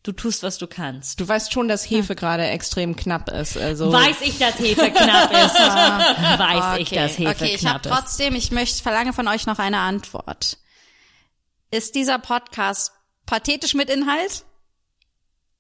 [0.05, 1.18] Du tust, was du kannst.
[1.18, 3.56] du weißt schon, dass Hefe gerade extrem knapp ist.
[3.56, 5.59] Also Weiß ich, dass Hefe knapp ist.
[5.59, 7.90] Weiß ich, dass Hefe okay, ich habe knapp ist.
[7.90, 10.59] trotzdem, ich möchte, verlange von euch noch eine Antwort.
[11.70, 12.93] Ist dieser Podcast
[13.24, 14.44] pathetisch mit Inhalt?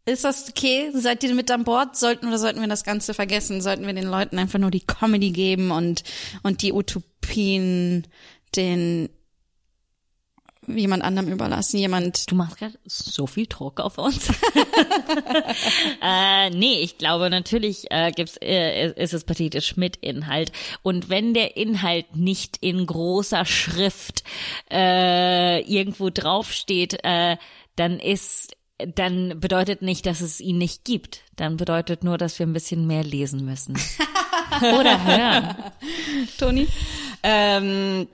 [0.04, 0.90] Ist das okay?
[0.92, 1.96] Seid ihr mit an Bord?
[1.96, 3.62] Sollten oder sollten wir das Ganze vergessen?
[3.62, 6.04] Sollten wir den Leuten einfach nur die Comedy geben und,
[6.42, 8.06] und die Utopien
[8.54, 9.08] den
[10.66, 11.78] jemand anderem überlassen?
[11.78, 14.28] Jemand, Du machst gerade so viel Druck auf uns.
[16.02, 20.52] äh, nee, ich glaube natürlich äh, gibt's, äh, ist es pathetisch mit Inhalt.
[20.82, 24.24] Und wenn der Inhalt nicht in großer Schrift
[24.70, 27.36] äh, irgendwo draufsteht, äh,
[27.76, 31.22] dann ist dann bedeutet nicht, dass es ihn nicht gibt.
[31.36, 33.78] Dann bedeutet nur, dass wir ein bisschen mehr lesen müssen.
[34.60, 35.56] Oder hören.
[36.38, 36.66] Toni?
[37.22, 38.08] Ähm,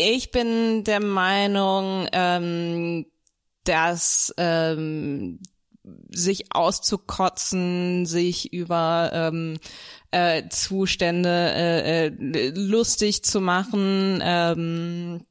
[0.00, 3.06] ich bin der Meinung, ähm,
[3.64, 5.40] dass ähm,
[6.10, 9.58] sich auszukotzen, sich über ähm,
[10.10, 15.26] äh, Zustände äh, äh, lustig zu machen, ähm,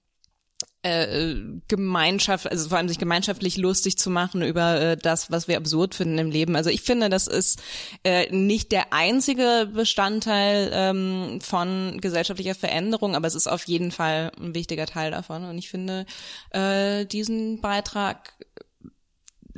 [0.81, 1.35] äh,
[1.67, 5.93] Gemeinschaft, also vor allem sich gemeinschaftlich lustig zu machen über äh, das, was wir absurd
[5.93, 6.55] finden im Leben.
[6.55, 7.61] Also ich finde, das ist
[8.03, 14.31] äh, nicht der einzige Bestandteil ähm, von gesellschaftlicher Veränderung, aber es ist auf jeden Fall
[14.39, 15.43] ein wichtiger Teil davon.
[15.43, 16.05] Und ich finde,
[16.51, 18.33] äh, diesen Beitrag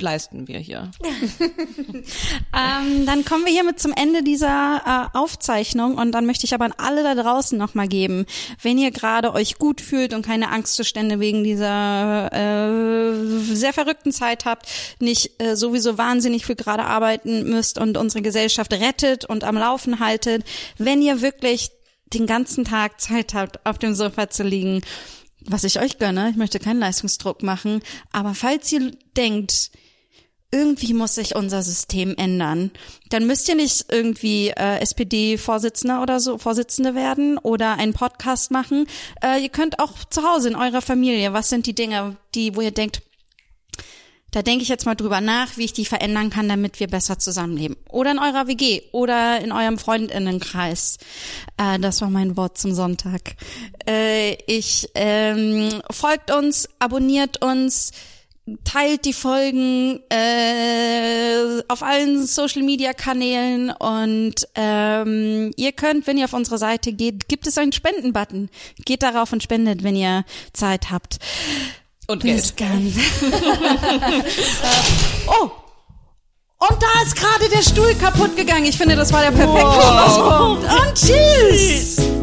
[0.02, 0.90] leisten wir hier.
[2.54, 6.66] Ähm, dann kommen wir hiermit zum Ende dieser äh, Aufzeichnung und dann möchte ich aber
[6.66, 8.26] an alle da draußen nochmal geben,
[8.60, 14.44] wenn ihr gerade euch gut fühlt und keine Angstzustände wegen dieser äh, sehr verrückten Zeit
[14.44, 14.68] habt,
[15.00, 19.98] nicht äh, sowieso wahnsinnig viel gerade arbeiten müsst und unsere Gesellschaft rettet und am Laufen
[19.98, 20.44] haltet,
[20.76, 21.70] wenn ihr wirklich
[22.12, 24.82] den ganzen Tag Zeit habt, auf dem Sofa zu liegen,
[25.44, 27.80] was ich euch gönne, ich möchte keinen Leistungsdruck machen,
[28.12, 29.70] aber falls ihr denkt,
[30.52, 32.70] irgendwie muss sich unser System ändern.
[33.08, 38.86] Dann müsst ihr nicht irgendwie äh, SPD-Vorsitzender oder so Vorsitzende werden oder einen Podcast machen.
[39.24, 41.32] Äh, ihr könnt auch zu Hause in eurer Familie.
[41.32, 43.02] Was sind die Dinge, die, wo ihr denkt,
[44.32, 47.18] da denke ich jetzt mal drüber nach, wie ich die verändern kann, damit wir besser
[47.18, 47.76] zusammenleben.
[47.90, 50.96] Oder in eurer WG oder in eurem Freundinnenkreis.
[51.58, 53.36] Äh, das war mein Wort zum Sonntag.
[53.86, 57.92] Äh, ich ähm, folgt uns, abonniert uns,
[58.64, 66.24] teilt die Folgen äh, auf allen Social Media Kanälen und ähm, ihr könnt, wenn ihr
[66.24, 68.48] auf unsere Seite geht, gibt es einen Spendenbutton.
[68.84, 71.18] Geht darauf und spendet, wenn ihr Zeit habt.
[72.06, 72.70] Und Bis Geld.
[72.70, 72.94] ganz.
[75.26, 75.50] oh!
[76.58, 78.66] Und da ist gerade der Stuhl kaputt gegangen.
[78.66, 80.64] Ich finde, das war der perfekte Schlusspunkt.
[80.64, 82.21] Und tschüss!